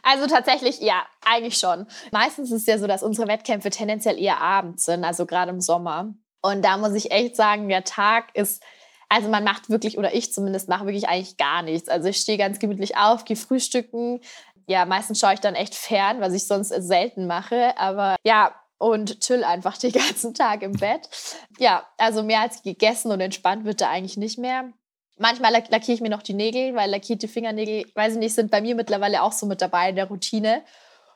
Also 0.03 0.27
tatsächlich, 0.27 0.81
ja, 0.81 1.05
eigentlich 1.25 1.57
schon. 1.57 1.87
Meistens 2.11 2.51
ist 2.51 2.61
es 2.61 2.67
ja 2.67 2.77
so, 2.77 2.87
dass 2.87 3.03
unsere 3.03 3.27
Wettkämpfe 3.27 3.69
tendenziell 3.69 4.19
eher 4.19 4.41
abends 4.41 4.85
sind, 4.85 5.03
also 5.03 5.25
gerade 5.25 5.51
im 5.51 5.61
Sommer. 5.61 6.13
Und 6.41 6.63
da 6.63 6.77
muss 6.77 6.93
ich 6.93 7.11
echt 7.11 7.35
sagen, 7.35 7.69
der 7.69 7.83
Tag 7.83 8.35
ist, 8.35 8.61
also 9.09 9.29
man 9.29 9.43
macht 9.43 9.69
wirklich, 9.69 9.97
oder 9.97 10.13
ich 10.13 10.33
zumindest 10.33 10.69
mache 10.69 10.85
wirklich 10.85 11.07
eigentlich 11.07 11.37
gar 11.37 11.61
nichts. 11.61 11.89
Also 11.89 12.09
ich 12.09 12.17
stehe 12.17 12.37
ganz 12.37 12.59
gemütlich 12.59 12.97
auf, 12.97 13.25
gehe 13.25 13.37
frühstücken. 13.37 14.19
Ja, 14.67 14.85
meistens 14.85 15.19
schaue 15.19 15.33
ich 15.33 15.39
dann 15.39 15.55
echt 15.55 15.75
fern, 15.75 16.21
was 16.21 16.33
ich 16.33 16.47
sonst 16.47 16.69
selten 16.69 17.27
mache. 17.27 17.77
Aber 17.77 18.15
ja, 18.23 18.53
und 18.77 19.19
chill 19.21 19.43
einfach 19.43 19.77
den 19.77 19.91
ganzen 19.93 20.33
Tag 20.33 20.61
im 20.61 20.73
Bett. 20.73 21.09
Ja, 21.57 21.85
also 21.97 22.23
mehr 22.23 22.41
als 22.41 22.63
gegessen 22.63 23.11
und 23.11 23.21
entspannt 23.21 23.65
wird 23.65 23.81
da 23.81 23.89
eigentlich 23.89 24.17
nicht 24.17 24.37
mehr. 24.37 24.71
Manchmal 25.17 25.53
lack 25.53 25.69
lackiere 25.69 25.95
ich 25.95 26.01
mir 26.01 26.09
noch 26.09 26.23
die 26.23 26.33
Nägel, 26.33 26.75
weil 26.75 26.89
lackierte 26.89 27.27
Fingernägel, 27.27 27.85
weiß 27.95 28.13
ich 28.13 28.19
nicht, 28.19 28.35
sind 28.35 28.51
bei 28.51 28.61
mir 28.61 28.75
mittlerweile 28.75 29.23
auch 29.23 29.31
so 29.31 29.45
mit 29.45 29.61
dabei 29.61 29.89
in 29.89 29.95
der 29.95 30.09
Routine. 30.09 30.63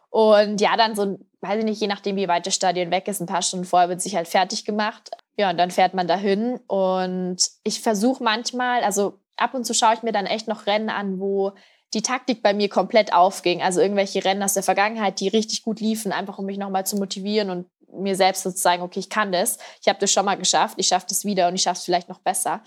Und 0.10 0.62
ja, 0.62 0.76
dann 0.78 0.96
so, 0.96 1.20
weiß 1.42 1.60
ich 1.60 1.66
nicht, 1.66 1.82
je 1.82 1.88
nachdem, 1.88 2.16
wie 2.16 2.28
weit 2.28 2.48
das 2.48 2.56
Stadion 2.56 2.92
weg 2.92 3.08
ist, 3.08 3.20
ein 3.20 3.28
paar 3.28 3.42
Stunden 3.42 3.66
vorher 3.66 3.90
wird 3.90 4.02
sich 4.02 4.16
halt 4.16 4.28
fertig 4.28 4.66
gemacht. 4.66 5.12
Ja, 5.38 5.50
und 5.50 5.58
dann 5.58 5.70
fährt 5.70 5.94
man 5.94 6.08
dahin. 6.08 6.60
Und 6.68 7.38
ich 7.64 7.82
versuche 7.82 8.24
manchmal, 8.24 8.84
also 8.84 9.20
ab 9.38 9.54
und 9.54 9.66
zu 9.66 9.74
schaue 9.74 9.94
ich 9.94 10.04
mir 10.04 10.12
dann 10.12 10.26
echt 10.26 10.48
noch 10.48 10.66
Rennen 10.66 10.90
an, 10.90 11.20
wo 11.20 11.54
die 11.94 12.02
Taktik 12.02 12.44
bei 12.44 12.54
mir 12.54 12.70
komplett 12.70 13.14
aufging. 13.14 13.62
Also 13.62 13.82
irgendwelche 13.82 14.24
Rennen 14.24 14.44
aus 14.44 14.54
der 14.54 14.64
Vergangenheit, 14.64 15.20
die 15.20 15.28
richtig 15.28 15.64
gut 15.64 15.80
liefen, 15.80 16.12
einfach 16.12 16.38
um 16.38 16.46
mich 16.46 16.58
nochmal 16.58 16.86
zu 16.86 16.98
motivieren 16.98 17.50
und 17.50 17.68
mir 17.92 18.16
selbst 18.16 18.44
zu 18.44 18.54
zeigen, 18.54 18.84
okay, 18.84 19.00
ich 19.00 19.10
kann 19.10 19.32
das. 19.32 19.58
Ich 19.82 19.88
habe 19.88 20.00
das 20.00 20.12
schon 20.12 20.26
mal 20.26 20.36
geschafft, 20.36 20.76
ich 20.78 20.88
schaffe 20.88 21.08
das 21.10 21.26
wieder 21.26 21.48
und 21.48 21.56
ich 21.56 21.64
schaffe 21.64 21.80
es 21.80 21.86
vielleicht 21.86 22.10
noch 22.10 22.20
besser. 22.20 22.62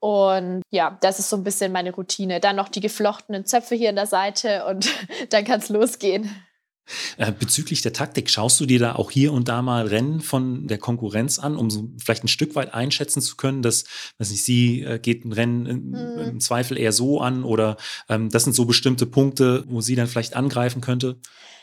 Und 0.00 0.62
ja, 0.70 0.98
das 1.00 1.18
ist 1.18 1.30
so 1.30 1.36
ein 1.36 1.44
bisschen 1.44 1.72
meine 1.72 1.94
Routine. 1.94 2.40
Dann 2.40 2.56
noch 2.56 2.68
die 2.68 2.80
geflochtenen 2.80 3.46
Zöpfe 3.46 3.74
hier 3.74 3.88
an 3.88 3.96
der 3.96 4.06
Seite 4.06 4.66
und 4.66 4.90
dann 5.30 5.44
kann 5.44 5.60
es 5.60 5.68
losgehen. 5.68 6.28
Äh, 7.16 7.32
bezüglich 7.32 7.80
der 7.82 7.92
Taktik, 7.92 8.28
schaust 8.28 8.60
du 8.60 8.66
dir 8.66 8.78
da 8.78 8.94
auch 8.96 9.10
hier 9.10 9.32
und 9.32 9.48
da 9.48 9.62
mal 9.62 9.86
Rennen 9.86 10.20
von 10.20 10.66
der 10.66 10.78
Konkurrenz 10.78 11.38
an, 11.38 11.56
um 11.56 11.70
so 11.70 11.88
vielleicht 12.02 12.24
ein 12.24 12.28
Stück 12.28 12.54
weit 12.54 12.74
einschätzen 12.74 13.22
zu 13.22 13.36
können, 13.36 13.62
dass, 13.62 13.84
weiß 14.18 14.30
nicht, 14.30 14.44
sie 14.44 14.82
äh, 14.82 14.98
geht 14.98 15.24
ein 15.24 15.32
Rennen 15.32 15.66
in, 15.66 15.94
Hm. 15.94 16.18
im 16.18 16.40
Zweifel 16.40 16.78
eher 16.78 16.92
so 16.92 17.20
an 17.20 17.44
oder 17.44 17.76
ähm, 18.08 18.28
das 18.30 18.44
sind 18.44 18.52
so 18.52 18.64
bestimmte 18.64 19.06
Punkte, 19.06 19.64
wo 19.66 19.80
sie 19.80 19.94
dann 19.94 20.06
vielleicht 20.06 20.36
angreifen 20.36 20.80
könnte? 20.80 21.18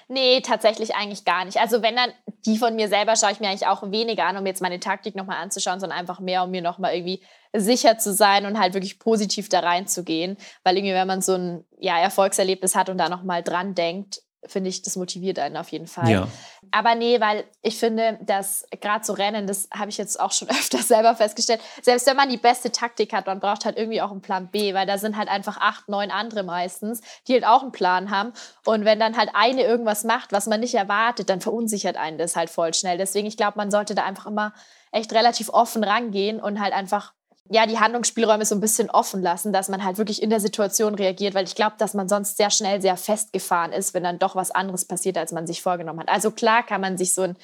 Nee, 0.07 0.41
tatsächlich 0.41 0.93
eigentlich 0.95 1.23
gar 1.23 1.45
nicht. 1.45 1.57
Also 1.57 1.81
wenn 1.81 1.95
dann 1.95 2.09
die 2.45 2.57
von 2.57 2.75
mir 2.75 2.89
selber 2.89 3.15
schaue 3.15 3.31
ich 3.31 3.39
mir 3.39 3.47
eigentlich 3.47 3.67
auch 3.67 3.91
weniger 3.91 4.25
an, 4.25 4.35
um 4.35 4.45
jetzt 4.45 4.61
meine 4.61 4.79
Taktik 4.79 5.15
nochmal 5.15 5.37
anzuschauen, 5.37 5.79
sondern 5.79 5.97
einfach 5.97 6.19
mehr, 6.19 6.43
um 6.43 6.51
mir 6.51 6.61
nochmal 6.61 6.93
irgendwie 6.95 7.23
sicher 7.53 7.97
zu 7.97 8.13
sein 8.13 8.45
und 8.45 8.59
halt 8.59 8.73
wirklich 8.73 8.99
positiv 8.99 9.47
da 9.47 9.61
reinzugehen. 9.61 10.35
Weil 10.63 10.75
irgendwie, 10.75 10.93
wenn 10.93 11.07
man 11.07 11.21
so 11.21 11.35
ein 11.35 11.63
ja, 11.79 11.97
Erfolgserlebnis 11.97 12.75
hat 12.75 12.89
und 12.89 12.97
da 12.97 13.07
nochmal 13.07 13.41
dran 13.41 13.73
denkt, 13.73 14.21
finde 14.45 14.69
ich, 14.69 14.81
das 14.81 14.95
motiviert 14.95 15.37
einen 15.39 15.57
auf 15.57 15.69
jeden 15.69 15.87
Fall. 15.87 16.09
Ja. 16.09 16.27
Aber 16.71 16.95
nee, 16.95 17.19
weil 17.19 17.43
ich 17.61 17.77
finde, 17.77 18.17
dass 18.21 18.65
gerade 18.81 19.05
so 19.05 19.13
Rennen, 19.13 19.45
das 19.45 19.69
habe 19.71 19.89
ich 19.89 19.97
jetzt 19.97 20.19
auch 20.19 20.31
schon 20.31 20.49
öfter 20.49 20.79
selber 20.79 21.15
festgestellt, 21.15 21.61
selbst 21.81 22.07
wenn 22.07 22.15
man 22.15 22.29
die 22.29 22.37
beste 22.37 22.71
Taktik 22.71 23.13
hat, 23.13 23.27
man 23.27 23.39
braucht 23.39 23.65
halt 23.65 23.77
irgendwie 23.77 24.01
auch 24.01 24.11
einen 24.11 24.21
Plan 24.21 24.49
B, 24.49 24.73
weil 24.73 24.87
da 24.87 24.97
sind 24.97 25.17
halt 25.17 25.29
einfach 25.29 25.57
acht, 25.57 25.89
neun 25.89 26.11
andere 26.11 26.43
meistens, 26.43 27.01
die 27.27 27.33
halt 27.33 27.45
auch 27.45 27.61
einen 27.61 27.71
Plan 27.71 28.09
haben. 28.09 28.33
Und 28.65 28.85
wenn 28.85 28.99
dann 28.99 29.17
halt 29.17 29.29
eine 29.33 29.63
irgendwas 29.63 30.03
macht, 30.03 30.31
was 30.31 30.47
man 30.47 30.59
nicht 30.59 30.75
erwartet, 30.75 31.29
dann 31.29 31.41
verunsichert 31.41 31.97
einen 31.97 32.17
das 32.17 32.35
halt 32.35 32.49
voll 32.49 32.73
schnell. 32.73 32.97
Deswegen, 32.97 33.27
ich 33.27 33.37
glaube, 33.37 33.57
man 33.57 33.71
sollte 33.71 33.95
da 33.95 34.03
einfach 34.03 34.25
immer 34.25 34.53
echt 34.91 35.13
relativ 35.13 35.49
offen 35.49 35.83
rangehen 35.83 36.39
und 36.39 36.59
halt 36.59 36.73
einfach 36.73 37.13
ja, 37.49 37.65
die 37.65 37.79
Handlungsspielräume 37.79 38.45
so 38.45 38.55
ein 38.55 38.61
bisschen 38.61 38.89
offen 38.89 39.21
lassen, 39.21 39.51
dass 39.51 39.67
man 39.67 39.83
halt 39.83 39.97
wirklich 39.97 40.21
in 40.21 40.29
der 40.29 40.39
Situation 40.39 40.95
reagiert, 40.95 41.33
weil 41.33 41.45
ich 41.45 41.55
glaube, 41.55 41.75
dass 41.77 41.93
man 41.93 42.07
sonst 42.07 42.37
sehr 42.37 42.49
schnell 42.49 42.81
sehr 42.81 42.97
festgefahren 42.97 43.73
ist, 43.73 43.93
wenn 43.93 44.03
dann 44.03 44.19
doch 44.19 44.35
was 44.35 44.51
anderes 44.51 44.85
passiert, 44.85 45.17
als 45.17 45.31
man 45.31 45.47
sich 45.47 45.61
vorgenommen 45.61 45.99
hat. 45.99 46.09
Also 46.09 46.31
klar 46.31 46.63
kann 46.63 46.81
man 46.81 46.97
sich 46.97 47.13
so 47.13 47.23
einen 47.23 47.37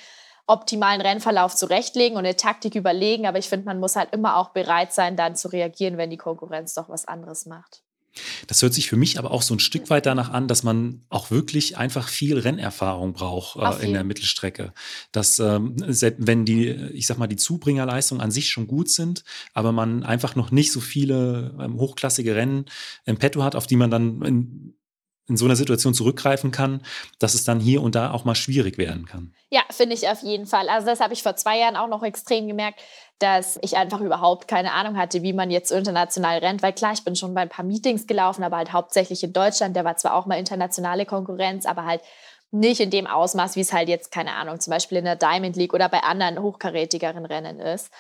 optimalen 0.46 1.02
Rennverlauf 1.02 1.56
zurechtlegen 1.56 2.18
und 2.18 2.26
eine 2.26 2.38
Taktik 2.38 2.76
überlegen, 2.76 3.28
aber 3.28 3.38
ich 3.38 3.50
finde, 3.50 3.66
man 3.66 3.80
muss 3.80 3.98
halt 3.98 4.14
immer 4.14 4.38
auch 4.38 4.50
bereit 4.50 4.94
sein, 4.94 5.18
dann 5.18 5.36
zu 5.36 5.50
reagieren, 5.50 5.98
wenn 5.98 6.10
die 6.10 6.18
Konkurrenz 6.18 6.74
doch 6.74 6.88
was 6.88 7.06
anderes 7.06 7.46
macht. 7.46 7.84
Das 8.48 8.62
hört 8.62 8.74
sich 8.74 8.90
für 8.90 8.98
mich 8.98 9.20
aber 9.20 9.32
auch 9.32 9.42
so 9.42 9.54
ein 9.54 9.60
Stück 9.60 9.90
weit 9.90 10.06
danach 10.06 10.30
an, 10.30 10.48
dass 10.48 10.64
man 10.64 11.02
auch 11.10 11.32
wirklich 11.32 11.78
einfach 11.78 12.08
viel 12.08 12.38
Rennerfahrung 12.38 13.14
braucht 13.14 13.58
äh, 13.58 13.86
in 13.86 13.94
der. 13.94 14.08
Mittelstrecke. 14.08 14.74
Dass, 15.12 15.40
ähm, 15.40 15.76
selbst 15.88 16.26
wenn 16.26 16.46
die, 16.46 16.68
ich 16.68 17.08
sag 17.08 17.18
mal, 17.18 17.28
die 17.28 17.36
Zubringerleistungen 17.36 18.24
an 18.24 18.32
sich 18.32 18.50
schon 18.50 18.68
gut 18.68 18.90
sind, 18.90 19.24
aber 19.54 19.72
man 19.72 20.04
einfach 20.04 20.36
noch 20.36 20.52
nicht 20.52 20.72
so 20.72 20.80
viele 20.80 21.56
ähm, 21.60 21.78
hochklassige 21.78 22.36
Rennen 22.36 22.66
im 23.06 23.18
Petto 23.18 23.44
hat, 23.44 23.56
auf 23.56 23.68
die 23.68 23.76
man 23.76 23.92
dann 23.92 24.22
in, 24.22 24.74
in 25.28 25.38
so 25.38 25.46
einer 25.46 25.56
Situation 25.56 25.94
zurückgreifen 25.94 26.52
kann, 26.52 26.82
dass 27.20 27.34
es 27.34 27.44
dann 27.44 27.60
hier 27.60 27.82
und 27.82 27.96
da 27.96 28.12
auch 28.12 28.26
mal 28.26 28.36
schwierig 28.36 28.78
werden 28.78 29.06
kann. 29.06 29.34
Ja, 29.50 29.62
finde 29.70 29.96
ich 29.96 30.08
auf 30.08 30.24
jeden 30.24 30.46
Fall. 30.46 30.70
Also 30.70 30.88
das 30.88 31.00
habe 31.00 31.14
ich 31.14 31.24
vor 31.24 31.36
zwei 31.36 31.60
Jahren 31.60 31.76
auch 31.76 31.88
noch 31.88 32.04
extrem 32.04 32.48
gemerkt, 32.48 32.80
dass 33.20 33.58
ich 33.62 33.78
einfach 33.78 34.02
überhaupt 34.02 34.48
keine 34.48 34.74
Ahnung 34.74 34.98
hatte, 34.98 35.24
wie 35.24 35.34
man 35.34 35.52
jetzt 35.52 35.72
international 35.72 36.40
rennt. 36.40 36.62
Weil 36.62 36.74
klar, 36.74 36.94
ich 36.94 37.04
bin 37.04 37.16
schon 37.16 37.34
bei 37.34 37.42
ein 37.42 37.50
paar 37.50 37.66
Meetings 37.66 38.08
gelaufen, 38.08 38.44
aber 38.44 38.58
halt 38.58 38.74
hauptsächlich 38.74 39.24
in 39.24 39.34
Deutschland. 39.34 39.76
Der 39.76 39.86
war 39.86 39.98
zwar 39.98 40.16
auch 40.16 40.26
mal 40.26 40.40
internationale 40.40 41.06
Konkurrenz, 41.06 41.66
aber 41.66 41.86
halt 41.86 42.02
nicht 42.52 42.80
in 42.80 42.92
dem 42.92 43.08
Ausmaß, 43.08 43.56
wie 43.56 43.62
es 43.62 43.74
halt 43.74 43.90
jetzt, 43.90 44.12
keine 44.12 44.34
Ahnung, 44.36 44.60
zum 44.60 44.72
Beispiel 44.72 45.00
in 45.00 45.06
der 45.06 45.16
Diamond 45.16 45.56
League 45.56 45.74
oder 45.74 45.90
bei 45.90 46.02
anderen 46.02 46.42
hochkarätigeren 46.42 47.26
Rennen 47.26 47.60
ist. 47.60 47.92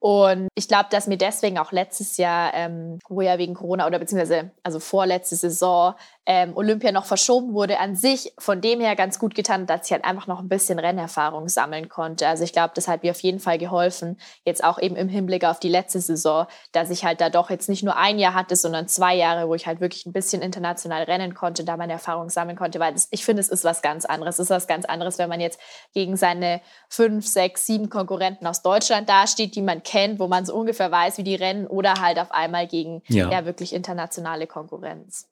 Und 0.00 0.48
ich 0.54 0.66
glaube, 0.66 0.88
dass 0.90 1.06
mir 1.06 1.18
deswegen 1.18 1.58
auch 1.58 1.72
letztes 1.72 2.16
Jahr, 2.16 2.54
ähm, 2.54 2.98
wo 3.06 3.20
ja 3.20 3.36
wegen 3.36 3.52
Corona 3.52 3.86
oder 3.86 3.98
beziehungsweise 3.98 4.50
also 4.62 4.80
vorletzte 4.80 5.36
Saison 5.36 5.94
ähm, 6.26 6.56
Olympia 6.56 6.92
noch 6.92 7.06
verschoben 7.06 7.54
wurde, 7.54 7.80
an 7.80 7.96
sich 7.96 8.32
von 8.38 8.60
dem 8.60 8.80
her 8.80 8.94
ganz 8.94 9.18
gut 9.18 9.34
getan, 9.34 9.66
dass 9.66 9.86
ich 9.86 9.92
halt 9.92 10.04
einfach 10.04 10.26
noch 10.26 10.40
ein 10.40 10.48
bisschen 10.48 10.78
Rennerfahrung 10.78 11.48
sammeln 11.48 11.88
konnte. 11.88 12.28
Also 12.28 12.44
ich 12.44 12.52
glaube, 12.52 12.72
das 12.74 12.88
hat 12.88 13.02
mir 13.02 13.12
auf 13.12 13.20
jeden 13.20 13.40
Fall 13.40 13.58
geholfen, 13.58 14.20
jetzt 14.44 14.62
auch 14.62 14.78
eben 14.78 14.96
im 14.96 15.08
Hinblick 15.08 15.44
auf 15.44 15.60
die 15.60 15.68
letzte 15.68 16.00
Saison, 16.00 16.46
dass 16.72 16.90
ich 16.90 17.04
halt 17.04 17.20
da 17.20 17.30
doch 17.30 17.48
jetzt 17.48 17.68
nicht 17.68 17.82
nur 17.82 17.96
ein 17.96 18.18
Jahr 18.18 18.34
hatte, 18.34 18.54
sondern 18.54 18.86
zwei 18.86 19.14
Jahre, 19.16 19.48
wo 19.48 19.54
ich 19.54 19.66
halt 19.66 19.80
wirklich 19.80 20.04
ein 20.04 20.12
bisschen 20.12 20.42
international 20.42 21.04
rennen 21.04 21.34
konnte, 21.34 21.64
da 21.64 21.76
meine 21.76 21.94
Erfahrung 21.94 22.28
sammeln 22.28 22.56
konnte, 22.56 22.80
weil 22.80 22.92
das, 22.92 23.08
ich 23.10 23.24
finde, 23.24 23.40
es 23.40 23.48
ist 23.48 23.64
was 23.64 23.80
ganz 23.80 24.04
anderes. 24.04 24.38
Es 24.38 24.46
ist 24.46 24.50
was 24.50 24.66
ganz 24.66 24.84
anderes, 24.84 25.18
wenn 25.18 25.28
man 25.28 25.40
jetzt 25.40 25.58
gegen 25.94 26.16
seine 26.16 26.60
fünf, 26.88 27.26
sechs, 27.26 27.66
sieben 27.66 27.88
Konkurrenten 27.88 28.46
aus 28.46 28.62
Deutschland 28.62 29.08
dasteht, 29.08 29.56
die 29.56 29.62
man 29.62 29.82
kennt, 29.82 30.20
wo 30.20 30.28
man 30.28 30.44
so 30.44 30.54
ungefähr 30.54 30.90
weiß, 30.90 31.18
wie 31.18 31.24
die 31.24 31.34
rennen, 31.34 31.66
oder 31.66 31.94
halt 31.94 32.18
auf 32.18 32.30
einmal 32.30 32.66
gegen 32.66 33.02
ja, 33.08 33.30
ja 33.30 33.44
wirklich 33.46 33.72
internationale 33.72 34.46
Konkurrenz. 34.46 35.28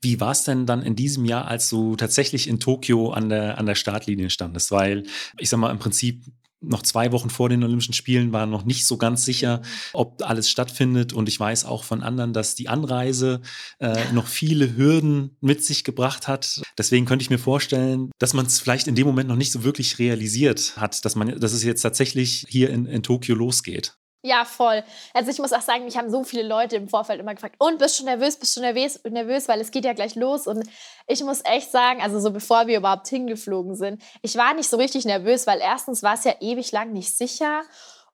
Wie 0.00 0.20
war 0.20 0.32
es 0.32 0.44
denn 0.44 0.66
dann 0.66 0.82
in 0.82 0.96
diesem 0.96 1.24
Jahr, 1.24 1.46
als 1.48 1.68
du 1.68 1.96
tatsächlich 1.96 2.48
in 2.48 2.60
Tokio 2.60 3.10
an 3.10 3.28
der, 3.28 3.58
an 3.58 3.66
der 3.66 3.74
Startlinie 3.74 4.30
standest? 4.30 4.70
Weil, 4.70 5.04
ich 5.38 5.48
sag 5.48 5.58
mal, 5.58 5.70
im 5.70 5.78
Prinzip 5.78 6.24
noch 6.60 6.82
zwei 6.82 7.12
Wochen 7.12 7.30
vor 7.30 7.48
den 7.48 7.62
Olympischen 7.62 7.92
Spielen 7.92 8.32
war 8.32 8.46
noch 8.46 8.64
nicht 8.64 8.86
so 8.86 8.96
ganz 8.96 9.24
sicher, 9.24 9.62
ob 9.92 10.22
alles 10.22 10.48
stattfindet. 10.48 11.12
Und 11.12 11.28
ich 11.28 11.38
weiß 11.38 11.64
auch 11.64 11.84
von 11.84 12.02
anderen, 12.02 12.32
dass 12.32 12.54
die 12.54 12.68
Anreise 12.68 13.40
äh, 13.78 14.12
noch 14.12 14.26
viele 14.26 14.76
Hürden 14.76 15.36
mit 15.40 15.64
sich 15.64 15.84
gebracht 15.84 16.28
hat. 16.28 16.62
Deswegen 16.78 17.06
könnte 17.06 17.22
ich 17.22 17.30
mir 17.30 17.38
vorstellen, 17.38 18.10
dass 18.18 18.34
man 18.34 18.46
es 18.46 18.58
vielleicht 18.58 18.88
in 18.88 18.94
dem 18.94 19.06
Moment 19.06 19.28
noch 19.28 19.36
nicht 19.36 19.52
so 19.52 19.64
wirklich 19.64 19.98
realisiert 19.98 20.74
hat, 20.76 21.04
dass 21.04 21.14
man, 21.14 21.38
dass 21.38 21.52
es 21.52 21.62
jetzt 21.62 21.82
tatsächlich 21.82 22.44
hier 22.48 22.70
in, 22.70 22.86
in 22.86 23.02
Tokio 23.02 23.34
losgeht. 23.34 23.96
Ja, 24.26 24.44
voll. 24.44 24.82
Also 25.14 25.30
ich 25.30 25.38
muss 25.38 25.52
auch 25.52 25.60
sagen, 25.60 25.84
mich 25.84 25.96
haben 25.96 26.10
so 26.10 26.24
viele 26.24 26.42
Leute 26.42 26.74
im 26.74 26.88
Vorfeld 26.88 27.20
immer 27.20 27.32
gefragt, 27.32 27.54
und 27.60 27.78
bist 27.78 28.00
du 28.00 28.04
nervös, 28.04 28.36
bist 28.36 28.56
du 28.56 28.60
nervös, 28.60 29.00
nervös, 29.04 29.46
weil 29.46 29.60
es 29.60 29.70
geht 29.70 29.84
ja 29.84 29.92
gleich 29.92 30.16
los. 30.16 30.48
Und 30.48 30.68
ich 31.06 31.22
muss 31.22 31.42
echt 31.44 31.70
sagen, 31.70 32.02
also 32.02 32.18
so 32.18 32.32
bevor 32.32 32.66
wir 32.66 32.78
überhaupt 32.78 33.06
hingeflogen 33.06 33.76
sind, 33.76 34.02
ich 34.22 34.36
war 34.36 34.52
nicht 34.54 34.68
so 34.68 34.78
richtig 34.78 35.04
nervös, 35.04 35.46
weil 35.46 35.60
erstens 35.60 36.02
war 36.02 36.14
es 36.14 36.24
ja 36.24 36.34
ewig 36.40 36.72
lang 36.72 36.92
nicht 36.92 37.16
sicher. 37.16 37.62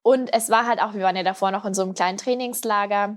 Und 0.02 0.30
es 0.34 0.50
war 0.50 0.66
halt 0.66 0.82
auch, 0.82 0.92
wir 0.92 1.02
waren 1.02 1.16
ja 1.16 1.22
davor 1.22 1.50
noch 1.50 1.64
in 1.64 1.72
so 1.72 1.80
einem 1.80 1.94
kleinen 1.94 2.18
Trainingslager 2.18 3.16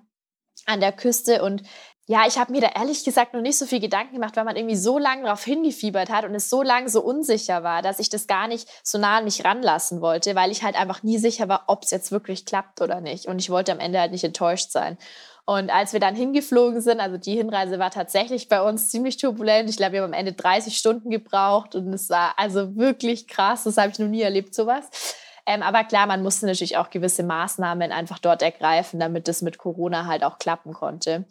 an 0.65 0.79
der 0.79 0.93
Küste 0.93 1.43
und 1.43 1.63
ja, 2.07 2.25
ich 2.27 2.37
habe 2.37 2.51
mir 2.51 2.61
da 2.61 2.67
ehrlich 2.75 3.03
gesagt 3.03 3.33
noch 3.33 3.41
nicht 3.41 3.57
so 3.57 3.65
viel 3.65 3.79
Gedanken 3.79 4.13
gemacht, 4.13 4.35
weil 4.35 4.43
man 4.43 4.55
irgendwie 4.55 4.75
so 4.75 4.99
lange 4.99 5.23
darauf 5.23 5.43
hingefiebert 5.43 6.09
hat 6.09 6.23
und 6.23 6.35
es 6.35 6.51
so 6.51 6.61
lange 6.61 6.87
so 6.87 7.01
unsicher 7.01 7.63
war, 7.63 7.81
dass 7.81 7.97
ich 7.97 8.09
das 8.09 8.27
gar 8.27 8.47
nicht 8.47 8.69
so 8.83 8.99
nah 8.99 9.17
an 9.17 9.23
mich 9.23 9.43
ranlassen 9.43 10.01
wollte, 10.01 10.35
weil 10.35 10.51
ich 10.51 10.61
halt 10.61 10.75
einfach 10.75 11.01
nie 11.01 11.17
sicher 11.17 11.49
war, 11.49 11.63
ob 11.65 11.83
es 11.83 11.89
jetzt 11.89 12.11
wirklich 12.11 12.45
klappt 12.45 12.81
oder 12.81 13.01
nicht. 13.01 13.25
Und 13.25 13.39
ich 13.39 13.49
wollte 13.49 13.71
am 13.71 13.79
Ende 13.79 13.99
halt 13.99 14.11
nicht 14.11 14.23
enttäuscht 14.23 14.69
sein. 14.69 14.99
Und 15.45 15.71
als 15.71 15.93
wir 15.93 15.99
dann 15.99 16.15
hingeflogen 16.15 16.81
sind, 16.81 16.99
also 16.99 17.17
die 17.17 17.35
Hinreise 17.35 17.79
war 17.79 17.89
tatsächlich 17.89 18.49
bei 18.49 18.61
uns 18.61 18.89
ziemlich 18.89 19.17
turbulent. 19.17 19.69
Ich 19.69 19.77
glaube, 19.77 19.93
wir 19.93 20.01
haben 20.01 20.13
am 20.13 20.19
Ende 20.19 20.33
30 20.33 20.77
Stunden 20.77 21.09
gebraucht 21.09 21.73
und 21.73 21.91
es 21.91 22.09
war 22.09 22.33
also 22.37 22.75
wirklich 22.75 23.27
krass. 23.27 23.63
Das 23.63 23.77
habe 23.77 23.91
ich 23.91 23.99
noch 23.99 24.07
nie 24.07 24.21
erlebt, 24.21 24.53
sowas. 24.53 24.89
Ähm, 25.47 25.61
aber 25.61 25.83
klar, 25.83 26.07
man 26.07 26.23
musste 26.23 26.45
natürlich 26.45 26.77
auch 26.77 26.89
gewisse 26.89 27.23
Maßnahmen 27.23 27.91
einfach 27.91 28.19
dort 28.19 28.41
ergreifen, 28.41 28.99
damit 28.99 29.27
das 29.27 29.41
mit 29.41 29.57
Corona 29.59 30.05
halt 30.05 30.23
auch 30.23 30.39
klappen 30.39 30.73
konnte. 30.73 31.25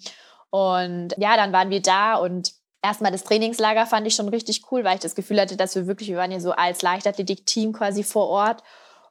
Und 0.54 1.16
ja, 1.16 1.36
dann 1.36 1.52
waren 1.52 1.70
wir 1.70 1.82
da 1.82 2.14
und 2.14 2.52
erstmal 2.80 3.10
das 3.10 3.24
Trainingslager 3.24 3.86
fand 3.86 4.06
ich 4.06 4.14
schon 4.14 4.28
richtig 4.28 4.70
cool, 4.70 4.84
weil 4.84 4.94
ich 4.94 5.00
das 5.00 5.16
Gefühl 5.16 5.40
hatte, 5.40 5.56
dass 5.56 5.74
wir 5.74 5.88
wirklich, 5.88 6.10
wir 6.10 6.16
waren 6.16 6.30
ja 6.30 6.38
so 6.38 6.52
als 6.52 6.80
Leichtathletik-Team 6.80 7.72
quasi 7.72 8.04
vor 8.04 8.28
Ort. 8.28 8.62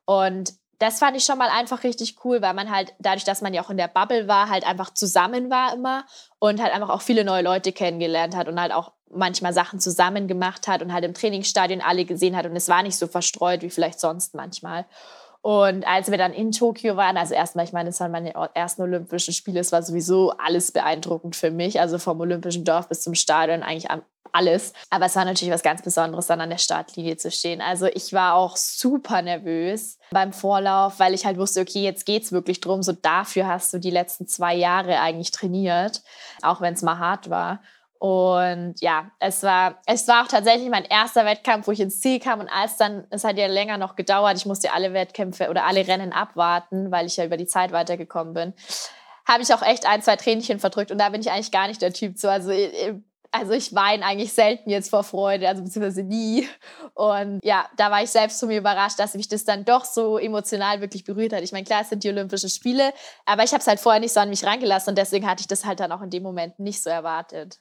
Und 0.06 0.54
das 0.80 1.00
fand 1.00 1.18
ich 1.18 1.26
schon 1.26 1.38
mal 1.38 1.50
einfach 1.50 1.84
richtig 1.84 2.24
cool, 2.24 2.42
weil 2.42 2.54
man 2.54 2.72
halt 2.72 2.94
dadurch, 2.98 3.26
dass 3.26 3.42
man 3.42 3.54
ja 3.54 3.62
auch 3.62 3.70
in 3.70 3.76
der 3.76 3.90
Bubble 3.90 4.30
war, 4.30 4.48
halt 4.48 4.66
einfach 4.66 4.94
zusammen 4.94 5.50
war 5.50 5.74
immer 5.74 6.06
und 6.40 6.62
halt 6.62 6.74
einfach 6.74 6.90
auch 6.90 7.02
viele 7.02 7.26
neue 7.26 7.44
Leute 7.44 7.74
kennengelernt 7.74 8.38
hat 8.38 8.48
und 8.48 8.58
halt 8.58 8.72
auch 8.72 8.94
manchmal 9.12 9.52
Sachen 9.52 9.82
zusammen 9.82 10.30
gemacht 10.30 10.70
hat 10.70 10.82
und 10.82 10.94
halt 10.94 11.04
im 11.04 11.14
Trainingsstadion 11.14 11.82
alle 11.82 12.06
gesehen 12.06 12.38
hat 12.38 12.46
und 12.46 12.56
es 12.56 12.70
war 12.70 12.84
nicht 12.84 12.98
so 12.98 13.08
verstreut 13.08 13.64
wie 13.64 13.70
vielleicht 13.70 14.00
sonst 14.00 14.34
manchmal. 14.34 14.86
Und 15.44 15.86
als 15.86 16.10
wir 16.10 16.18
dann 16.18 16.32
in 16.32 16.54
Tokio 16.54 16.96
waren, 16.96 17.18
also 17.18 17.34
erstmal, 17.34 17.66
ich 17.66 17.74
meine, 17.74 17.90
es 17.90 18.00
waren 18.00 18.12
meine 18.12 18.34
ersten 18.54 18.82
Olympischen 18.82 19.34
Spiele, 19.34 19.60
es 19.60 19.74
war 19.74 19.84
sowieso 19.84 20.32
alles 20.38 20.72
beeindruckend 20.72 21.36
für 21.36 21.52
mich, 21.52 21.82
also 21.82 21.98
vom 21.98 22.22
Olympischen 22.22 22.64
Dorf 22.64 22.88
bis 22.88 23.02
zum 23.02 23.14
Stadion 23.14 23.62
eigentlich 23.62 23.92
alles. 24.32 24.72
Aber 24.90 25.06
es 25.06 25.18
war 25.18 25.26
natürlich 25.26 25.54
was 25.54 25.62
ganz 25.62 25.82
Besonderes, 25.82 26.28
dann 26.28 26.40
an 26.40 26.50
der 26.50 26.60
Startlinie 26.60 27.18
zu 27.18 27.30
stehen. 27.30 27.60
Also 27.60 27.88
ich 27.88 28.14
war 28.14 28.36
auch 28.36 28.56
super 28.56 29.22
nervös 29.22 30.00
beim 30.12 30.32
Vorlauf, 30.32 31.00
weil 31.00 31.14
ich 31.14 31.26
halt 31.26 31.38
wusste, 31.38 31.60
okay, 31.60 31.84
jetzt 31.84 32.06
geht's 32.06 32.32
wirklich 32.32 32.62
drum. 32.62 32.82
So 32.82 32.94
dafür 32.94 33.46
hast 33.46 33.74
du 33.74 33.80
die 33.80 33.92
letzten 33.92 34.28
zwei 34.28 34.56
Jahre 34.56 35.02
eigentlich 35.02 35.32
trainiert, 35.32 36.04
auch 36.42 36.62
wenn 36.62 36.74
es 36.74 36.82
mal 36.84 37.00
hart 37.00 37.30
war. 37.30 37.62
Und 38.04 38.76
ja, 38.82 39.12
es 39.20 39.44
war, 39.44 39.80
es 39.86 40.10
war 40.10 40.26
auch 40.26 40.28
tatsächlich 40.28 40.70
mein 40.70 40.84
erster 40.84 41.24
Wettkampf, 41.24 41.68
wo 41.68 41.72
ich 41.72 41.80
ins 41.80 42.02
Ziel 42.02 42.20
kam. 42.20 42.42
Und 42.42 42.50
als 42.50 42.76
dann, 42.76 43.08
es 43.12 43.24
hat 43.24 43.38
ja 43.38 43.48
länger 43.48 43.78
noch 43.78 43.96
gedauert, 43.96 44.36
ich 44.36 44.46
musste 44.46 44.74
alle 44.74 44.92
Wettkämpfe 44.94 45.50
oder 45.50 45.64
alle 45.64 45.88
Rennen 45.88 46.12
abwarten, 46.12 46.92
weil 46.92 47.06
ich 47.06 47.16
ja 47.16 47.24
über 47.24 47.38
die 47.38 47.46
Zeit 47.46 47.72
weitergekommen 47.72 48.34
bin, 48.34 48.54
habe 49.26 49.42
ich 49.42 49.54
auch 49.54 49.62
echt 49.62 49.86
ein, 49.86 50.02
zwei 50.02 50.18
Tränchen 50.18 50.60
verdrückt. 50.60 50.92
Und 50.92 50.98
da 50.98 51.08
bin 51.08 51.22
ich 51.22 51.32
eigentlich 51.32 51.54
gar 51.54 51.70
nicht 51.70 51.82
der 51.82 51.94
Typ 51.94 52.18
zu. 52.18 52.30
Also, 52.30 52.52
äh, 52.52 52.96
also 53.32 53.54
ich 53.54 53.74
weine 53.74 54.06
eigentlich 54.06 54.34
selten 54.34 54.70
jetzt 54.70 54.90
vor 54.90 55.06
Freude, 55.06 55.48
also 55.48 55.64
beziehungsweise 55.64 56.04
nie. 56.04 56.46
Und 56.96 57.40
ja, 57.42 57.70
da 57.78 57.90
war 57.90 58.04
ich 58.04 58.10
selbst 58.10 58.38
zu 58.38 58.48
mir 58.48 58.58
überrascht, 58.58 59.00
dass 59.00 59.14
mich 59.14 59.30
das 59.30 59.46
dann 59.46 59.64
doch 59.64 59.86
so 59.86 60.18
emotional 60.18 60.82
wirklich 60.82 61.06
berührt 61.06 61.32
hat. 61.32 61.42
Ich 61.42 61.54
meine, 61.54 61.64
klar, 61.64 61.84
es 61.84 61.90
sind 61.90 62.04
die 62.04 62.10
Olympischen 62.10 62.50
Spiele, 62.50 62.92
aber 63.26 63.46
ich 63.46 63.54
habe 63.54 63.62
es 63.62 63.68
halt 63.68 63.80
vorher 63.80 64.02
nicht 64.02 64.12
so 64.12 64.20
an 64.20 64.30
mich 64.30 64.44
rangelassen 64.44 64.92
und 64.92 64.98
deswegen 64.98 65.26
hatte 65.26 65.40
ich 65.40 65.48
das 65.48 65.64
halt 65.64 65.80
dann 65.80 65.94
auch 65.94 66.02
in 66.02 66.10
dem 66.10 66.24
Moment 66.24 66.60
nicht 66.60 66.84
so 66.84 66.90
erwartet. 66.90 67.60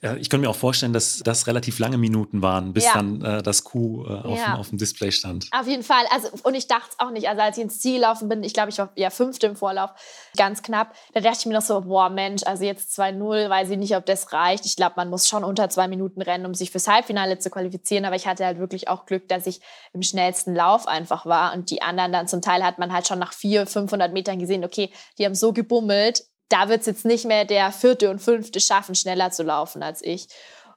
Ich 0.00 0.28
könnte 0.30 0.46
mir 0.46 0.50
auch 0.50 0.56
vorstellen, 0.56 0.92
dass 0.92 1.20
das 1.24 1.46
relativ 1.46 1.78
lange 1.78 1.96
Minuten 1.96 2.42
waren, 2.42 2.72
bis 2.72 2.84
ja. 2.84 2.92
dann 2.94 3.22
äh, 3.22 3.42
das 3.42 3.64
Q 3.64 4.04
äh, 4.04 4.08
auf, 4.08 4.38
ja. 4.38 4.44
dem, 4.46 4.60
auf, 4.60 4.68
dem, 4.68 4.78
Display 4.78 5.10
stand. 5.10 5.48
Auf 5.52 5.66
jeden 5.66 5.82
Fall. 5.82 6.04
Also, 6.10 6.28
und 6.42 6.54
ich 6.54 6.68
dachte 6.68 6.88
es 6.90 6.98
auch 6.98 7.10
nicht. 7.10 7.28
Also, 7.28 7.40
als 7.40 7.56
ich 7.56 7.64
ins 7.64 7.80
Ziel 7.80 7.94
gelaufen 7.94 8.28
bin, 8.28 8.42
ich 8.42 8.52
glaube, 8.52 8.70
ich 8.70 8.78
war 8.78 8.90
ja 8.94 9.10
fünfte 9.10 9.46
im 9.46 9.56
Vorlauf, 9.56 9.90
ganz 10.36 10.62
knapp, 10.62 10.94
da 11.14 11.20
dachte 11.20 11.38
ich 11.40 11.46
mir 11.46 11.54
noch 11.54 11.62
so, 11.62 11.80
boah, 11.80 12.10
Mensch, 12.10 12.42
also 12.44 12.64
jetzt 12.64 12.98
2-0, 12.98 13.48
weiß 13.48 13.70
ich 13.70 13.78
nicht, 13.78 13.96
ob 13.96 14.04
das 14.04 14.32
reicht. 14.32 14.66
Ich 14.66 14.76
glaube, 14.76 14.94
man 14.96 15.08
muss 15.08 15.28
schon 15.28 15.44
unter 15.44 15.68
zwei 15.70 15.88
Minuten 15.88 16.20
rennen, 16.20 16.46
um 16.46 16.54
sich 16.54 16.70
fürs 16.70 16.88
Halbfinale 16.88 17.38
zu 17.38 17.50
qualifizieren. 17.50 18.04
Aber 18.04 18.16
ich 18.16 18.26
hatte 18.26 18.44
halt 18.44 18.58
wirklich 18.58 18.88
auch 18.88 19.06
Glück, 19.06 19.28
dass 19.28 19.46
ich 19.46 19.60
im 19.92 20.02
schnellsten 20.02 20.54
Lauf 20.54 20.86
einfach 20.86 21.24
war. 21.26 21.54
Und 21.54 21.70
die 21.70 21.82
anderen 21.82 22.12
dann 22.12 22.28
zum 22.28 22.42
Teil 22.42 22.62
hat 22.62 22.78
man 22.78 22.92
halt 22.92 23.06
schon 23.06 23.18
nach 23.18 23.32
400, 23.32 23.70
500 23.70 24.12
Metern 24.12 24.38
gesehen, 24.38 24.64
okay, 24.64 24.90
die 25.18 25.24
haben 25.24 25.34
so 25.34 25.52
gebummelt, 25.52 26.24
da 26.48 26.68
wird 26.68 26.80
es 26.80 26.86
jetzt 26.86 27.04
nicht 27.04 27.24
mehr 27.24 27.44
der 27.44 27.72
vierte 27.72 28.10
und 28.10 28.20
fünfte 28.20 28.60
schaffen, 28.60 28.94
schneller 28.94 29.30
zu 29.30 29.42
laufen 29.42 29.82
als 29.82 30.02
ich. 30.02 30.28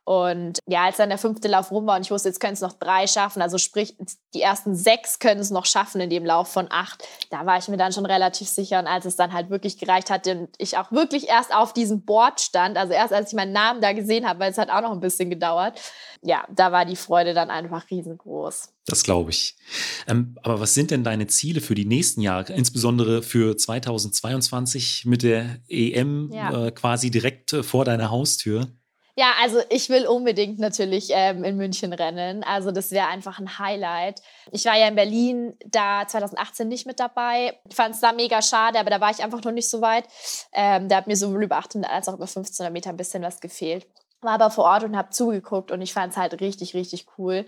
Und 0.10 0.58
ja, 0.66 0.86
als 0.86 0.98
dann 0.98 1.10
der 1.10 1.20
fünfte 1.20 1.48
Lauf 1.48 1.70
rum 1.70 1.86
war 1.86 1.96
und 1.96 2.02
ich 2.02 2.10
wusste, 2.10 2.30
jetzt 2.30 2.40
können 2.40 2.54
es 2.54 2.62
noch 2.62 2.74
drei 2.74 3.06
schaffen, 3.06 3.44
also 3.44 3.60
sprich, 3.60 3.96
die 4.34 4.42
ersten 4.42 4.74
sechs 4.74 5.20
können 5.20 5.40
es 5.40 5.52
noch 5.52 5.68
schaffen 5.68 6.02
in 6.02 6.10
dem 6.10 6.26
Lauf 6.26 6.52
von 6.52 6.66
acht, 6.72 7.08
da 7.30 7.46
war 7.46 7.60
ich 7.60 7.68
mir 7.68 7.78
dann 7.78 7.94
schon 7.94 8.08
relativ 8.08 8.48
sicher. 8.48 8.80
Und 8.80 8.88
als 8.88 9.06
es 9.06 9.18
dann 9.18 9.34
halt 9.34 9.52
wirklich 9.52 9.78
gereicht 9.78 10.10
hatte 10.10 10.32
und 10.32 10.50
ich 10.58 10.78
auch 10.80 10.92
wirklich 10.92 11.28
erst 11.28 11.54
auf 11.54 11.74
diesem 11.74 12.06
Board 12.06 12.42
stand, 12.42 12.76
also 12.76 12.92
erst 12.92 13.14
als 13.14 13.30
ich 13.30 13.36
meinen 13.36 13.52
Namen 13.52 13.82
da 13.82 13.94
gesehen 13.94 14.28
habe, 14.28 14.40
weil 14.40 14.52
es 14.52 14.58
hat 14.58 14.72
auch 14.72 14.82
noch 14.82 14.94
ein 14.94 15.00
bisschen 15.00 15.30
gedauert, 15.30 15.80
ja, 16.24 16.44
da 16.50 16.72
war 16.72 16.86
die 16.86 16.96
Freude 16.96 17.36
dann 17.36 17.52
einfach 17.52 17.88
riesengroß. 17.92 18.70
Das 18.88 19.04
glaube 19.04 19.30
ich. 19.30 19.58
Ähm, 20.08 20.40
aber 20.42 20.60
was 20.60 20.74
sind 20.74 20.90
denn 20.90 21.04
deine 21.04 21.28
Ziele 21.28 21.62
für 21.62 21.76
die 21.76 21.86
nächsten 21.86 22.22
Jahre, 22.22 22.52
insbesondere 22.54 23.22
für 23.22 23.56
2022 23.56 25.06
mit 25.06 25.22
der 25.22 25.60
EM 25.68 26.32
ja. 26.34 26.66
äh, 26.66 26.72
quasi 26.72 27.12
direkt 27.12 27.54
äh, 27.54 27.62
vor 27.62 27.86
deiner 27.86 28.10
Haustür? 28.10 28.72
Ja, 29.20 29.34
also 29.42 29.60
ich 29.70 29.90
will 29.90 30.08
unbedingt 30.08 30.60
natürlich 30.60 31.10
ähm, 31.12 31.44
in 31.44 31.58
München 31.58 31.92
rennen. 31.92 32.42
Also 32.42 32.72
das 32.72 32.92
wäre 32.92 33.08
einfach 33.08 33.38
ein 33.38 33.60
Highlight. 33.60 34.22
Ich 34.54 34.64
war 34.64 34.78
ja 34.78 34.88
in 34.88 34.96
Berlin 34.96 35.58
da 35.66 36.08
2018 36.08 36.70
nicht 36.70 36.88
mit 36.88 37.02
dabei. 37.02 37.60
Ich 37.70 37.76
fand 37.76 37.96
es 37.96 38.00
da 38.00 38.14
mega 38.14 38.42
schade, 38.42 38.80
aber 38.80 38.90
da 38.90 39.02
war 39.02 39.12
ich 39.12 39.22
einfach 39.22 39.44
noch 39.44 39.52
nicht 39.52 39.70
so 39.70 39.82
weit. 39.82 40.06
Ähm, 40.54 40.88
da 40.88 40.96
hat 40.96 41.08
mir 41.08 41.18
sowohl 41.18 41.44
über 41.44 41.58
800 41.58 41.92
als 41.92 42.08
auch 42.08 42.14
über 42.14 42.28
1500 42.28 42.72
Meter 42.72 42.92
ein 42.92 42.96
bisschen 42.96 43.22
was 43.22 43.42
gefehlt. 43.42 43.86
War 44.22 44.36
aber 44.36 44.52
vor 44.52 44.64
Ort 44.64 44.86
und 44.86 44.96
habe 44.96 45.10
zugeguckt 45.10 45.72
und 45.72 45.82
ich 45.82 45.92
fand 45.92 46.14
es 46.14 46.18
halt 46.18 46.40
richtig, 46.40 46.74
richtig 46.74 47.08
cool. 47.18 47.46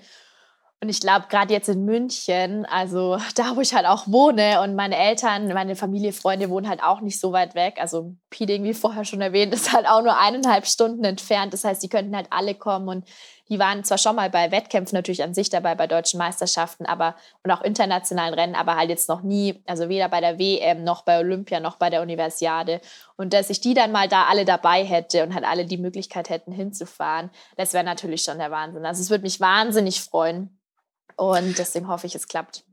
Und 0.84 0.89
ich 0.89 1.00
glaube, 1.00 1.28
gerade 1.30 1.54
jetzt 1.54 1.70
in 1.70 1.86
München, 1.86 2.65
also 2.65 3.17
da, 3.36 3.56
wo 3.56 3.62
ich 3.62 3.76
halt 3.76 3.86
auch 3.86 4.08
wohne 4.08 4.62
und 4.62 4.76
meine 4.76 4.98
Eltern, 4.98 5.48
meine 5.50 5.76
Familie, 5.76 6.12
Freunde 6.12 6.50
wohnen 6.50 6.67
halt 6.67 6.82
auch 6.82 7.02
nicht 7.02 7.20
so 7.20 7.32
weit 7.32 7.54
weg. 7.54 7.78
Also 7.80 8.15
Pieding, 8.32 8.63
wie 8.63 8.74
vorher 8.74 9.06
schon 9.06 9.22
erwähnt, 9.22 9.54
ist 9.54 9.72
halt 9.72 9.88
auch 9.88 10.02
nur 10.02 10.17
eineinhalb 10.17 10.65
Stunden 10.65 11.04
entfernt. 11.04 11.54
Das 11.54 11.63
heißt, 11.63 11.84
die 11.84 11.89
könnten 11.89 12.15
halt 12.15 12.28
alle 12.32 12.56
kommen 12.56 12.88
und 12.88 13.08
die 13.48 13.60
waren 13.60 13.84
zwar 13.84 14.00
schon 14.00 14.15
mal 14.15 14.30
bei 14.30 14.50
Wettkämpfen 14.50 14.96
natürlich 14.96 15.22
an 15.22 15.34
sich 15.36 15.50
dabei, 15.50 15.76
bei 15.76 15.86
deutschen 15.86 16.17
Meisterschaften, 16.17 16.86
aber 16.86 17.15
und 17.44 17.52
auch 17.52 17.62
internationalen 17.62 18.34
Rennen, 18.34 18.56
aber 18.56 18.78
halt 18.78 18.89
jetzt 18.89 19.10
noch 19.10 19.22
nie, 19.24 19.62
also 19.67 19.89
weder 19.89 20.08
bei 20.10 20.22
der 20.22 20.39
WM 20.39 20.84
noch 20.84 21.04
bei 21.04 21.20
Olympia 21.20 21.60
noch 21.60 21.76
bei 21.76 21.89
der 21.91 22.02
Universiade. 22.02 22.82
Und 23.17 23.34
dass 23.34 23.50
ich 23.50 23.60
die 23.60 23.73
dann 23.73 23.92
mal 23.92 24.08
da 24.08 24.23
alle 24.29 24.46
dabei 24.46 24.84
hätte 24.84 25.21
und 25.23 25.36
halt 25.36 25.46
alle 25.46 25.65
die 25.65 25.77
Möglichkeit 25.77 26.29
hätten 26.29 26.54
hinzufahren, 26.54 27.29
das 27.58 27.73
wäre 27.73 27.84
natürlich 27.84 28.23
schon 28.23 28.40
der 28.40 28.50
Wahnsinn. 28.52 28.86
Also 28.86 29.02
es 29.02 29.10
würde 29.12 29.23
mich 29.23 29.42
wahnsinnig 29.42 30.02
freuen. 30.02 30.58
Und 31.22 31.60
deswegen 31.60 31.88
hoffe 31.88 32.08
ich, 32.08 32.15
es 32.15 32.28
klappt. 32.28 32.63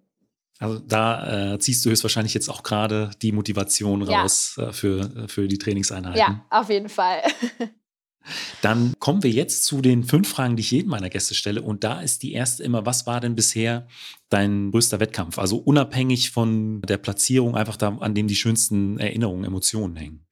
Also 0.58 0.78
da 0.78 1.52
äh, 1.52 1.58
ziehst 1.58 1.84
du 1.84 1.90
höchstwahrscheinlich 1.90 2.32
jetzt 2.32 2.48
auch 2.48 2.62
gerade 2.62 3.10
die 3.20 3.30
Motivation 3.30 4.00
raus 4.00 4.54
ja. 4.56 4.68
äh, 4.68 4.72
für, 4.72 5.00
äh, 5.00 5.28
für 5.28 5.48
die 5.48 5.58
Trainingseinheiten. 5.58 6.18
Ja, 6.18 6.46
auf 6.48 6.70
jeden 6.70 6.88
Fall. 6.88 7.20
Dann 8.62 8.94
kommen 8.98 9.22
wir 9.22 9.30
jetzt 9.30 9.64
zu 9.64 9.82
den 9.82 10.02
fünf 10.02 10.30
Fragen, 10.30 10.56
die 10.56 10.62
ich 10.62 10.70
jedem 10.70 10.90
meiner 10.90 11.10
Gäste 11.10 11.34
stelle. 11.34 11.60
Und 11.60 11.84
da 11.84 12.00
ist 12.00 12.22
die 12.22 12.32
erste 12.32 12.62
immer, 12.62 12.86
was 12.86 13.06
war 13.06 13.20
denn 13.20 13.34
bisher 13.34 13.86
dein 14.30 14.70
größter 14.70 14.98
Wettkampf? 14.98 15.38
Also 15.38 15.58
unabhängig 15.58 16.30
von 16.30 16.80
der 16.80 16.96
Platzierung, 16.96 17.54
einfach 17.54 17.76
da, 17.76 17.98
an 18.00 18.14
dem 18.14 18.28
die 18.28 18.36
schönsten 18.36 18.98
Erinnerungen, 18.98 19.44
Emotionen 19.44 19.96
hängen. 19.96 20.26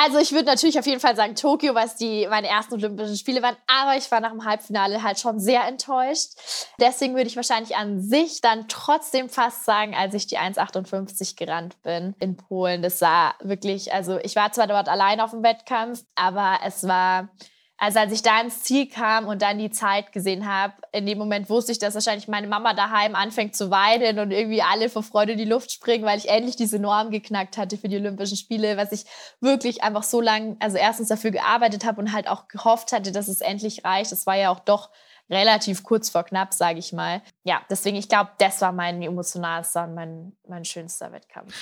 Also 0.00 0.18
ich 0.18 0.30
würde 0.30 0.44
natürlich 0.44 0.78
auf 0.78 0.86
jeden 0.86 1.00
Fall 1.00 1.16
sagen 1.16 1.34
Tokio, 1.34 1.74
weil 1.74 1.86
es 1.86 1.96
die 1.96 2.28
meine 2.28 2.46
ersten 2.46 2.74
Olympischen 2.74 3.16
Spiele 3.16 3.42
waren, 3.42 3.56
aber 3.66 3.96
ich 3.96 4.08
war 4.12 4.20
nach 4.20 4.30
dem 4.30 4.44
Halbfinale 4.44 5.02
halt 5.02 5.18
schon 5.18 5.40
sehr 5.40 5.66
enttäuscht. 5.66 6.34
Deswegen 6.80 7.16
würde 7.16 7.26
ich 7.26 7.34
wahrscheinlich 7.34 7.76
an 7.76 8.00
sich 8.00 8.40
dann 8.40 8.68
trotzdem 8.68 9.28
fast 9.28 9.64
sagen, 9.64 9.96
als 9.96 10.14
ich 10.14 10.28
die 10.28 10.38
1,58 10.38 11.36
gerannt 11.36 11.82
bin 11.82 12.14
in 12.20 12.36
Polen, 12.36 12.80
das 12.80 13.00
sah 13.00 13.34
wirklich, 13.40 13.92
also 13.92 14.18
ich 14.22 14.36
war 14.36 14.52
zwar 14.52 14.68
dort 14.68 14.88
allein 14.88 15.20
auf 15.20 15.32
dem 15.32 15.42
Wettkampf, 15.42 16.04
aber 16.14 16.60
es 16.64 16.86
war 16.86 17.30
also 17.78 18.00
als 18.00 18.12
ich 18.12 18.22
da 18.22 18.40
ins 18.40 18.62
Ziel 18.62 18.88
kam 18.88 19.26
und 19.28 19.40
dann 19.40 19.58
die 19.58 19.70
Zeit 19.70 20.12
gesehen 20.12 20.46
habe, 20.52 20.74
in 20.90 21.06
dem 21.06 21.16
Moment 21.16 21.48
wusste 21.48 21.70
ich, 21.70 21.78
dass 21.78 21.94
wahrscheinlich 21.94 22.26
meine 22.26 22.48
Mama 22.48 22.74
daheim 22.74 23.14
anfängt 23.14 23.54
zu 23.54 23.70
weinen 23.70 24.18
und 24.18 24.32
irgendwie 24.32 24.62
alle 24.62 24.90
vor 24.90 25.04
Freude 25.04 25.32
in 25.32 25.38
die 25.38 25.44
Luft 25.44 25.70
springen, 25.70 26.04
weil 26.04 26.18
ich 26.18 26.28
endlich 26.28 26.56
diese 26.56 26.80
Norm 26.80 27.10
geknackt 27.10 27.56
hatte 27.56 27.78
für 27.78 27.88
die 27.88 27.96
Olympischen 27.96 28.36
Spiele, 28.36 28.76
was 28.76 28.90
ich 28.90 29.04
wirklich 29.40 29.84
einfach 29.84 30.02
so 30.02 30.20
lange, 30.20 30.56
also 30.58 30.76
erstens 30.76 31.08
dafür 31.08 31.30
gearbeitet 31.30 31.84
habe 31.84 32.00
und 32.00 32.12
halt 32.12 32.28
auch 32.28 32.48
gehofft 32.48 32.90
hatte, 32.92 33.12
dass 33.12 33.28
es 33.28 33.40
endlich 33.40 33.84
reicht. 33.84 34.10
Das 34.10 34.26
war 34.26 34.36
ja 34.36 34.50
auch 34.50 34.60
doch 34.60 34.90
relativ 35.30 35.84
kurz 35.84 36.10
vor 36.10 36.24
knapp, 36.24 36.54
sage 36.54 36.80
ich 36.80 36.92
mal. 36.92 37.22
Ja, 37.44 37.62
deswegen, 37.70 37.96
ich 37.96 38.08
glaube, 38.08 38.30
das 38.38 38.60
war 38.60 38.72
mein 38.72 39.00
emotionalster 39.02 39.84
und 39.84 39.94
mein, 39.94 40.36
mein 40.48 40.64
schönster 40.64 41.12
Wettkampf. 41.12 41.54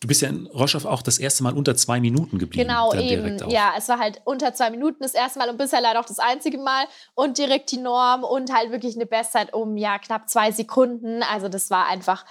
Du 0.00 0.06
bist 0.06 0.22
ja 0.22 0.28
in 0.28 0.46
Roschow 0.46 0.84
auch 0.84 1.02
das 1.02 1.18
erste 1.18 1.42
Mal 1.42 1.54
unter 1.54 1.74
zwei 1.76 2.00
Minuten 2.00 2.38
geblieben. 2.38 2.68
Genau, 2.68 2.94
eben. 2.94 3.36
Ja, 3.50 3.72
es 3.76 3.88
war 3.88 3.98
halt 3.98 4.20
unter 4.24 4.54
zwei 4.54 4.70
Minuten 4.70 5.02
das 5.02 5.14
erste 5.14 5.40
Mal 5.40 5.50
und 5.50 5.58
bisher 5.58 5.80
leider 5.80 5.98
auch 5.98 6.04
das 6.04 6.20
einzige 6.20 6.58
Mal 6.58 6.84
und 7.14 7.36
direkt 7.36 7.72
die 7.72 7.78
Norm 7.78 8.22
und 8.22 8.52
halt 8.52 8.70
wirklich 8.70 8.94
eine 8.94 9.06
Bestzeit 9.06 9.52
um 9.52 9.76
ja 9.76 9.98
knapp 9.98 10.28
zwei 10.28 10.52
Sekunden. 10.52 11.24
Also 11.24 11.48
das 11.48 11.70
war 11.70 11.88
einfach 11.88 12.24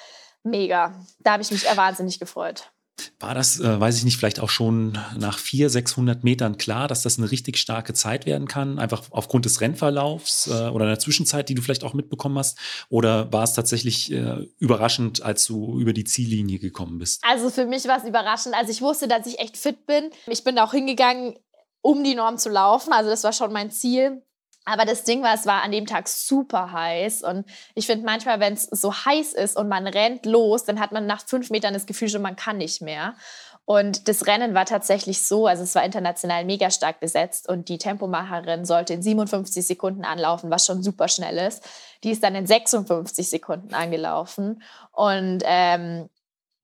mega. 0.44 0.96
Da 1.20 1.34
habe 1.34 1.44
ich 1.44 1.52
mich 1.52 1.66
wahnsinnig 1.76 2.20
gefreut. 2.20 2.72
War 3.20 3.34
das, 3.34 3.60
äh, 3.60 3.80
weiß 3.80 3.98
ich 3.98 4.04
nicht, 4.04 4.18
vielleicht 4.18 4.40
auch 4.40 4.50
schon 4.50 4.98
nach 5.18 5.40
400, 5.40 5.72
600 5.72 6.24
Metern 6.24 6.58
klar, 6.58 6.88
dass 6.88 7.04
das 7.04 7.18
eine 7.18 7.32
richtig 7.32 7.58
starke 7.58 7.94
Zeit 7.94 8.26
werden 8.26 8.48
kann? 8.48 8.80
Einfach 8.80 9.04
aufgrund 9.12 9.46
des 9.46 9.62
Rennverlaufs 9.62 10.48
äh, 10.48 10.70
oder 10.70 10.86
der 10.86 11.00
Zwischenzeit, 11.00 11.50
die 11.50 11.56
du 11.56 11.62
vielleicht 11.62 11.84
auch 11.84 11.94
mitbekommen 11.94 12.38
hast? 12.38 12.58
Oder 12.90 13.32
war 13.32 13.44
es 13.44 13.54
tatsächlich 13.54 14.12
äh, 14.12 14.48
überraschend, 14.60 15.22
als 15.22 15.46
du 15.46 15.80
über 15.80 15.94
die 15.94 16.04
Ziellinie 16.04 16.60
gekommen 16.60 17.00
bist? 17.00 17.24
Also 17.24 17.50
für 17.50 17.66
mich 17.66 17.86
war 17.88 17.98
es 17.98 18.08
überraschend. 18.08 18.56
Also 18.56 18.72
ich 18.72 18.82
wusste, 18.82 19.08
dass 19.08 19.26
ich 19.26 19.40
echt 19.40 19.58
fit 19.58 19.86
bin. 19.86 20.10
Ich 20.28 20.44
bin 20.44 20.58
auch 20.60 20.72
hingegangen, 20.72 21.36
um 21.82 22.04
die 22.04 22.16
Norm 22.16 22.38
zu 22.38 22.50
laufen. 22.50 22.94
Also 22.94 23.10
das 23.10 23.24
war 23.24 23.34
schon 23.34 23.54
mein 23.54 23.72
Ziel. 23.72 24.22
Aber 24.68 24.84
das 24.84 25.04
Ding 25.04 25.24
war, 25.24 25.34
es 25.34 25.46
war 25.46 25.64
an 25.64 25.72
dem 25.72 25.86
Tag 25.86 26.10
super 26.10 26.74
heiß. 26.74 27.24
Und 27.24 27.46
ich 27.74 27.86
finde 27.86 28.06
manchmal, 28.06 28.42
wenn 28.42 28.52
es 28.52 28.64
so 28.64 28.94
heiß 28.94 29.32
ist 29.32 29.56
und 29.56 29.70
man 29.70 29.88
rennt 29.88 30.26
los, 30.26 30.66
dann 30.66 30.82
hat 30.82 30.92
man 30.92 31.06
nach 31.06 31.26
fünf 31.26 31.50
Metern 31.50 31.74
das 31.74 31.86
Gefühl 31.86 32.10
schon, 32.10 32.22
man 32.22 32.36
kann 32.36 32.58
nicht 32.58 32.82
mehr. 32.82 33.16
Und 33.64 34.10
das 34.10 34.28
Rennen 34.28 34.54
war 34.54 34.66
tatsächlich 34.66 35.26
so, 35.26 35.48
also 35.48 35.64
es 35.64 35.74
war 35.74 35.86
international 35.86 36.44
mega 36.44 36.70
stark 36.70 37.00
besetzt 37.00 37.48
und 37.48 37.70
die 37.70 37.78
Tempomacherin 37.78 38.66
sollte 38.66 38.94
in 38.94 39.02
57 39.02 39.66
Sekunden 39.66 40.04
anlaufen, 40.04 40.52
was 40.52 40.66
schon 40.66 40.84
super 40.84 41.08
schnell 41.08 41.38
ist. 41.38 41.64
Die 42.04 42.12
ist 42.12 42.22
dann 42.24 42.36
in 42.36 42.46
56 42.46 43.30
Sekunden 43.30 43.74
angelaufen. 43.74 44.62
Und 44.92 45.44
ähm, 45.46 46.10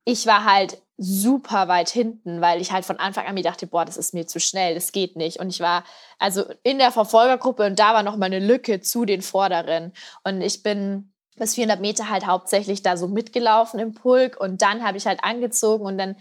ich 0.05 0.25
war 0.25 0.45
halt 0.45 0.81
super 0.97 1.67
weit 1.67 1.89
hinten, 1.89 2.39
weil 2.39 2.61
ich 2.61 2.71
halt 2.71 2.85
von 2.85 2.99
Anfang 2.99 3.25
an 3.25 3.33
mir 3.33 3.43
dachte, 3.43 3.67
boah, 3.67 3.83
das 3.83 3.97
ist 3.97 4.13
mir 4.13 4.27
zu 4.27 4.39
schnell, 4.39 4.75
das 4.75 4.91
geht 4.91 5.15
nicht. 5.15 5.39
Und 5.39 5.49
ich 5.49 5.59
war 5.59 5.83
also 6.19 6.45
in 6.63 6.77
der 6.77 6.91
Verfolgergruppe 6.91 7.65
und 7.65 7.79
da 7.79 7.93
war 7.93 8.03
noch 8.03 8.15
mal 8.15 8.27
eine 8.27 8.39
Lücke 8.39 8.79
zu 8.81 9.05
den 9.05 9.21
Vorderen. 9.21 9.93
Und 10.23 10.41
ich 10.41 10.61
bin 10.61 11.11
bis 11.35 11.55
400 11.55 11.81
Meter 11.81 12.09
halt 12.09 12.27
hauptsächlich 12.27 12.83
da 12.83 12.95
so 12.95 13.07
mitgelaufen 13.07 13.79
im 13.79 13.93
Pulk 13.93 14.39
und 14.39 14.61
dann 14.61 14.83
habe 14.83 14.97
ich 14.97 15.07
halt 15.07 15.23
angezogen 15.23 15.85
und 15.85 15.97
dann 15.97 16.15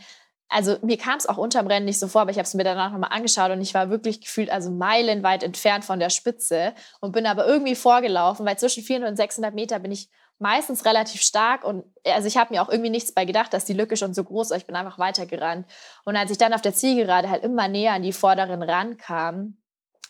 also 0.49 0.77
mir 0.83 0.99
kam 0.99 1.17
es 1.17 1.27
auch 1.27 1.39
unterm 1.39 1.67
Rennen 1.67 1.87
nicht 1.87 1.99
so 1.99 2.09
vor, 2.09 2.23
aber 2.23 2.31
ich 2.31 2.37
habe 2.37 2.47
es 2.47 2.53
mir 2.53 2.65
danach 2.65 2.93
nochmal 2.93 3.11
angeschaut 3.13 3.51
und 3.51 3.63
ich 3.63 3.73
war 3.73 3.89
wirklich 3.89 4.21
gefühlt 4.21 4.51
also 4.51 4.71
meilenweit 4.71 5.43
entfernt 5.43 5.85
von 5.85 5.99
der 5.99 6.11
Spitze 6.11 6.75
und 7.01 7.13
bin 7.13 7.27
aber 7.27 7.47
irgendwie 7.47 7.75
vorgelaufen, 7.75 8.45
weil 8.45 8.59
zwischen 8.59 8.83
400 8.83 9.11
und 9.11 9.17
600 9.17 9.55
Meter 9.55 9.79
bin 9.79 9.93
ich 9.93 10.11
meistens 10.43 10.85
relativ 10.85 11.23
stark 11.23 11.65
und 11.65 11.85
also 12.05 12.27
ich 12.27 12.37
habe 12.37 12.53
mir 12.53 12.63
auch 12.63 12.69
irgendwie 12.69 12.91
nichts 12.91 13.13
bei 13.13 13.25
gedacht, 13.25 13.55
dass 13.55 13.65
die 13.65 13.73
Lücke 13.73 13.97
schon 13.97 14.13
so 14.13 14.25
groß 14.25 14.51
war. 14.51 14.57
Ich 14.57 14.67
bin 14.67 14.77
einfach 14.77 14.99
weitergerannt. 14.99 15.67
Und 16.05 16.17
als 16.17 16.31
ich 16.31 16.39
dann 16.39 16.53
auf 16.53 16.61
der 16.61 16.75
Zielgerade 16.75 17.31
halt 17.31 17.45
immer 17.45 17.69
näher 17.69 17.93
an 17.93 18.03
die 18.03 18.13
Vorderen 18.13 18.63
rankam, 18.63 19.57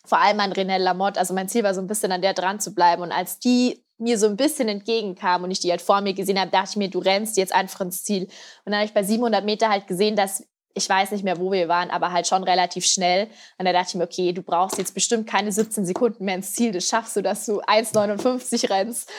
vor 0.04 0.18
allem 0.18 0.40
an 0.40 0.52
René 0.52 0.78
Lamotte, 0.78 1.20
also 1.20 1.34
mein 1.34 1.48
Ziel 1.48 1.62
war 1.62 1.74
so 1.74 1.80
ein 1.80 1.86
bisschen 1.86 2.10
an 2.10 2.22
der 2.22 2.34
dran 2.34 2.58
zu 2.58 2.74
bleiben. 2.74 3.02
Und 3.02 3.12
als 3.12 3.38
die 3.38 3.84
mir 3.98 4.18
so 4.18 4.26
ein 4.26 4.36
bisschen 4.36 4.68
entgegenkam 4.68 5.44
und 5.44 5.50
ich 5.50 5.60
die 5.60 5.70
halt 5.70 5.82
vor 5.82 6.00
mir 6.00 6.14
gesehen 6.14 6.40
habe, 6.40 6.50
dachte 6.50 6.70
ich 6.70 6.76
mir, 6.76 6.90
du 6.90 6.98
rennst 6.98 7.36
jetzt 7.36 7.54
einfach 7.54 7.82
ins 7.82 8.02
Ziel. 8.02 8.24
Und 8.24 8.72
dann 8.72 8.76
habe 8.76 8.86
ich 8.86 8.94
bei 8.94 9.04
700 9.04 9.44
Meter 9.44 9.68
halt 9.68 9.86
gesehen, 9.86 10.16
dass 10.16 10.44
ich 10.74 10.88
weiß 10.88 11.10
nicht 11.10 11.24
mehr, 11.24 11.38
wo 11.38 11.52
wir 11.52 11.68
waren, 11.68 11.90
aber 11.90 12.12
halt 12.12 12.26
schon 12.26 12.44
relativ 12.44 12.86
schnell. 12.86 13.28
Und 13.58 13.66
da 13.66 13.72
dachte 13.72 13.88
ich 13.90 13.94
mir, 13.94 14.04
okay, 14.04 14.32
du 14.32 14.42
brauchst 14.42 14.78
jetzt 14.78 14.94
bestimmt 14.94 15.28
keine 15.28 15.52
17 15.52 15.84
Sekunden 15.84 16.24
mehr 16.24 16.36
ins 16.36 16.54
Ziel. 16.54 16.72
Das 16.72 16.88
schaffst 16.88 17.16
du, 17.16 17.22
dass 17.22 17.46
du 17.46 17.60
1,59 17.60 18.70
rennst. 18.70 19.10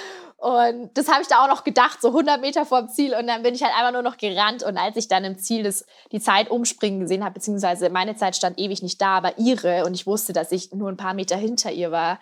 Und 0.43 0.89
das 0.95 1.07
habe 1.07 1.21
ich 1.21 1.29
da 1.29 1.41
auch 1.41 1.47
noch 1.47 1.63
gedacht, 1.63 2.01
so 2.01 2.09
100 2.09 2.41
Meter 2.41 2.65
vor 2.65 2.81
dem 2.81 2.89
Ziel. 2.89 3.15
Und 3.15 3.27
dann 3.27 3.43
bin 3.43 3.55
ich 3.55 3.63
halt 3.63 3.73
einfach 3.77 3.93
nur 3.93 4.01
noch 4.01 4.17
gerannt. 4.17 4.61
Und 4.61 4.75
als 4.75 4.97
ich 4.97 5.07
dann 5.07 5.23
im 5.23 5.37
Ziel 5.37 5.63
das, 5.63 5.85
die 6.11 6.19
Zeit 6.19 6.51
umspringen 6.51 6.99
gesehen 6.99 7.23
habe, 7.23 7.35
beziehungsweise 7.35 7.89
meine 7.89 8.17
Zeit 8.17 8.35
stand 8.35 8.59
ewig 8.59 8.83
nicht 8.83 9.01
da, 9.01 9.15
aber 9.15 9.37
ihre, 9.37 9.85
und 9.85 9.93
ich 9.93 10.05
wusste, 10.05 10.33
dass 10.33 10.51
ich 10.51 10.73
nur 10.73 10.89
ein 10.89 10.97
paar 10.97 11.13
Meter 11.13 11.37
hinter 11.37 11.71
ihr 11.71 11.91
war, 11.91 12.19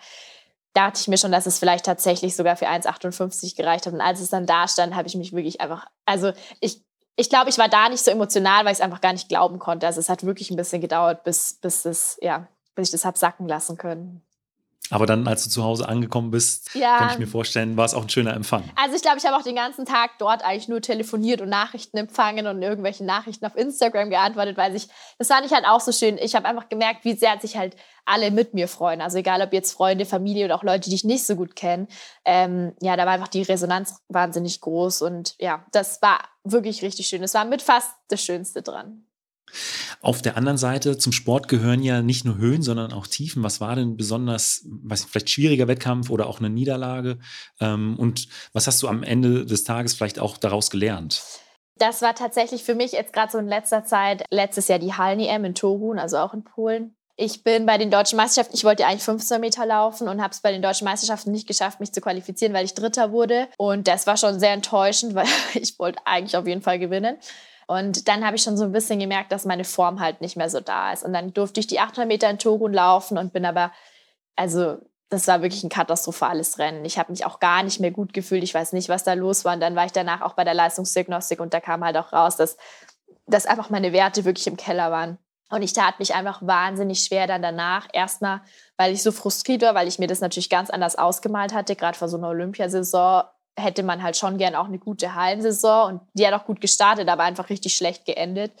dachte 0.72 1.00
ich 1.00 1.08
mir 1.08 1.18
schon, 1.18 1.32
dass 1.32 1.46
es 1.46 1.58
vielleicht 1.58 1.84
tatsächlich 1.84 2.36
sogar 2.36 2.54
für 2.54 2.68
1,58 2.68 3.56
gereicht 3.56 3.86
hat. 3.86 3.92
Und 3.92 4.00
als 4.00 4.20
es 4.20 4.30
dann 4.30 4.46
da 4.46 4.68
stand, 4.68 4.94
habe 4.94 5.08
ich 5.08 5.16
mich 5.16 5.32
wirklich 5.32 5.60
einfach, 5.60 5.86
also 6.06 6.30
ich, 6.60 6.80
ich 7.16 7.28
glaube, 7.28 7.50
ich 7.50 7.58
war 7.58 7.68
da 7.68 7.88
nicht 7.88 8.04
so 8.04 8.12
emotional, 8.12 8.64
weil 8.64 8.70
ich 8.70 8.78
es 8.78 8.84
einfach 8.84 9.00
gar 9.00 9.14
nicht 9.14 9.28
glauben 9.30 9.58
konnte. 9.58 9.88
Also 9.88 9.98
es 9.98 10.08
hat 10.08 10.22
wirklich 10.22 10.48
ein 10.52 10.56
bisschen 10.56 10.80
gedauert, 10.80 11.24
bis, 11.24 11.54
bis 11.60 11.84
es, 11.86 12.18
ja, 12.22 12.46
bis 12.76 12.86
ich 12.86 12.92
das 12.92 13.04
habe 13.04 13.18
sacken 13.18 13.48
lassen 13.48 13.76
können. 13.76 14.22
Aber 14.90 15.06
dann, 15.06 15.26
als 15.26 15.44
du 15.44 15.50
zu 15.50 15.64
Hause 15.64 15.88
angekommen 15.88 16.30
bist, 16.30 16.74
ja. 16.74 16.98
kann 16.98 17.10
ich 17.12 17.18
mir 17.18 17.26
vorstellen, 17.26 17.76
war 17.76 17.86
es 17.86 17.94
auch 17.94 18.02
ein 18.02 18.10
schöner 18.10 18.34
Empfang. 18.34 18.64
Also 18.76 18.94
ich 18.94 19.00
glaube, 19.02 19.16
ich 19.18 19.24
habe 19.24 19.36
auch 19.36 19.42
den 19.42 19.54
ganzen 19.54 19.86
Tag 19.86 20.18
dort 20.18 20.44
eigentlich 20.44 20.68
nur 20.68 20.82
telefoniert 20.82 21.40
und 21.40 21.48
Nachrichten 21.48 21.96
empfangen 21.96 22.46
und 22.46 22.60
irgendwelche 22.60 23.04
Nachrichten 23.04 23.46
auf 23.46 23.56
Instagram 23.56 24.10
geantwortet, 24.10 24.56
weil 24.56 24.74
ich, 24.76 24.88
das 25.18 25.28
fand 25.28 25.46
ich 25.46 25.52
halt 25.52 25.64
auch 25.66 25.80
so 25.80 25.92
schön. 25.92 26.18
Ich 26.18 26.34
habe 26.34 26.46
einfach 26.46 26.68
gemerkt, 26.68 27.04
wie 27.04 27.14
sehr 27.14 27.38
sich 27.40 27.56
halt 27.56 27.74
alle 28.04 28.30
mit 28.30 28.52
mir 28.52 28.68
freuen. 28.68 29.00
Also 29.00 29.18
egal, 29.18 29.40
ob 29.40 29.52
jetzt 29.52 29.72
Freunde, 29.72 30.04
Familie 30.04 30.44
oder 30.44 30.56
auch 30.56 30.64
Leute, 30.64 30.90
die 30.90 30.96
ich 30.96 31.04
nicht 31.04 31.24
so 31.24 31.36
gut 31.36 31.56
kenne. 31.56 31.86
Ähm, 32.24 32.74
ja, 32.80 32.96
da 32.96 33.06
war 33.06 33.12
einfach 33.12 33.28
die 33.28 33.42
Resonanz 33.42 34.02
wahnsinnig 34.08 34.60
groß 34.60 35.02
und 35.02 35.36
ja, 35.38 35.64
das 35.72 36.02
war 36.02 36.18
wirklich 36.44 36.82
richtig 36.82 37.06
schön. 37.06 37.22
Das 37.22 37.34
war 37.34 37.44
mit 37.44 37.62
fast 37.62 37.92
das 38.08 38.22
Schönste 38.22 38.62
dran. 38.62 39.06
Auf 40.00 40.22
der 40.22 40.36
anderen 40.36 40.58
Seite 40.58 40.98
zum 40.98 41.12
Sport 41.12 41.48
gehören 41.48 41.82
ja 41.82 42.02
nicht 42.02 42.24
nur 42.24 42.36
Höhen, 42.36 42.62
sondern 42.62 42.92
auch 42.92 43.06
Tiefen. 43.06 43.42
Was 43.42 43.60
war 43.60 43.76
denn 43.76 43.96
besonders, 43.96 44.66
was 44.66 45.04
vielleicht 45.04 45.30
schwieriger 45.30 45.68
Wettkampf 45.68 46.10
oder 46.10 46.26
auch 46.26 46.38
eine 46.38 46.50
Niederlage? 46.50 47.18
Ähm, 47.60 47.96
und 47.98 48.28
was 48.52 48.66
hast 48.66 48.82
du 48.82 48.88
am 48.88 49.02
Ende 49.02 49.46
des 49.46 49.64
Tages 49.64 49.94
vielleicht 49.94 50.18
auch 50.18 50.36
daraus 50.36 50.70
gelernt? 50.70 51.22
Das 51.76 52.02
war 52.02 52.14
tatsächlich 52.14 52.62
für 52.62 52.74
mich 52.74 52.92
jetzt 52.92 53.12
gerade 53.12 53.32
so 53.32 53.38
in 53.38 53.48
letzter 53.48 53.84
Zeit, 53.84 54.24
letztes 54.30 54.68
Jahr 54.68 54.78
die 54.78 54.94
Hallen-EM 54.94 55.44
in 55.44 55.54
Torun, 55.54 55.98
also 55.98 56.18
auch 56.18 56.34
in 56.34 56.44
Polen. 56.44 56.94
Ich 57.16 57.44
bin 57.44 57.66
bei 57.66 57.76
den 57.76 57.90
deutschen 57.90 58.16
Meisterschaften, 58.16 58.56
ich 58.56 58.64
wollte 58.64 58.86
eigentlich 58.86 59.02
15 59.02 59.40
Meter 59.40 59.66
laufen 59.66 60.08
und 60.08 60.22
habe 60.22 60.32
es 60.32 60.40
bei 60.40 60.50
den 60.50 60.62
deutschen 60.62 60.86
Meisterschaften 60.86 61.30
nicht 61.30 61.46
geschafft, 61.46 61.78
mich 61.78 61.92
zu 61.92 62.00
qualifizieren, 62.00 62.54
weil 62.54 62.64
ich 62.64 62.74
Dritter 62.74 63.12
wurde. 63.12 63.48
Und 63.58 63.86
das 63.86 64.06
war 64.06 64.16
schon 64.16 64.40
sehr 64.40 64.52
enttäuschend, 64.52 65.14
weil 65.16 65.26
ich 65.54 65.78
wollte 65.78 66.00
eigentlich 66.04 66.36
auf 66.36 66.46
jeden 66.46 66.62
Fall 66.62 66.78
gewinnen. 66.78 67.16
Und 67.66 68.08
dann 68.08 68.24
habe 68.24 68.36
ich 68.36 68.42
schon 68.42 68.56
so 68.56 68.64
ein 68.64 68.72
bisschen 68.72 68.98
gemerkt, 68.98 69.32
dass 69.32 69.44
meine 69.44 69.64
Form 69.64 70.00
halt 70.00 70.20
nicht 70.20 70.36
mehr 70.36 70.50
so 70.50 70.60
da 70.60 70.92
ist. 70.92 71.04
Und 71.04 71.12
dann 71.12 71.32
durfte 71.32 71.60
ich 71.60 71.66
die 71.66 71.80
800 71.80 72.06
Meter 72.06 72.28
in 72.28 72.38
Torun 72.38 72.72
laufen 72.72 73.18
und 73.18 73.32
bin 73.32 73.44
aber, 73.44 73.72
also 74.36 74.78
das 75.08 75.28
war 75.28 75.42
wirklich 75.42 75.62
ein 75.62 75.68
katastrophales 75.68 76.58
Rennen. 76.58 76.84
Ich 76.84 76.98
habe 76.98 77.12
mich 77.12 77.26
auch 77.26 77.38
gar 77.38 77.62
nicht 77.62 77.80
mehr 77.80 77.90
gut 77.90 78.14
gefühlt. 78.14 78.42
Ich 78.42 78.54
weiß 78.54 78.72
nicht, 78.72 78.88
was 78.88 79.04
da 79.04 79.12
los 79.12 79.44
war. 79.44 79.54
Und 79.54 79.60
dann 79.60 79.76
war 79.76 79.84
ich 79.84 79.92
danach 79.92 80.22
auch 80.22 80.32
bei 80.32 80.44
der 80.44 80.54
Leistungsdiagnostik 80.54 81.38
und 81.40 81.52
da 81.52 81.60
kam 81.60 81.84
halt 81.84 81.96
auch 81.96 82.12
raus, 82.12 82.36
dass, 82.36 82.56
dass 83.26 83.46
einfach 83.46 83.68
meine 83.68 83.92
Werte 83.92 84.24
wirklich 84.24 84.46
im 84.46 84.56
Keller 84.56 84.90
waren. 84.90 85.18
Und 85.50 85.60
ich 85.60 85.74
tat 85.74 85.98
mich 85.98 86.14
einfach 86.14 86.40
wahnsinnig 86.40 87.04
schwer 87.04 87.26
dann 87.26 87.42
danach. 87.42 87.86
Erstmal, 87.92 88.40
weil 88.78 88.94
ich 88.94 89.02
so 89.02 89.12
frustriert 89.12 89.60
war, 89.60 89.74
weil 89.74 89.86
ich 89.86 89.98
mir 89.98 90.06
das 90.06 90.20
natürlich 90.20 90.48
ganz 90.48 90.70
anders 90.70 90.96
ausgemalt 90.96 91.52
hatte. 91.52 91.76
Gerade 91.76 91.98
vor 91.98 92.08
so 92.08 92.16
einer 92.16 92.28
Olympiasaison 92.28 93.24
hätte 93.56 93.82
man 93.82 94.02
halt 94.02 94.16
schon 94.16 94.38
gern 94.38 94.54
auch 94.54 94.66
eine 94.66 94.78
gute 94.78 95.14
Hallensaison. 95.14 95.92
Und 95.92 96.00
die 96.14 96.26
hat 96.26 96.34
auch 96.34 96.46
gut 96.46 96.60
gestartet, 96.60 97.08
aber 97.08 97.22
einfach 97.22 97.50
richtig 97.50 97.76
schlecht 97.76 98.04
geendet 98.04 98.52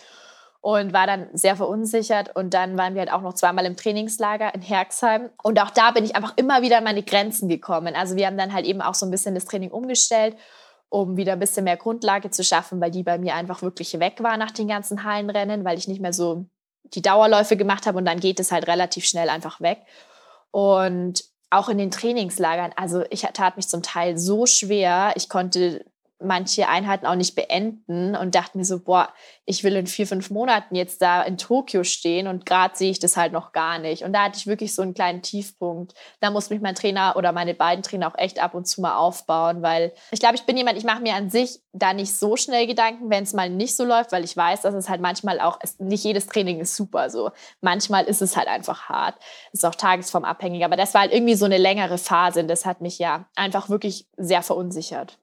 und 0.62 0.92
war 0.92 1.08
dann 1.08 1.28
sehr 1.32 1.56
verunsichert. 1.56 2.34
Und 2.36 2.54
dann 2.54 2.78
waren 2.78 2.94
wir 2.94 3.00
halt 3.00 3.12
auch 3.12 3.20
noch 3.20 3.34
zweimal 3.34 3.66
im 3.66 3.76
Trainingslager 3.76 4.54
in 4.54 4.62
Herxheim. 4.62 5.28
Und 5.42 5.60
auch 5.60 5.70
da 5.70 5.90
bin 5.90 6.04
ich 6.04 6.14
einfach 6.14 6.34
immer 6.36 6.62
wieder 6.62 6.78
an 6.78 6.84
meine 6.84 7.02
Grenzen 7.02 7.48
gekommen. 7.48 7.94
Also 7.96 8.14
wir 8.14 8.26
haben 8.28 8.38
dann 8.38 8.52
halt 8.52 8.64
eben 8.64 8.80
auch 8.80 8.94
so 8.94 9.04
ein 9.04 9.10
bisschen 9.10 9.34
das 9.34 9.44
Training 9.44 9.72
umgestellt, 9.72 10.36
um 10.88 11.16
wieder 11.16 11.32
ein 11.32 11.40
bisschen 11.40 11.64
mehr 11.64 11.76
Grundlage 11.76 12.30
zu 12.30 12.44
schaffen, 12.44 12.80
weil 12.80 12.92
die 12.92 13.02
bei 13.02 13.18
mir 13.18 13.34
einfach 13.34 13.60
wirklich 13.62 13.98
weg 13.98 14.22
war 14.22 14.36
nach 14.36 14.52
den 14.52 14.68
ganzen 14.68 15.02
Hallenrennen, 15.02 15.64
weil 15.64 15.78
ich 15.78 15.88
nicht 15.88 16.00
mehr 16.00 16.12
so 16.12 16.46
die 16.84 17.02
Dauerläufe 17.02 17.56
gemacht 17.56 17.86
habe 17.86 17.98
und 17.98 18.04
dann 18.04 18.20
geht 18.20 18.38
es 18.38 18.52
halt 18.52 18.68
relativ 18.68 19.04
schnell 19.04 19.30
einfach 19.30 19.60
weg. 19.60 19.80
Und 20.52 21.24
auch 21.52 21.68
in 21.68 21.78
den 21.78 21.90
Trainingslagern, 21.90 22.72
also 22.76 23.04
ich 23.10 23.22
tat 23.34 23.56
mich 23.56 23.68
zum 23.68 23.82
Teil 23.82 24.18
so 24.18 24.46
schwer, 24.46 25.12
ich 25.16 25.28
konnte 25.28 25.84
manche 26.24 26.68
Einheiten 26.68 27.06
auch 27.06 27.14
nicht 27.14 27.34
beenden 27.34 28.16
und 28.16 28.34
dachte 28.34 28.58
mir 28.58 28.64
so, 28.64 28.80
boah, 28.80 29.08
ich 29.44 29.64
will 29.64 29.76
in 29.76 29.86
vier, 29.86 30.06
fünf 30.06 30.30
Monaten 30.30 30.74
jetzt 30.74 31.02
da 31.02 31.22
in 31.22 31.36
Tokio 31.36 31.84
stehen 31.84 32.26
und 32.26 32.46
gerade 32.46 32.76
sehe 32.76 32.90
ich 32.90 32.98
das 32.98 33.16
halt 33.16 33.32
noch 33.32 33.52
gar 33.52 33.78
nicht. 33.78 34.04
Und 34.04 34.12
da 34.12 34.24
hatte 34.24 34.38
ich 34.38 34.46
wirklich 34.46 34.74
so 34.74 34.82
einen 34.82 34.94
kleinen 34.94 35.22
Tiefpunkt. 35.22 35.94
Da 36.20 36.30
muss 36.30 36.50
mich 36.50 36.60
mein 36.60 36.74
Trainer 36.74 37.14
oder 37.16 37.32
meine 37.32 37.54
beiden 37.54 37.82
Trainer 37.82 38.08
auch 38.08 38.18
echt 38.18 38.40
ab 38.40 38.54
und 38.54 38.66
zu 38.66 38.80
mal 38.80 38.96
aufbauen, 38.96 39.62
weil 39.62 39.92
ich 40.10 40.20
glaube, 40.20 40.36
ich 40.36 40.42
bin 40.42 40.56
jemand, 40.56 40.78
ich 40.78 40.84
mache 40.84 41.02
mir 41.02 41.14
an 41.14 41.30
sich 41.30 41.60
da 41.72 41.92
nicht 41.92 42.14
so 42.14 42.36
schnell 42.36 42.66
Gedanken, 42.66 43.10
wenn 43.10 43.24
es 43.24 43.32
mal 43.32 43.50
nicht 43.50 43.76
so 43.76 43.84
läuft, 43.84 44.12
weil 44.12 44.24
ich 44.24 44.36
weiß, 44.36 44.62
dass 44.62 44.74
es 44.74 44.88
halt 44.88 45.00
manchmal 45.00 45.40
auch, 45.40 45.58
nicht 45.78 46.04
jedes 46.04 46.26
Training 46.26 46.60
ist 46.60 46.76
super 46.76 47.10
so. 47.10 47.30
Manchmal 47.60 48.04
ist 48.04 48.22
es 48.22 48.36
halt 48.36 48.48
einfach 48.48 48.88
hart. 48.88 49.16
Ist 49.52 49.64
auch 49.64 49.74
tagesformabhängig. 49.74 50.64
Aber 50.64 50.76
das 50.76 50.94
war 50.94 51.02
halt 51.02 51.12
irgendwie 51.12 51.34
so 51.34 51.46
eine 51.46 51.58
längere 51.58 51.98
Phase 51.98 52.40
und 52.40 52.48
das 52.48 52.66
hat 52.66 52.80
mich 52.80 52.98
ja 52.98 53.26
einfach 53.34 53.68
wirklich 53.68 54.06
sehr 54.16 54.42
verunsichert. 54.42 55.18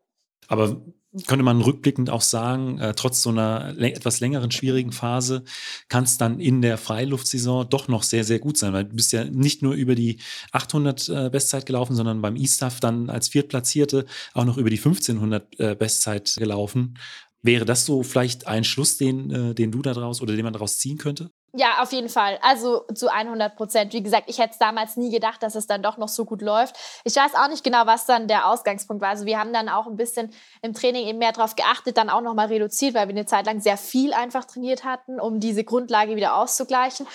Aber 0.50 0.82
könnte 1.26 1.44
man 1.44 1.62
rückblickend 1.62 2.10
auch 2.10 2.22
sagen, 2.22 2.78
äh, 2.80 2.94
trotz 2.94 3.24
so 3.24 3.30
einer 3.30 3.76
etwas 3.80 4.20
längeren, 4.20 4.52
schwierigen 4.52 4.92
Phase, 4.92 5.44
kann 5.88 6.04
es 6.04 6.18
dann 6.18 6.40
in 6.40 6.62
der 6.62 6.78
Freiluftsaison 6.78 7.68
doch 7.70 7.88
noch 7.88 8.04
sehr, 8.04 8.24
sehr 8.24 8.40
gut 8.40 8.58
sein, 8.58 8.74
weil 8.74 8.86
du 8.86 8.96
bist 8.96 9.12
ja 9.12 9.24
nicht 9.24 9.64
nur 9.64 9.74
über 9.74 9.96
die 9.96 10.20
800 10.52 11.10
äh, 11.10 11.30
Bestzeit 11.32 11.66
gelaufen, 11.66 11.96
sondern 11.96 12.22
beim 12.22 12.36
E-Staff 12.36 12.80
dann 12.80 13.10
als 13.10 13.30
Viertplatzierte 13.30 14.06
auch 14.34 14.46
noch 14.46 14.58
über 14.58 14.70
die 14.70 14.78
1500 14.78 15.60
äh, 15.60 15.76
Bestzeit 15.76 16.36
gelaufen. 16.38 16.98
Wäre 17.42 17.66
das 17.66 17.86
so 17.86 18.04
vielleicht 18.04 18.48
ein 18.48 18.64
Schluss, 18.64 18.98
den, 18.98 19.32
äh, 19.32 19.56
den 19.56 19.72
du 19.72 19.82
daraus 19.82 20.22
oder 20.22 20.36
den 20.36 20.44
man 20.44 20.54
daraus 20.54 20.78
ziehen 20.78 20.98
könnte? 20.98 21.32
Ja, 21.54 21.82
auf 21.82 21.92
jeden 21.92 22.10
Fall. 22.10 22.38
Also 22.44 22.86
zu 22.94 23.12
100 23.12 23.56
Prozent. 23.56 23.94
Wie 23.94 24.04
gesagt, 24.04 24.26
ich 24.28 24.38
hätte 24.38 24.52
es 24.52 24.60
damals 24.60 24.98
nie 24.98 25.10
gedacht, 25.10 25.42
dass 25.42 25.56
es 25.56 25.66
dann 25.66 25.82
doch 25.82 25.98
noch 25.98 26.08
so 26.08 26.24
gut 26.24 26.44
läuft. 26.44 26.76
Ich 27.04 27.16
weiß 27.16 27.34
auch 27.34 27.48
nicht 27.48 27.64
genau, 27.64 27.88
was 27.88 28.06
dann 28.06 28.28
der 28.28 28.48
Ausgangspunkt 28.48 29.02
war. 29.02 29.10
Also 29.10 29.26
wir 29.26 29.40
haben 29.40 29.52
dann 29.52 29.68
auch 29.68 29.88
ein 29.88 29.96
bisschen 29.96 30.32
im 30.62 30.74
Training 30.74 31.08
eben 31.08 31.18
mehr 31.18 31.32
darauf 31.32 31.56
geachtet, 31.56 31.98
dann 31.98 32.12
auch 32.12 32.22
nochmal 32.22 32.48
reduziert, 32.48 32.94
weil 32.94 33.08
wir 33.08 33.16
eine 33.16 33.26
Zeit 33.26 33.48
lang 33.48 33.62
sehr 33.62 33.78
viel 33.78 34.14
einfach 34.14 34.46
trainiert 34.46 34.84
hatten, 34.84 35.20
um 35.20 35.40
diese 35.40 35.64
Grundlage 35.64 36.16
wieder 36.16 36.36
auszugleichen. 36.36 37.08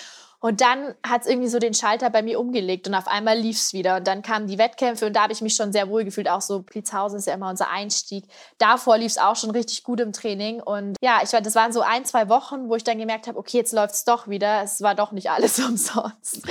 Und 0.45 0.61
dann 0.61 0.95
hat 1.03 1.23
es 1.23 1.27
irgendwie 1.27 1.49
so 1.49 1.59
den 1.59 1.73
Schalter 1.73 2.11
bei 2.11 2.23
mir 2.23 2.39
umgelegt 2.39 2.87
und 2.87 2.95
auf 2.95 3.09
einmal 3.09 3.39
lief 3.39 3.57
es 3.57 3.73
wieder. 3.73 3.97
Und 3.97 4.07
dann 4.07 4.21
kamen 4.21 4.47
die 4.47 4.59
Wettkämpfe 4.59 5.07
und 5.07 5.17
da 5.17 5.23
habe 5.23 5.33
ich 5.33 5.41
mich 5.41 5.55
schon 5.55 5.73
sehr 5.73 5.89
wohl 5.89 6.05
gefühlt. 6.05 6.29
Auch 6.29 6.43
so 6.43 6.61
Plitzhausen 6.61 7.19
ist 7.19 7.27
ja 7.27 7.33
immer 7.33 7.49
unser 7.49 7.71
Einstieg. 7.71 8.27
Davor 8.59 8.99
lief 8.99 9.13
es 9.13 9.17
auch 9.17 9.37
schon 9.37 9.53
richtig 9.53 9.85
gut 9.85 10.01
im 10.01 10.13
Training. 10.13 10.61
Und 10.61 10.99
ja, 11.01 11.21
ich 11.25 11.33
war, 11.33 11.41
das 11.41 11.55
waren 11.55 11.73
so 11.73 11.81
ein, 11.81 12.05
zwei 12.05 12.29
Wochen, 12.29 12.69
wo 12.69 12.77
ich 12.77 12.85
dann 12.85 12.99
gemerkt 12.99 13.27
habe, 13.27 13.39
okay, 13.39 13.57
jetzt 13.57 13.73
läuft 13.73 13.95
es 13.95 14.05
doch 14.05 14.29
wieder. 14.29 14.63
Es 14.63 14.83
war 14.83 14.95
doch 14.95 15.13
nicht 15.13 15.31
alles 15.31 15.59
umsonst. 15.67 16.43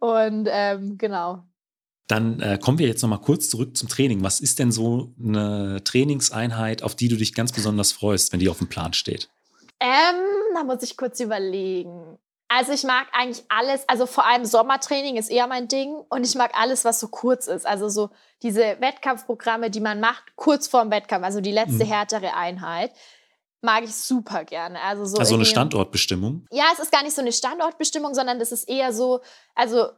Und 0.00 0.48
ähm, 0.50 0.96
genau. 0.96 1.42
Dann 2.06 2.40
äh, 2.40 2.56
kommen 2.56 2.78
wir 2.78 2.86
jetzt 2.86 3.02
noch 3.02 3.10
mal 3.10 3.18
kurz 3.18 3.50
zurück 3.50 3.76
zum 3.76 3.90
Training. 3.90 4.24
Was 4.24 4.40
ist 4.40 4.58
denn 4.58 4.72
so 4.72 5.12
eine 5.22 5.84
Trainingseinheit, 5.84 6.82
auf 6.82 6.94
die 6.94 7.08
du 7.08 7.16
dich 7.16 7.34
ganz 7.34 7.52
besonders 7.52 7.92
freust, 7.92 8.32
wenn 8.32 8.40
die 8.40 8.48
auf 8.48 8.56
dem 8.56 8.70
Plan 8.70 8.94
steht? 8.94 9.28
Ähm, 9.80 10.16
da 10.54 10.64
muss 10.64 10.82
ich 10.82 10.96
kurz 10.96 11.20
überlegen. 11.20 12.16
Also 12.56 12.70
ich 12.70 12.84
mag 12.84 13.08
eigentlich 13.12 13.44
alles, 13.48 13.82
also 13.88 14.06
vor 14.06 14.24
allem 14.26 14.44
Sommertraining 14.44 15.16
ist 15.16 15.28
eher 15.28 15.48
mein 15.48 15.66
Ding 15.66 15.92
und 16.08 16.24
ich 16.24 16.36
mag 16.36 16.52
alles, 16.56 16.84
was 16.84 17.00
so 17.00 17.08
kurz 17.08 17.48
ist. 17.48 17.66
Also 17.66 17.88
so 17.88 18.10
diese 18.42 18.80
Wettkampfprogramme, 18.80 19.70
die 19.70 19.80
man 19.80 19.98
macht, 19.98 20.36
kurz 20.36 20.68
vorm 20.68 20.92
Wettkampf, 20.92 21.24
also 21.24 21.40
die 21.40 21.50
letzte 21.50 21.84
mhm. 21.84 21.88
härtere 21.88 22.36
Einheit, 22.36 22.92
mag 23.60 23.82
ich 23.82 23.92
super 23.92 24.44
gerne. 24.44 24.80
Also 24.82 25.04
so 25.04 25.16
also 25.16 25.34
eine 25.34 25.44
Standortbestimmung? 25.44 26.46
Ja, 26.52 26.66
es 26.72 26.78
ist 26.78 26.92
gar 26.92 27.02
nicht 27.02 27.16
so 27.16 27.22
eine 27.22 27.32
Standortbestimmung, 27.32 28.14
sondern 28.14 28.40
es 28.40 28.52
ist 28.52 28.68
eher 28.68 28.92
so, 28.92 29.20
also 29.56 29.88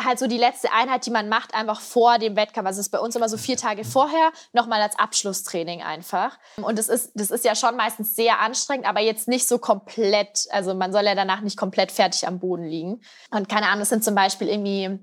halt 0.00 0.18
so 0.18 0.26
die 0.26 0.38
letzte 0.38 0.72
Einheit, 0.72 1.04
die 1.06 1.10
man 1.10 1.28
macht, 1.28 1.54
einfach 1.54 1.80
vor 1.80 2.18
dem 2.18 2.36
Wettkampf. 2.36 2.66
Also 2.66 2.80
es 2.80 2.86
ist 2.86 2.92
bei 2.92 2.98
uns 2.98 3.14
immer 3.14 3.28
so 3.28 3.36
vier 3.36 3.56
Tage 3.56 3.84
vorher, 3.84 4.32
nochmal 4.52 4.80
als 4.80 4.98
Abschlusstraining 4.98 5.82
einfach. 5.82 6.38
Und 6.56 6.78
das 6.78 6.88
ist, 6.88 7.12
das 7.14 7.30
ist 7.30 7.44
ja 7.44 7.54
schon 7.54 7.76
meistens 7.76 8.16
sehr 8.16 8.40
anstrengend, 8.40 8.86
aber 8.86 9.00
jetzt 9.00 9.28
nicht 9.28 9.46
so 9.46 9.58
komplett, 9.58 10.46
also 10.50 10.74
man 10.74 10.92
soll 10.92 11.04
ja 11.04 11.14
danach 11.14 11.42
nicht 11.42 11.58
komplett 11.58 11.92
fertig 11.92 12.26
am 12.26 12.38
Boden 12.38 12.64
liegen. 12.64 13.00
Und 13.30 13.48
keine 13.48 13.66
Ahnung, 13.66 13.80
das 13.80 13.90
sind 13.90 14.04
zum 14.04 14.14
Beispiel 14.14 14.48
irgendwie 14.48 14.98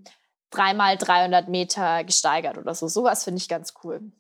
dreimal 0.49 0.97
300 0.97 1.47
Meter 1.47 2.03
gesteigert 2.03 2.57
oder 2.57 2.73
so. 2.73 2.87
Sowas 2.87 3.23
finde 3.23 3.37
ich 3.37 3.47
ganz 3.47 3.73
cool. 3.83 4.11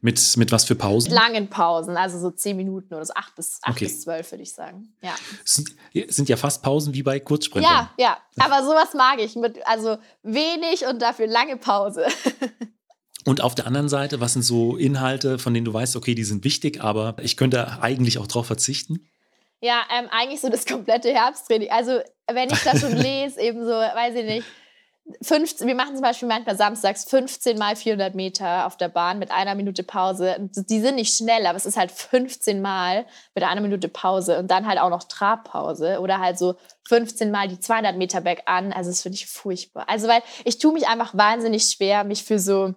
Mit, 0.00 0.36
mit 0.36 0.52
was 0.52 0.64
für 0.64 0.74
Pausen? 0.74 1.12
Langen 1.12 1.48
Pausen, 1.48 1.96
also 1.96 2.18
so 2.18 2.30
zehn 2.30 2.56
Minuten 2.56 2.94
oder 2.94 3.04
so 3.04 3.14
acht 3.14 3.34
bis, 3.34 3.58
acht 3.62 3.72
okay. 3.72 3.84
bis 3.84 4.02
zwölf, 4.02 4.30
würde 4.30 4.42
ich 4.42 4.52
sagen. 4.52 4.92
Ja. 5.02 5.14
Sind, 5.44 5.70
sind 6.08 6.28
ja 6.28 6.36
fast 6.36 6.62
Pausen 6.62 6.94
wie 6.94 7.02
bei 7.02 7.20
Kurzsprintern. 7.20 7.72
Ja, 7.72 7.90
ja. 7.98 8.18
Aber 8.38 8.64
sowas 8.64 8.94
mag 8.94 9.20
ich. 9.20 9.36
Mit, 9.36 9.66
also 9.66 9.98
wenig 10.22 10.86
und 10.86 11.00
dafür 11.00 11.26
lange 11.26 11.56
Pause. 11.56 12.06
Und 13.26 13.40
auf 13.40 13.56
der 13.56 13.66
anderen 13.66 13.88
Seite, 13.88 14.20
was 14.20 14.34
sind 14.34 14.42
so 14.42 14.76
Inhalte, 14.76 15.40
von 15.40 15.52
denen 15.52 15.64
du 15.64 15.74
weißt, 15.74 15.96
okay, 15.96 16.14
die 16.14 16.22
sind 16.22 16.44
wichtig, 16.44 16.80
aber 16.80 17.16
ich 17.20 17.36
könnte 17.36 17.82
eigentlich 17.82 18.18
auch 18.18 18.28
drauf 18.28 18.46
verzichten? 18.46 19.04
Ja, 19.60 19.82
ähm, 19.92 20.06
eigentlich 20.12 20.40
so 20.40 20.48
das 20.48 20.64
komplette 20.64 21.12
Herbsttraining. 21.12 21.70
Also, 21.72 21.98
wenn 22.32 22.50
ich 22.50 22.62
das 22.62 22.80
schon 22.80 22.92
lese, 22.96 23.40
eben 23.40 23.64
so, 23.64 23.72
weiß 23.72 24.14
ich 24.14 24.24
nicht, 24.24 24.46
15, 25.22 25.68
wir 25.68 25.76
machen 25.76 25.94
zum 25.94 26.02
Beispiel 26.02 26.28
manchmal 26.28 26.56
samstags 26.56 27.04
15 27.04 27.56
mal 27.56 27.76
400 27.76 28.14
Meter 28.16 28.66
auf 28.66 28.76
der 28.76 28.88
Bahn 28.88 29.20
mit 29.20 29.30
einer 29.30 29.54
Minute 29.54 29.84
Pause. 29.84 30.36
Die 30.40 30.80
sind 30.80 30.96
nicht 30.96 31.16
schnell, 31.16 31.46
aber 31.46 31.56
es 31.56 31.66
ist 31.66 31.76
halt 31.76 31.92
15 31.92 32.60
mal 32.60 33.06
mit 33.34 33.44
einer 33.44 33.60
Minute 33.60 33.88
Pause 33.88 34.38
und 34.38 34.50
dann 34.50 34.66
halt 34.66 34.80
auch 34.80 34.90
noch 34.90 35.04
Trabpause 35.04 36.00
oder 36.00 36.18
halt 36.18 36.38
so 36.38 36.56
15 36.88 37.30
mal 37.30 37.46
die 37.46 37.60
200 37.60 37.96
Meter 37.96 38.22
an. 38.46 38.72
Also 38.72 38.90
das 38.90 39.02
finde 39.02 39.16
ich 39.16 39.26
furchtbar. 39.26 39.88
Also 39.88 40.08
weil 40.08 40.22
ich 40.44 40.58
tue 40.58 40.72
mich 40.72 40.88
einfach 40.88 41.16
wahnsinnig 41.16 41.64
schwer, 41.64 42.02
mich 42.02 42.24
für 42.24 42.40
so 42.40 42.74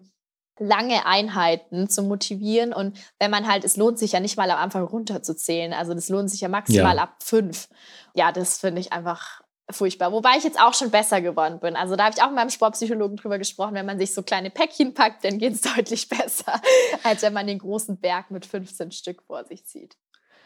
lange 0.60 1.06
Einheiten 1.06 1.90
zu 1.90 2.04
motivieren 2.04 2.74
und 2.74 2.98
wenn 3.18 3.32
man 3.32 3.48
halt, 3.48 3.64
es 3.64 3.78
lohnt 3.78 3.98
sich 3.98 4.12
ja 4.12 4.20
nicht 4.20 4.38
mal 4.38 4.52
am 4.52 4.60
Anfang 4.60 4.84
runterzuzählen, 4.84 5.74
also 5.74 5.94
das 5.94 6.10
lohnt 6.10 6.30
sich 6.30 6.42
ja 6.42 6.50
maximal 6.50 6.98
ja. 6.98 7.04
ab 7.04 7.16
fünf. 7.24 7.70
Ja, 8.14 8.34
das 8.34 8.60
finde 8.60 8.82
ich 8.82 8.92
einfach 8.92 9.42
furchtbar. 9.70 10.12
Wobei 10.12 10.38
ich 10.38 10.44
jetzt 10.44 10.60
auch 10.60 10.74
schon 10.74 10.92
besser 10.92 11.22
geworden 11.22 11.60
bin. 11.60 11.76
Also 11.76 11.96
da 11.96 12.06
habe 12.06 12.16
ich 12.16 12.22
auch 12.22 12.28
mit 12.28 12.36
meinem 12.36 12.50
Sportpsychologen 12.50 13.18
drüber 13.18 13.38
gesprochen, 13.38 13.76
wenn 13.76 13.86
man 13.86 14.00
sich 14.00 14.14
so 14.14 14.24
kleine 14.24 14.50
Päckchen 14.50 14.94
packt, 14.94 15.24
dann 15.24 15.38
geht 15.38 15.54
es 15.54 15.62
deutlich 15.76 16.10
besser, 16.10 16.62
als 17.04 17.22
wenn 17.22 17.34
man 17.34 17.48
den 17.48 17.60
großen 17.60 18.00
Berg 18.00 18.32
mit 18.32 18.46
15 18.46 18.92
Stück 18.92 19.24
vor 19.24 19.46
sich 19.46 19.66
zieht. 19.66 19.96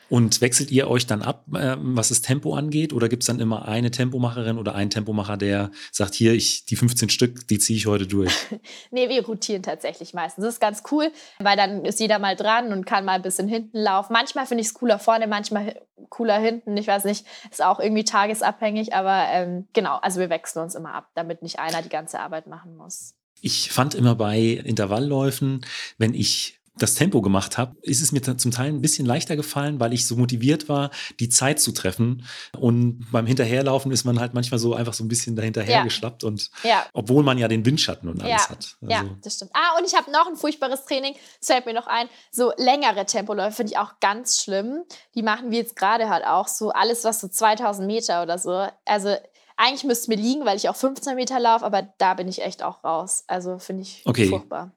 Und 0.10 0.42
wechselt 0.42 0.72
ihr 0.72 0.90
euch 0.90 1.08
dann 1.08 1.22
ab, 1.22 1.46
äh, 1.54 1.76
was 1.80 2.10
das 2.10 2.22
Tempo 2.22 2.56
angeht? 2.56 2.94
Oder 2.94 3.10
gibt 3.10 3.24
es 3.24 3.28
dann 3.28 3.40
immer 3.40 3.68
eine 3.68 3.92
Tempomacherin 3.92 4.58
oder 4.58 4.76
einen 4.76 4.90
Tempomacher, 4.90 5.38
der 5.38 5.72
sagt, 5.92 6.14
hier, 6.14 6.34
ich, 6.34 6.66
die 6.66 6.76
15 6.76 7.10
Stück, 7.10 7.48
die 7.48 7.60
ziehe 7.60 7.78
ich 7.78 7.88
heute 7.88 8.08
durch? 8.08 8.32
nee, 8.92 9.10
wir 9.10 9.26
rotieren 9.26 9.64
tatsächlich 9.64 10.14
meistens. 10.14 10.44
Das 10.44 10.56
ist 10.56 10.60
ganz 10.60 10.84
cool, 10.92 11.12
weil 11.40 11.58
dann 11.58 11.86
ist 11.86 12.00
jeder 12.00 12.20
mal 12.20 12.36
dran 12.36 12.72
und 12.72 12.86
kann 12.86 13.06
mal 13.06 13.14
ein 13.14 13.22
bisschen 13.22 13.48
hinten 13.48 13.80
laufen. 13.80 14.14
Manchmal 14.14 14.46
finde 14.46 14.62
ich 14.62 14.68
es 14.68 14.74
cooler 14.74 15.00
vorne, 15.00 15.28
manchmal 15.28 15.82
cooler 16.10 16.40
hinten. 16.40 16.76
Ich 16.78 16.88
weiß 16.88 17.06
nicht, 17.06 17.26
ist 17.50 17.64
auch 17.64 17.80
irgendwie 17.80 18.04
tagesabhängig, 18.04 18.94
aber 18.94 19.26
ähm, 19.32 19.68
genau, 19.74 19.98
also 19.98 20.20
wir 20.20 20.30
wechseln 20.30 20.64
uns 20.64 20.76
immer 20.76 20.94
ab, 20.94 21.10
damit 21.16 21.42
nicht 21.42 21.60
einer 21.60 21.82
die 21.82 21.90
ganze 21.90 22.20
Arbeit 22.20 22.48
machen 22.48 22.76
muss. 22.76 23.16
Ich 23.42 23.72
fand 23.72 23.96
immer 23.96 24.16
bei 24.16 24.40
Intervallläufen, 24.40 25.66
wenn 25.98 26.14
ich 26.14 26.60
das 26.76 26.96
Tempo 26.96 27.22
gemacht 27.22 27.58
habe, 27.58 27.76
ist 27.82 28.02
es 28.02 28.12
mir 28.12 28.22
zum 28.22 28.52
Teil 28.52 28.70
ein 28.70 28.82
bisschen 28.82 29.06
leichter 29.06 29.36
gefallen, 29.36 29.80
weil 29.80 29.94
ich 29.94 30.08
so 30.08 30.16
motiviert 30.16 30.70
war, 30.70 30.90
die 31.20 31.30
Zeit 31.30 31.60
zu 31.60 31.72
treffen. 31.72 32.26
Und 32.58 33.06
beim 33.12 33.28
Hinterherlaufen 33.28 33.92
ist 33.92 34.06
man 34.06 34.20
halt 34.20 34.34
manchmal 34.34 34.60
so 34.60 34.74
einfach 34.74 34.94
so 34.94 35.04
ein 35.04 35.08
bisschen 35.08 35.36
dahinterher 35.36 35.78
ja. 35.78 35.84
geschlappt 35.84 36.24
und 36.24 36.50
ja. 36.64 36.86
obwohl 36.94 37.24
man 37.24 37.38
ja 37.38 37.48
den 37.48 37.66
Windschatten 37.66 38.10
und 38.10 38.22
alles 38.22 38.44
ja. 38.44 38.50
hat. 38.50 38.78
Also. 38.82 38.92
Ja, 38.92 39.06
das 39.24 39.36
stimmt. 39.36 39.52
Ah, 39.54 39.78
und 39.78 39.86
ich 39.86 39.96
habe 39.96 40.12
noch 40.12 40.28
ein 40.28 40.36
furchtbares 40.36 40.86
Training, 40.86 41.14
das 41.40 41.48
fällt 41.48 41.66
mir 41.68 41.74
noch 41.74 41.88
ein. 41.88 42.08
So 42.32 42.52
längere 42.58 43.06
Tempoläufe 43.06 43.58
finde 43.58 43.74
ich 43.74 43.78
auch 43.78 44.00
ganz 44.00 44.42
schlimm. 44.42 44.84
Die 45.14 45.22
machen 45.22 45.52
wir 45.52 45.60
jetzt 45.60 45.76
gerade 45.76 46.10
halt 46.10 46.26
auch 46.26 46.48
so 46.48 46.72
alles, 46.72 47.04
was 47.04 47.22
so 47.22 47.28
2000 47.28 47.86
Meter 47.86 48.24
oder 48.24 48.40
so. 48.40 48.68
Also 48.86 49.16
eigentlich 49.58 49.84
müsste 49.84 50.04
es 50.04 50.08
mir 50.08 50.22
liegen, 50.22 50.46
weil 50.46 50.58
ich 50.58 50.70
auch 50.70 50.76
15 50.76 51.16
Meter 51.16 51.40
laufe, 51.40 51.66
aber 51.66 51.84
da 52.00 52.16
bin 52.16 52.28
ich 52.28 52.42
echt 52.42 52.64
auch 52.64 52.84
raus. 52.84 53.24
Also 53.28 53.60
finde 53.60 53.84
ich 53.84 54.02
okay. 54.06 54.28
furchtbar. 54.28 54.72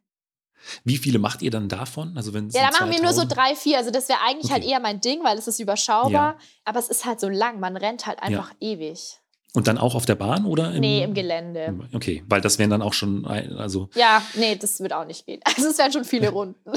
Wie 0.85 0.97
viele 0.97 1.19
macht 1.19 1.43
ihr 1.43 1.51
dann 1.51 1.69
davon? 1.69 2.17
Also 2.17 2.35
wenn 2.35 2.49
ja, 2.51 2.71
da 2.71 2.79
machen 2.79 2.91
wir 2.91 3.03
nur 3.03 3.13
so 3.13 3.25
drei, 3.25 3.55
vier. 3.55 3.79
Also 3.79 3.91
das 3.91 4.09
wäre 4.09 4.21
eigentlich 4.27 4.51
halt 4.51 4.63
okay. 4.63 4.73
halt 4.73 4.73
eher 4.73 4.81
mein 4.81 5.01
Ding, 5.01 5.23
weil 5.23 5.39
es 5.39 5.47
ist 5.47 5.61
überschaubar. 5.61 6.11
Ja. 6.11 6.37
Aber 6.65 6.79
es 6.79 6.89
ist 6.89 7.05
halt 7.05 7.21
so 7.21 7.29
lang. 7.29 7.61
Man 7.61 7.77
rennt 7.77 8.07
halt 8.07 8.23
einfach 8.23 8.53
ja. 8.61 8.73
ewig. 8.73 9.19
Und 9.57 9.69
dann 9.69 9.79
auch 9.79 9.95
auf 9.95 10.05
der 10.05 10.17
Bahn 10.17 10.45
oder? 10.45 10.75
Im, 10.75 10.81
nee, 10.81 11.03
im 11.03 11.15
Gelände. 11.15 11.89
Okay, 11.95 12.23
weil 12.29 12.43
das 12.43 12.59
wären 12.59 12.69
dann 12.69 12.83
auch 12.83 12.93
schon, 12.93 13.25
also. 13.25 13.89
Ja, 13.95 14.23
nee, 14.35 14.55
das 14.55 14.81
wird 14.81 14.93
auch 14.93 15.07
nicht 15.07 15.25
gehen. 15.25 15.41
Also 15.57 15.69
es 15.69 15.79
wären 15.79 15.93
schon 15.93 16.05
viele 16.05 16.29
Runden. 16.31 16.73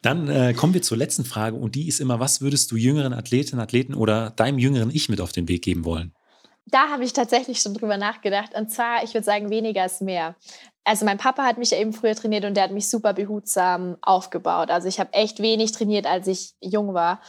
Dann 0.00 0.28
äh, 0.28 0.54
kommen 0.54 0.72
wir 0.72 0.82
zur 0.82 0.96
letzten 0.96 1.24
Frage 1.24 1.56
und 1.56 1.74
die 1.74 1.88
ist 1.88 2.00
immer, 2.00 2.20
was 2.20 2.40
würdest 2.40 2.70
du 2.70 2.76
jüngeren 2.76 3.12
Athletinnen, 3.12 3.60
Athleten 3.60 3.94
oder 3.94 4.30
deinem 4.30 4.58
jüngeren 4.58 4.90
Ich 4.90 5.08
mit 5.08 5.20
auf 5.20 5.32
den 5.32 5.48
Weg 5.48 5.62
geben 5.62 5.84
wollen? 5.84 6.14
Da 6.66 6.88
habe 6.88 7.04
ich 7.04 7.12
tatsächlich 7.12 7.60
schon 7.60 7.74
drüber 7.74 7.96
nachgedacht. 7.96 8.54
Und 8.54 8.70
zwar, 8.70 9.04
ich 9.04 9.14
würde 9.14 9.24
sagen, 9.24 9.50
weniger 9.50 9.84
ist 9.84 10.02
mehr. 10.02 10.36
Also 10.86 11.04
mein 11.04 11.18
Papa 11.18 11.42
hat 11.42 11.58
mich 11.58 11.72
ja 11.72 11.78
eben 11.78 11.92
früher 11.92 12.14
trainiert 12.14 12.44
und 12.44 12.54
der 12.54 12.62
hat 12.62 12.70
mich 12.70 12.88
super 12.88 13.12
behutsam 13.12 13.96
aufgebaut. 14.02 14.70
Also 14.70 14.86
ich 14.86 15.00
habe 15.00 15.12
echt 15.14 15.40
wenig 15.40 15.72
trainiert, 15.72 16.06
als 16.06 16.28
ich 16.28 16.54
jung 16.60 16.94
war. 16.94 17.20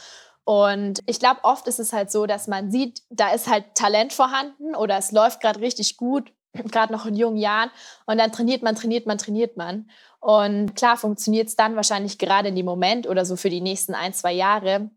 Und 0.44 1.00
ich 1.06 1.18
glaube, 1.18 1.40
oft 1.42 1.66
ist 1.66 1.80
es 1.80 1.92
halt 1.92 2.12
so, 2.12 2.26
dass 2.26 2.46
man 2.46 2.70
sieht, 2.70 3.02
da 3.10 3.32
ist 3.32 3.50
halt 3.50 3.74
Talent 3.74 4.12
vorhanden 4.12 4.76
oder 4.76 4.96
es 4.96 5.10
läuft 5.10 5.40
gerade 5.40 5.60
richtig 5.60 5.96
gut, 5.96 6.32
gerade 6.52 6.92
noch 6.92 7.04
in 7.04 7.16
jungen 7.16 7.36
Jahren. 7.36 7.70
Und 8.06 8.18
dann 8.18 8.30
trainiert 8.30 8.62
man, 8.62 8.76
trainiert 8.76 9.06
man, 9.06 9.18
trainiert 9.18 9.56
man. 9.56 9.90
Und 10.20 10.76
klar 10.76 10.96
funktioniert 10.96 11.48
es 11.48 11.56
dann 11.56 11.74
wahrscheinlich 11.74 12.16
gerade 12.16 12.50
in 12.50 12.54
dem 12.54 12.64
Moment 12.64 13.08
oder 13.08 13.24
so 13.24 13.34
für 13.34 13.50
die 13.50 13.60
nächsten 13.60 13.94
ein, 13.94 14.14
zwei 14.14 14.32
Jahre. 14.32 14.88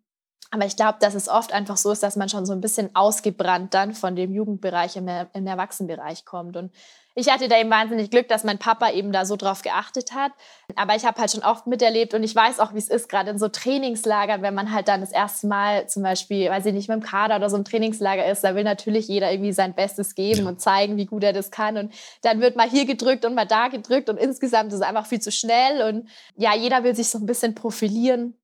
Aber 0.51 0.65
ich 0.65 0.75
glaube, 0.75 0.99
dass 1.01 1.15
es 1.15 1.29
oft 1.29 1.51
einfach 1.51 1.77
so 1.77 1.91
ist, 1.91 2.03
dass 2.03 2.15
man 2.15 2.29
schon 2.29 2.45
so 2.45 2.53
ein 2.53 2.61
bisschen 2.61 2.95
ausgebrannt 2.95 3.73
dann 3.73 3.95
von 3.95 4.15
dem 4.15 4.31
Jugendbereich 4.31 4.97
im, 4.97 5.09
im 5.33 5.47
Erwachsenenbereich 5.47 6.25
kommt. 6.25 6.57
Und 6.57 6.71
ich 7.15 7.29
hatte 7.29 7.47
da 7.47 7.59
eben 7.59 7.69
wahnsinnig 7.69 8.09
Glück, 8.09 8.27
dass 8.27 8.43
mein 8.43 8.57
Papa 8.57 8.91
eben 8.91 9.11
da 9.11 9.25
so 9.25 9.35
drauf 9.35 9.61
geachtet 9.61 10.13
hat. 10.13 10.31
Aber 10.75 10.95
ich 10.95 11.05
habe 11.05 11.19
halt 11.19 11.31
schon 11.31 11.43
oft 11.43 11.67
miterlebt 11.67 12.13
und 12.13 12.23
ich 12.23 12.35
weiß 12.35 12.59
auch, 12.59 12.73
wie 12.73 12.77
es 12.77 12.87
ist, 12.87 13.09
gerade 13.09 13.31
in 13.31 13.39
so 13.39 13.49
Trainingslagern, 13.49 14.41
wenn 14.41 14.53
man 14.53 14.71
halt 14.71 14.87
dann 14.87 15.01
das 15.01 15.11
erste 15.11 15.47
Mal 15.47 15.87
zum 15.87 16.03
Beispiel, 16.03 16.49
weiß 16.49 16.65
ich 16.67 16.73
nicht, 16.73 16.87
mit 16.87 17.01
dem 17.01 17.03
Kader 17.03 17.35
oder 17.35 17.49
so 17.49 17.57
im 17.57 17.65
Trainingslager 17.65 18.25
ist, 18.25 18.43
da 18.43 18.55
will 18.55 18.63
natürlich 18.63 19.07
jeder 19.07 19.31
irgendwie 19.31 19.51
sein 19.51 19.73
Bestes 19.73 20.15
geben 20.15 20.47
und 20.47 20.61
zeigen, 20.61 20.97
wie 20.97 21.05
gut 21.05 21.23
er 21.23 21.33
das 21.33 21.51
kann. 21.51 21.77
Und 21.77 21.93
dann 22.21 22.39
wird 22.39 22.55
mal 22.55 22.69
hier 22.69 22.85
gedrückt 22.85 23.25
und 23.25 23.35
mal 23.35 23.45
da 23.45 23.67
gedrückt 23.67 24.09
und 24.09 24.17
insgesamt 24.17 24.69
ist 24.69 24.79
es 24.79 24.81
einfach 24.81 25.05
viel 25.05 25.19
zu 25.21 25.31
schnell. 25.31 25.81
Und 25.81 26.09
ja, 26.37 26.55
jeder 26.55 26.83
will 26.83 26.95
sich 26.95 27.09
so 27.09 27.17
ein 27.17 27.25
bisschen 27.25 27.55
profilieren. 27.55 28.40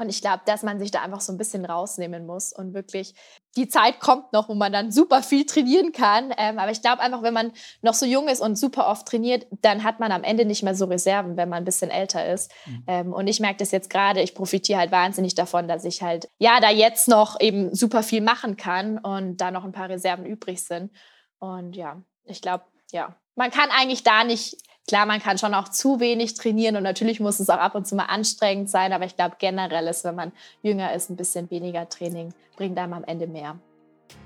Und 0.00 0.08
ich 0.08 0.20
glaube, 0.20 0.42
dass 0.46 0.62
man 0.62 0.78
sich 0.78 0.92
da 0.92 1.02
einfach 1.02 1.20
so 1.20 1.32
ein 1.32 1.38
bisschen 1.38 1.64
rausnehmen 1.64 2.24
muss 2.24 2.52
und 2.52 2.72
wirklich 2.72 3.14
die 3.56 3.68
Zeit 3.68 3.98
kommt 3.98 4.32
noch, 4.32 4.48
wo 4.48 4.54
man 4.54 4.72
dann 4.72 4.92
super 4.92 5.24
viel 5.24 5.44
trainieren 5.44 5.90
kann. 5.90 6.32
Ähm, 6.38 6.60
aber 6.60 6.70
ich 6.70 6.82
glaube 6.82 7.00
einfach, 7.00 7.22
wenn 7.22 7.34
man 7.34 7.52
noch 7.82 7.94
so 7.94 8.06
jung 8.06 8.28
ist 8.28 8.40
und 8.40 8.56
super 8.56 8.86
oft 8.86 9.08
trainiert, 9.08 9.46
dann 9.60 9.82
hat 9.82 9.98
man 9.98 10.12
am 10.12 10.22
Ende 10.22 10.44
nicht 10.44 10.62
mehr 10.62 10.76
so 10.76 10.84
Reserven, 10.84 11.36
wenn 11.36 11.48
man 11.48 11.58
ein 11.58 11.64
bisschen 11.64 11.90
älter 11.90 12.32
ist. 12.32 12.52
Mhm. 12.66 12.84
Ähm, 12.86 13.12
und 13.12 13.26
ich 13.26 13.40
merke 13.40 13.58
das 13.58 13.72
jetzt 13.72 13.90
gerade, 13.90 14.22
ich 14.22 14.36
profitiere 14.36 14.78
halt 14.78 14.92
wahnsinnig 14.92 15.34
davon, 15.34 15.66
dass 15.66 15.84
ich 15.84 16.00
halt, 16.00 16.28
ja, 16.38 16.60
da 16.60 16.70
jetzt 16.70 17.08
noch 17.08 17.40
eben 17.40 17.74
super 17.74 18.04
viel 18.04 18.20
machen 18.20 18.56
kann 18.56 18.98
und 18.98 19.38
da 19.38 19.50
noch 19.50 19.64
ein 19.64 19.72
paar 19.72 19.88
Reserven 19.88 20.26
übrig 20.26 20.62
sind. 20.62 20.92
Und 21.40 21.74
ja, 21.74 22.00
ich 22.24 22.40
glaube, 22.40 22.64
ja, 22.92 23.16
man 23.34 23.50
kann 23.50 23.70
eigentlich 23.70 24.04
da 24.04 24.22
nicht 24.22 24.56
Klar, 24.88 25.04
man 25.04 25.20
kann 25.20 25.36
schon 25.36 25.52
auch 25.52 25.68
zu 25.68 26.00
wenig 26.00 26.32
trainieren 26.32 26.74
und 26.76 26.82
natürlich 26.82 27.20
muss 27.20 27.40
es 27.40 27.50
auch 27.50 27.58
ab 27.58 27.74
und 27.74 27.86
zu 27.86 27.94
mal 27.94 28.06
anstrengend 28.06 28.70
sein, 28.70 28.94
aber 28.94 29.04
ich 29.04 29.16
glaube 29.16 29.36
generell 29.38 29.86
ist, 29.86 30.02
wenn 30.04 30.14
man 30.14 30.32
jünger 30.62 30.94
ist, 30.94 31.10
ein 31.10 31.16
bisschen 31.16 31.50
weniger 31.50 31.86
Training 31.90 32.32
bringt 32.56 32.78
einem 32.78 32.94
am 32.94 33.04
Ende 33.04 33.26
mehr. 33.26 33.58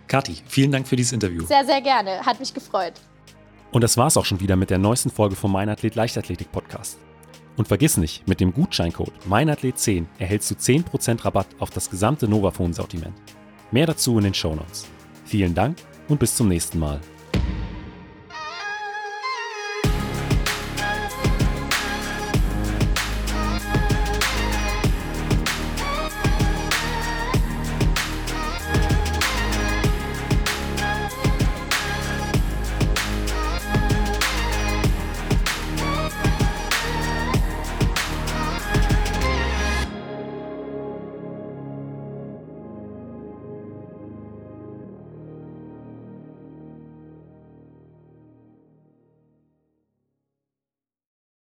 Kathi, 0.07 0.39
vielen 0.47 0.71
Dank 0.71 0.87
für 0.87 0.95
dieses 0.95 1.13
Interview. 1.13 1.45
Sehr, 1.45 1.65
sehr 1.65 1.81
gerne. 1.81 2.25
Hat 2.25 2.39
mich 2.39 2.55
gefreut. 2.55 2.95
Und 3.73 3.83
das 3.83 3.97
war's 3.97 4.17
auch 4.17 4.25
schon 4.25 4.39
wieder 4.39 4.55
mit 4.55 4.71
der 4.71 4.79
neuesten 4.79 5.11
Folge 5.11 5.35
vom 5.35 5.51
Meinathlet 5.51 5.97
Leichtathletik 5.97 6.53
Podcast. 6.53 6.99
Und 7.57 7.67
vergiss 7.67 7.97
nicht, 7.97 8.29
mit 8.29 8.39
dem 8.39 8.55
Gutscheincode 8.55 9.13
MEINATHLET10 9.29 10.07
erhältst 10.19 10.51
du 10.51 10.55
10% 10.55 11.25
Rabatt 11.25 11.49
auf 11.59 11.71
das 11.71 11.91
gesamte 11.91 12.29
Novaphone-Sortiment. 12.29 13.15
Mehr 13.73 13.87
dazu 13.87 14.17
in 14.19 14.25
den 14.25 14.35
Shownotes. 14.35 14.87
Vielen 15.25 15.55
Dank 15.55 15.79
und 16.09 16.21
bis 16.21 16.37
zum 16.37 16.49
nächsten 16.49 16.79
Mal. 16.79 17.01